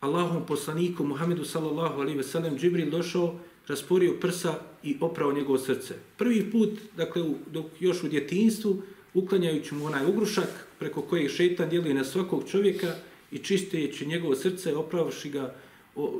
Allahom 0.00 0.46
poslaniku 0.46 1.04
Muhammedu 1.04 1.44
sallallahu 1.44 2.00
alaihi 2.00 2.16
ve 2.16 2.24
sellem 2.24 2.58
Džibril 2.58 2.90
došao, 2.90 3.38
rasporio 3.68 4.16
prsa 4.20 4.60
i 4.82 4.96
oprao 5.00 5.32
njegovo 5.32 5.58
srce. 5.58 5.94
Prvi 6.16 6.50
put, 6.50 6.70
dakle, 6.96 7.22
u, 7.22 7.34
dok 7.52 7.66
još 7.80 8.04
u 8.04 8.08
djetinstvu, 8.08 8.82
uklanjajući 9.14 9.74
mu 9.74 9.86
onaj 9.86 10.06
ugrušak 10.06 10.66
preko 10.78 11.02
kojeg 11.02 11.30
šetan 11.30 11.68
djeluje 11.68 11.94
na 11.94 12.04
svakog 12.04 12.44
čovjeka 12.50 12.94
i 13.32 13.38
čisteći 13.38 14.06
njegovo 14.06 14.36
srce, 14.36 14.76
opravši 14.76 15.30
ga 15.30 15.54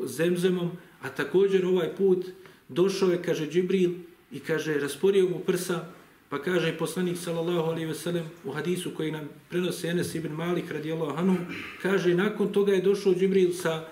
zemzemom, 0.04 0.70
a 1.02 1.08
također 1.08 1.66
ovaj 1.66 1.96
put 1.96 2.26
došao 2.68 3.10
je, 3.10 3.22
kaže 3.22 3.50
Džibril, 3.50 3.90
i 4.32 4.40
kaže, 4.40 4.80
rasporio 4.80 5.28
mu 5.28 5.38
prsa, 5.38 5.86
Pa 6.28 6.38
kaže 6.38 6.76
poslanik 6.76 7.16
sallallahu 7.16 7.72
alejhi 7.72 7.86
ve 7.86 7.94
sellem 7.94 8.24
u 8.44 8.52
hadisu 8.52 8.90
koji 8.96 9.12
nam 9.12 9.28
prenosi 9.48 9.88
Enes 9.88 10.14
ibn 10.14 10.32
Malik 10.32 10.70
radijallahu 10.70 11.18
anhu, 11.18 11.36
kaže 11.82 12.14
nakon 12.14 12.52
toga 12.52 12.72
je 12.72 12.82
došao 12.82 13.14
Džibril 13.14 13.52
sa 13.52 13.88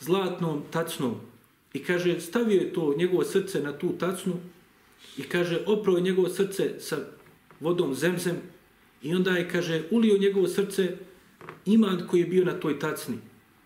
zlatnom 0.00 0.62
tacnom 0.70 1.20
i 1.76 1.78
kaže 1.78 2.20
stavio 2.20 2.60
je 2.60 2.72
to 2.72 2.94
njegovo 2.98 3.24
srce 3.24 3.60
na 3.60 3.72
tu 3.78 3.92
tacnu 3.98 4.34
i 5.18 5.22
kaže 5.22 5.60
oprao 5.66 6.00
njegovo 6.00 6.28
srce 6.28 6.80
sa 6.80 6.96
vodom 7.60 7.94
zemzem 7.94 8.36
i 9.02 9.14
onda 9.14 9.30
je 9.30 9.48
kaže 9.48 9.82
ulio 9.90 10.18
njegovo 10.18 10.48
srce 10.48 10.96
iman 11.66 12.06
koji 12.10 12.20
je 12.20 12.26
bio 12.26 12.44
na 12.44 12.52
toj 12.52 12.78
tacni. 12.78 13.18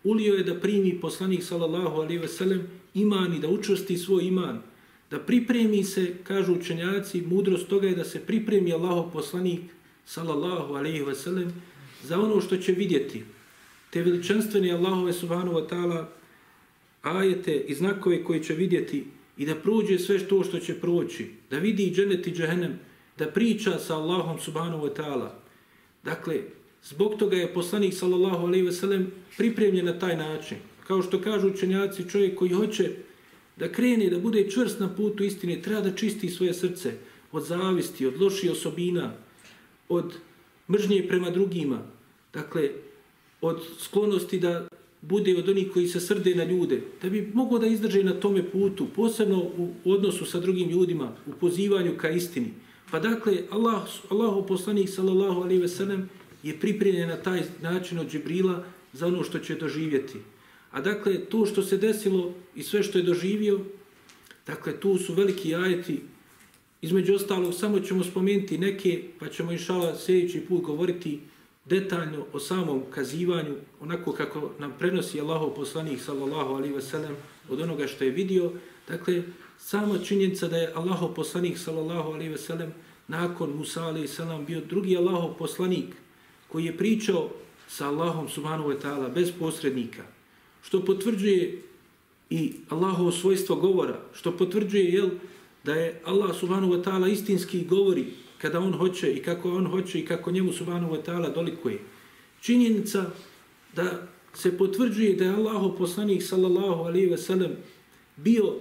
Ulio 0.03 0.35
je 0.35 0.43
da 0.43 0.59
primi 0.59 0.99
poslanik 1.01 1.43
sallallahu 1.43 2.01
alaihi 2.01 2.17
ve 2.17 2.27
sellem 2.27 2.67
iman 2.93 3.33
i 3.33 3.39
da 3.39 3.49
učvrsti 3.49 3.97
svoj 3.97 4.27
iman 4.27 4.61
da 5.11 5.19
pripremi 5.19 5.83
se, 5.83 6.13
kažu 6.23 6.53
učenjaci, 6.53 7.21
mudrost 7.21 7.67
toga 7.67 7.87
je 7.87 7.95
da 7.95 8.03
se 8.03 8.19
pripremi 8.19 8.73
Allahov 8.73 9.11
poslanik, 9.11 9.61
sallallahu 10.05 10.73
alaihi 10.73 11.03
veselem, 11.03 11.53
za 12.03 12.19
ono 12.19 12.41
što 12.41 12.57
će 12.57 12.71
vidjeti. 12.71 13.23
Te 13.89 14.01
veličanstvene 14.01 14.71
Allahove 14.71 15.13
subhanahu 15.13 15.57
wa 15.59 15.67
ta'ala 15.69 16.05
ajete 17.01 17.55
i 17.67 17.75
znakove 17.75 18.23
koje 18.23 18.43
će 18.43 18.53
vidjeti 18.53 19.05
i 19.37 19.45
da 19.45 19.55
prođe 19.55 19.99
sve 19.99 20.19
što 20.19 20.43
što 20.43 20.59
će 20.59 20.79
proći, 20.79 21.27
da 21.49 21.57
vidi 21.59 21.91
dženet 21.95 22.27
i 22.27 22.31
džehennem, 22.31 22.79
da 23.17 23.27
priča 23.27 23.79
sa 23.79 23.95
Allahom 23.95 24.39
subhanahu 24.39 24.85
wa 24.85 24.93
ta'ala. 24.95 25.29
Dakle, 26.03 26.41
zbog 26.83 27.15
toga 27.19 27.37
je 27.37 27.53
poslanik 27.53 27.93
sallallahu 27.93 28.45
alaihi 28.45 28.65
ve 28.65 28.71
sellem 28.71 29.11
pripremljen 29.37 29.85
na 29.85 29.99
taj 29.99 30.17
način. 30.17 30.57
Kao 30.87 31.01
što 31.01 31.21
kažu 31.21 31.47
učenjaci, 31.47 32.09
čovjek 32.09 32.37
koji 32.37 32.51
hoće 32.51 32.89
da 33.57 33.71
krene, 33.71 34.09
da 34.09 34.19
bude 34.19 34.49
čvrst 34.49 34.79
na 34.79 34.89
putu 34.95 35.23
istine, 35.23 35.61
treba 35.61 35.81
da 35.81 35.95
čisti 35.95 36.29
svoje 36.29 36.53
srce 36.53 36.93
od 37.31 37.43
zavisti, 37.43 38.05
od 38.07 38.21
loših 38.21 38.51
osobina, 38.51 39.13
od 39.89 40.13
mržnje 40.69 41.05
prema 41.07 41.29
drugima, 41.29 41.81
dakle, 42.33 42.69
od 43.41 43.61
sklonosti 43.79 44.39
da 44.39 44.67
bude 45.01 45.37
od 45.37 45.49
onih 45.49 45.71
koji 45.73 45.87
se 45.87 45.99
srde 45.99 46.35
na 46.35 46.43
ljude, 46.43 46.81
da 47.01 47.09
bi 47.09 47.31
mogao 47.33 47.59
da 47.59 47.67
izdrže 47.67 48.03
na 48.03 48.13
tome 48.13 48.43
putu, 48.51 48.87
posebno 48.95 49.37
u 49.57 49.91
odnosu 49.91 50.25
sa 50.25 50.39
drugim 50.39 50.69
ljudima, 50.69 51.15
u 51.27 51.31
pozivanju 51.31 51.97
ka 51.97 52.09
istini. 52.09 52.53
Pa 52.91 52.99
dakle, 52.99 53.37
Allah, 53.49 53.81
Allahu 54.09 54.47
poslanik 54.47 54.89
sallallahu 54.89 55.41
alaihi 55.41 55.61
ve 55.61 55.67
sellem 55.67 56.09
je 56.43 56.59
pripremljen 56.59 57.09
na 57.09 57.17
taj 57.17 57.43
način 57.61 57.99
od 57.99 58.11
Džibrila 58.11 58.63
za 58.93 59.07
ono 59.07 59.23
što 59.23 59.39
će 59.39 59.55
doživjeti. 59.55 60.17
A 60.71 60.81
dakle, 60.81 61.25
to 61.25 61.45
što 61.45 61.63
se 61.63 61.77
desilo 61.77 62.33
i 62.55 62.63
sve 62.63 62.83
što 62.83 62.97
je 62.97 63.03
doživio, 63.03 63.59
dakle, 64.47 64.79
tu 64.79 64.97
su 64.97 65.13
veliki 65.13 65.55
ajeti. 65.55 66.01
Između 66.81 67.15
ostalog, 67.15 67.53
samo 67.53 67.79
ćemo 67.79 68.03
spomenuti 68.03 68.57
neke, 68.57 69.03
pa 69.19 69.27
ćemo 69.29 69.51
inšala 69.51 69.95
sljedeći 69.95 70.39
put 70.39 70.61
govoriti 70.61 71.19
detaljno 71.71 72.25
o 72.33 72.39
samom 72.39 72.83
kazivanju, 72.91 73.55
onako 73.79 74.11
kako 74.11 74.51
nam 74.59 74.73
prenosi 74.79 75.21
Allahov 75.21 75.55
poslanik 75.55 76.01
sallallahu 76.01 76.55
alaihi 76.55 76.75
wasallam 76.75 76.91
sellem 76.91 77.15
od 77.49 77.61
onoga 77.61 77.87
što 77.87 78.03
je 78.03 78.11
vidio. 78.11 78.51
Dakle, 78.87 79.23
sama 79.57 79.97
činjenica 80.03 80.47
da 80.47 80.57
je 80.57 80.73
Allahov 80.75 81.13
poslanik 81.13 81.57
sallallahu 81.57 82.11
alaihi 82.11 82.33
wasallam 82.33 82.47
sellem 82.47 82.73
nakon 83.07 83.53
Musa 83.57 83.83
alaihi 83.87 84.07
wasallam 84.07 84.45
bio 84.45 84.61
drugi 84.69 84.97
Allahov 84.97 85.33
poslanik 85.37 85.95
koji 86.47 86.65
je 86.65 86.77
pričao 86.77 87.29
sa 87.67 87.87
Allahom 87.87 88.29
subhanahu 88.29 88.69
wa 88.69 88.79
ta'ala 88.81 89.13
bez 89.13 89.31
posrednika, 89.39 90.03
što 90.63 90.85
potvrđuje 90.85 91.61
i 92.29 92.53
Allahovo 92.69 93.11
svojstvo 93.11 93.55
govora, 93.55 93.99
što 94.13 94.31
potvrđuje 94.37 94.93
jel, 94.93 95.09
da 95.63 95.73
je 95.73 96.01
Allah 96.05 96.35
subhanahu 96.39 96.73
wa 96.73 96.83
ta'ala 96.83 97.11
istinski 97.11 97.65
govori 97.65 98.05
kada 98.41 98.59
on 98.59 98.73
hoće 98.73 99.13
i 99.13 99.21
kako 99.23 99.51
on 99.51 99.67
hoće 99.67 99.99
i 99.99 100.05
kako 100.05 100.31
njemu 100.31 100.53
subhanahu 100.53 100.95
wa 100.95 101.01
ta'ala 101.05 101.33
dolikuje. 101.33 101.79
Činjenica 102.41 103.05
da 103.75 104.07
se 104.33 104.57
potvrđuje 104.57 105.15
da 105.15 105.23
je 105.23 105.33
Allaho 105.33 105.75
poslanik 105.77 106.23
sallallahu 106.23 106.83
alaihi 106.83 107.05
ve 107.05 107.17
sellem 107.17 107.51
bio 108.15 108.55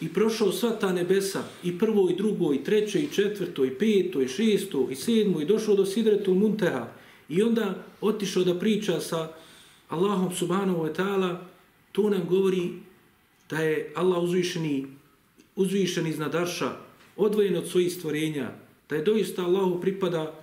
i 0.00 0.08
prošao 0.08 0.52
sva 0.52 0.70
ta 0.70 0.92
nebesa 0.92 1.42
i 1.64 1.78
prvo 1.78 2.10
i 2.10 2.16
drugo 2.16 2.54
i 2.54 2.64
treće 2.64 3.02
i 3.02 3.10
četvrto 3.12 3.64
i 3.64 3.70
peto 3.70 4.20
i 4.20 4.28
šesto 4.28 4.88
i 4.90 4.94
sedmo 4.94 5.40
i 5.40 5.46
došao 5.46 5.76
do 5.76 5.86
sidretu 5.86 6.34
munteha 6.34 6.88
i 7.28 7.42
onda 7.42 7.84
otišao 8.00 8.44
da 8.44 8.58
priča 8.58 9.00
sa 9.00 9.28
Allahom 9.88 10.34
subhanahu 10.34 10.78
wa 10.78 10.94
ta'ala 10.94 11.36
to 11.92 12.10
nam 12.10 12.26
govori 12.28 12.70
da 13.50 13.60
je 13.60 13.92
Allah 13.94 14.22
uzvišeni 14.22 14.86
uzvišen 15.56 16.06
iznad 16.06 16.34
arša 16.34 16.76
odvojen 17.16 17.56
od 17.56 17.68
svojih 17.68 17.92
stvorenja 17.92 18.65
da 18.88 18.96
je 18.96 19.02
doista 19.02 19.44
Allahu 19.44 19.80
pripada 19.80 20.34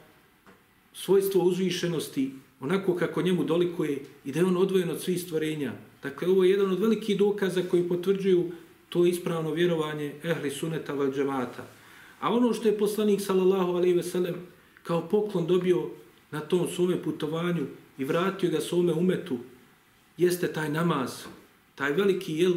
svojstvo 0.93 1.43
uzvišenosti 1.43 2.31
onako 2.59 2.95
kako 2.95 3.21
njemu 3.21 3.43
dolikuje 3.43 3.99
i 4.25 4.31
da 4.31 4.39
je 4.39 4.45
on 4.45 4.57
odvojen 4.57 4.89
od 4.89 5.01
svih 5.01 5.21
stvorenja. 5.21 5.73
Dakle, 6.03 6.27
ovo 6.27 6.43
je 6.43 6.49
jedan 6.49 6.71
od 6.71 6.79
velikih 6.79 7.17
dokaza 7.17 7.61
koji 7.71 7.87
potvrđuju 7.87 8.51
to 8.89 9.05
ispravno 9.05 9.51
vjerovanje 9.51 10.13
ehli 10.23 10.51
suneta 10.51 10.93
val 10.93 11.11
džemata. 11.11 11.67
A 12.19 12.33
ono 12.33 12.53
što 12.53 12.67
je 12.67 12.77
poslanik 12.77 13.21
sallallahu 13.21 13.71
alaihi 13.71 13.95
ve 13.95 14.03
sellem 14.03 14.35
kao 14.83 15.09
poklon 15.09 15.47
dobio 15.47 15.89
na 16.31 16.39
tom 16.39 16.67
svome 16.67 17.03
putovanju 17.03 17.65
i 17.97 18.03
vratio 18.03 18.49
ga 18.49 18.59
svome 18.59 18.93
umetu, 18.93 19.37
jeste 20.17 20.53
taj 20.53 20.69
namaz, 20.69 21.11
taj 21.75 21.91
veliki 21.91 22.33
jel, 22.37 22.53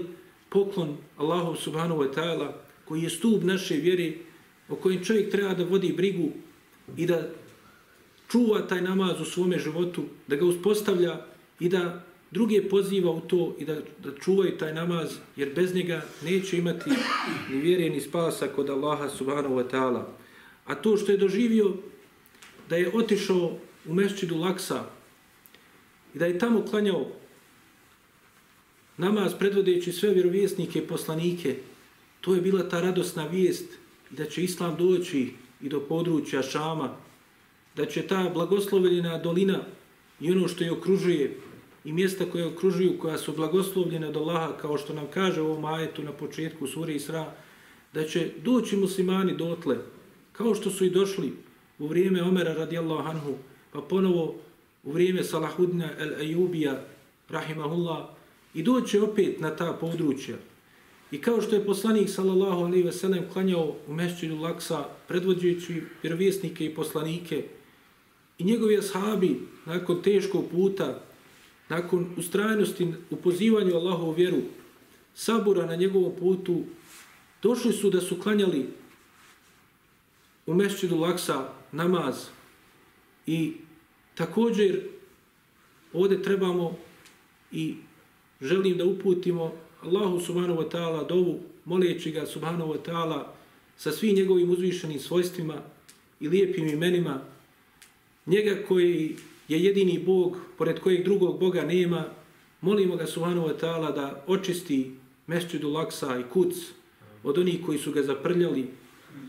poklon 0.48 0.96
Allahu 1.16 1.56
subhanahu 1.56 2.00
wa 2.02 2.14
ta'ala 2.14 2.52
koji 2.84 3.02
je 3.02 3.10
stup 3.10 3.42
naše 3.42 3.74
vjere 3.74 4.12
o 4.68 4.76
kojem 4.76 5.04
čovjek 5.04 5.30
treba 5.30 5.54
da 5.54 5.64
vodi 5.64 5.92
brigu 5.92 6.30
i 6.96 7.06
da 7.06 7.28
čuva 8.28 8.66
taj 8.66 8.82
namaz 8.82 9.20
u 9.20 9.24
svome 9.24 9.58
životu, 9.58 10.04
da 10.26 10.36
ga 10.36 10.44
uspostavlja 10.44 11.26
i 11.60 11.68
da 11.68 12.04
druge 12.30 12.68
poziva 12.68 13.10
u 13.10 13.20
to 13.20 13.54
i 13.58 13.64
da, 13.64 13.74
da 13.74 14.14
čuvaju 14.20 14.58
taj 14.58 14.74
namaz, 14.74 15.16
jer 15.36 15.54
bez 15.54 15.74
njega 15.74 16.02
neće 16.24 16.58
imati 16.58 16.90
ni 17.50 17.60
vjere 17.60 17.90
ni 17.90 18.00
spasa 18.00 18.48
kod 18.48 18.70
Allaha 18.70 19.08
subhanahu 19.08 19.54
wa 19.54 19.70
ta'ala. 19.70 20.02
A 20.64 20.74
to 20.74 20.96
što 20.96 21.12
je 21.12 21.18
doživio 21.18 21.74
da 22.68 22.76
je 22.76 22.90
otišao 22.94 23.58
u 23.86 23.94
mešćidu 23.94 24.36
Laksa 24.36 24.84
i 26.14 26.18
da 26.18 26.26
je 26.26 26.38
tamo 26.38 26.64
klanjao 26.70 27.06
namaz 28.96 29.32
predvodeći 29.38 29.92
sve 29.92 30.10
vjerovjesnike 30.10 30.78
i 30.78 30.86
poslanike, 30.86 31.56
to 32.20 32.34
je 32.34 32.40
bila 32.40 32.68
ta 32.68 32.80
radosna 32.80 33.26
vijest 33.26 33.64
da 34.10 34.24
će 34.24 34.44
Islam 34.44 34.76
doći 34.76 35.32
i 35.60 35.68
do 35.68 35.80
područja 35.80 36.42
Šama, 36.42 36.96
da 37.76 37.86
će 37.86 38.02
ta 38.02 38.30
blagoslovljena 38.34 39.18
dolina 39.18 39.60
i 40.20 40.32
ono 40.32 40.48
što 40.48 40.64
je 40.64 40.72
okružuje 40.72 41.36
i 41.84 41.92
mjesta 41.92 42.24
koje 42.32 42.46
okružuju, 42.46 42.98
koja 42.98 43.18
su 43.18 43.32
blagoslovljene 43.32 44.08
od 44.08 44.16
Allaha, 44.16 44.56
kao 44.60 44.78
što 44.78 44.94
nam 44.94 45.06
kaže 45.14 45.40
u 45.40 45.46
ovom 45.46 45.64
ajetu 45.64 46.02
na 46.02 46.12
početku 46.12 46.66
suri 46.66 46.94
Isra, 46.94 47.32
da 47.94 48.04
će 48.04 48.30
doći 48.44 48.76
muslimani 48.76 49.36
dotle, 49.36 49.76
kao 50.32 50.54
što 50.54 50.70
su 50.70 50.84
i 50.84 50.90
došli 50.90 51.32
u 51.78 51.86
vrijeme 51.86 52.22
Omera 52.22 52.54
radijallahu 52.54 53.08
anhu, 53.08 53.34
pa 53.72 53.80
ponovo 53.80 54.34
u 54.82 54.92
vrijeme 54.92 55.24
Salahudina 55.24 55.90
el-Ejubija, 55.98 56.76
rahimahullah, 57.28 58.04
i 58.54 58.62
doće 58.62 59.02
opet 59.02 59.40
na 59.40 59.56
ta 59.56 59.72
područja. 59.80 60.36
I 61.10 61.20
kao 61.20 61.40
što 61.40 61.56
je 61.56 61.66
poslanik 61.66 62.10
sallallahu 62.10 62.64
alaihi 62.64 62.82
ve 62.82 62.92
sellem 62.92 63.24
klanjao 63.32 63.76
u 63.88 63.94
mešćinu 63.94 64.42
Laksa, 64.42 64.84
predvođujući 65.08 65.82
vjerovjesnike 66.02 66.66
i 66.66 66.74
poslanike, 66.74 67.44
i 68.38 68.44
njegovi 68.44 68.78
ashabi 68.78 69.40
nakon 69.64 70.02
teškog 70.02 70.44
puta, 70.50 71.02
nakon 71.68 72.14
ustrajnosti 72.16 72.92
u 73.10 73.16
pozivanju 73.16 73.74
Allahovu 73.74 74.12
vjeru, 74.12 74.38
sabura 75.14 75.66
na 75.66 75.76
njegovom 75.76 76.12
putu, 76.18 76.64
došli 77.42 77.72
su 77.72 77.90
da 77.90 78.00
su 78.00 78.20
klanjali 78.20 78.66
u 80.46 80.54
mešćinu 80.54 81.00
Laksa 81.00 81.48
namaz. 81.72 82.16
I 83.26 83.52
također 84.14 84.82
ovdje 85.92 86.22
trebamo 86.22 86.76
i 87.52 87.74
želim 88.40 88.78
da 88.78 88.84
uputimo 88.84 89.52
Allahu 89.82 90.20
subhanahu 90.20 90.60
wa 90.62 90.68
ta'ala 90.68 91.08
dovu, 91.08 91.40
moleći 91.64 92.10
ga 92.10 92.26
subhanahu 92.26 92.72
wa 92.72 92.78
ta'ala 92.78 93.34
sa 93.76 93.92
svim 93.92 94.16
njegovim 94.16 94.50
uzvišenim 94.50 95.00
svojstvima 95.00 95.54
i 96.20 96.28
lijepim 96.28 96.68
imenima, 96.68 97.20
njega 98.26 98.56
koji 98.68 99.16
je 99.48 99.64
jedini 99.64 99.98
Bog, 99.98 100.36
pored 100.58 100.80
kojeg 100.80 101.04
drugog 101.04 101.40
Boga 101.40 101.62
nema, 101.62 102.04
molimo 102.60 102.96
ga 102.96 103.06
subhanahu 103.06 103.48
wa 103.48 103.58
ta'ala 103.60 103.94
da 103.94 104.24
očisti 104.26 104.90
mešćidu 105.26 105.70
laksa 105.70 106.18
i 106.18 106.32
kuc 106.32 106.54
od 107.22 107.38
onih 107.38 107.60
koji 107.66 107.78
su 107.78 107.92
ga 107.92 108.02
zaprljali, 108.02 108.68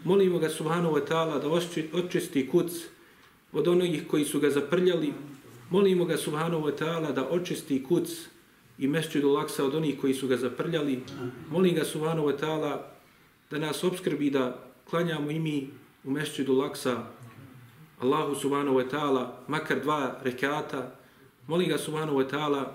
molimo 0.03 0.39
ga 0.39 0.49
subhanahu 0.49 0.95
wa 0.95 1.07
ta'ala 1.07 1.39
da 1.41 1.49
očisti 1.93 2.47
kuc 2.49 2.71
od 3.53 3.67
onih 3.67 4.07
koji 4.07 4.25
su 4.25 4.39
ga 4.39 4.49
zaprljali, 4.49 5.13
molimo 5.69 6.05
ga 6.05 6.17
subhanahu 6.17 6.63
wa 6.65 6.75
ta'ala 6.77 7.11
da 7.11 7.27
očisti 7.29 7.83
kuc 7.83 8.09
i 8.77 8.87
mešćidu 8.87 9.29
laksa 9.29 9.65
od 9.65 9.75
onih 9.75 9.99
koji 10.01 10.13
su 10.13 10.27
ga 10.27 10.37
zaprljali. 10.37 11.03
Molim 11.51 11.75
ga 11.75 11.83
subhanahu 11.85 12.27
wa 12.27 12.39
ta'ala 12.39 12.77
da 13.51 13.59
nas 13.59 13.83
obskrbi 13.83 14.29
da 14.29 14.63
klanjamo 14.89 15.31
i 15.31 15.39
mi 15.39 15.69
u 16.03 16.11
mešćidu 16.11 16.53
laksa 16.53 17.03
Allahu 17.99 18.35
subhanahu 18.35 18.77
wa 18.77 18.89
ta'ala 18.89 19.33
makar 19.47 19.79
dva 19.79 20.19
rekata. 20.23 20.95
Molim 21.47 21.69
ga 21.69 21.77
subhanahu 21.77 22.17
wa 22.17 22.29
ta'ala 22.29 22.73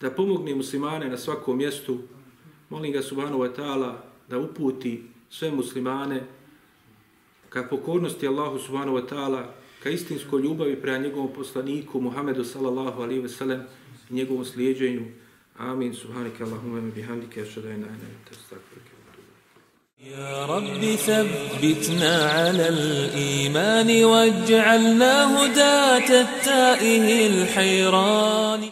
da 0.00 0.10
pomogne 0.10 0.54
muslimane 0.54 1.08
na 1.08 1.16
svakom 1.16 1.56
mjestu. 1.56 1.98
Molim 2.70 2.92
ga 2.92 3.02
subhanahu 3.02 3.40
wa 3.40 3.54
ta'ala 3.56 4.04
da 4.28 4.38
uputi 4.38 5.02
sve 5.30 5.50
muslimane 5.50 6.24
ka 7.48 7.62
pokornosti 7.70 8.28
Allahu 8.28 8.58
subhanahu 8.58 8.96
wa 8.96 9.06
ta'ala 9.08 9.54
ka 9.82 9.90
istinskoj 9.90 10.42
ljubavi 10.42 10.76
prema 10.76 10.98
njegovom 10.98 11.32
poslaniku 11.32 12.00
Muhammedu 12.00 12.44
sallallahu 12.44 13.02
alaihi 13.02 13.20
ve 13.20 13.28
sellem 13.28 13.62
i 14.10 14.14
njegovom 14.14 14.44
slijedženju. 14.44 15.04
Amin. 15.58 15.94
Subhanike 15.94 16.44
Allahumma 16.44 16.90
bihamdike. 16.94 17.42
Ašhadu 17.42 17.68
an 17.68 17.72
la 17.72 17.76
ilaha 17.76 17.94
illa 17.96 18.08
ente 18.18 18.30
astaghfiruke. 18.30 18.94
يا 20.04 20.46
رب 20.46 20.82
ثبتنا 21.06 22.24
على 22.24 22.68
الإيمان 22.68 24.04
واجعلنا 24.04 25.14
هداة 25.38 26.20
التائه 26.20 27.26
الحيران 27.26 28.60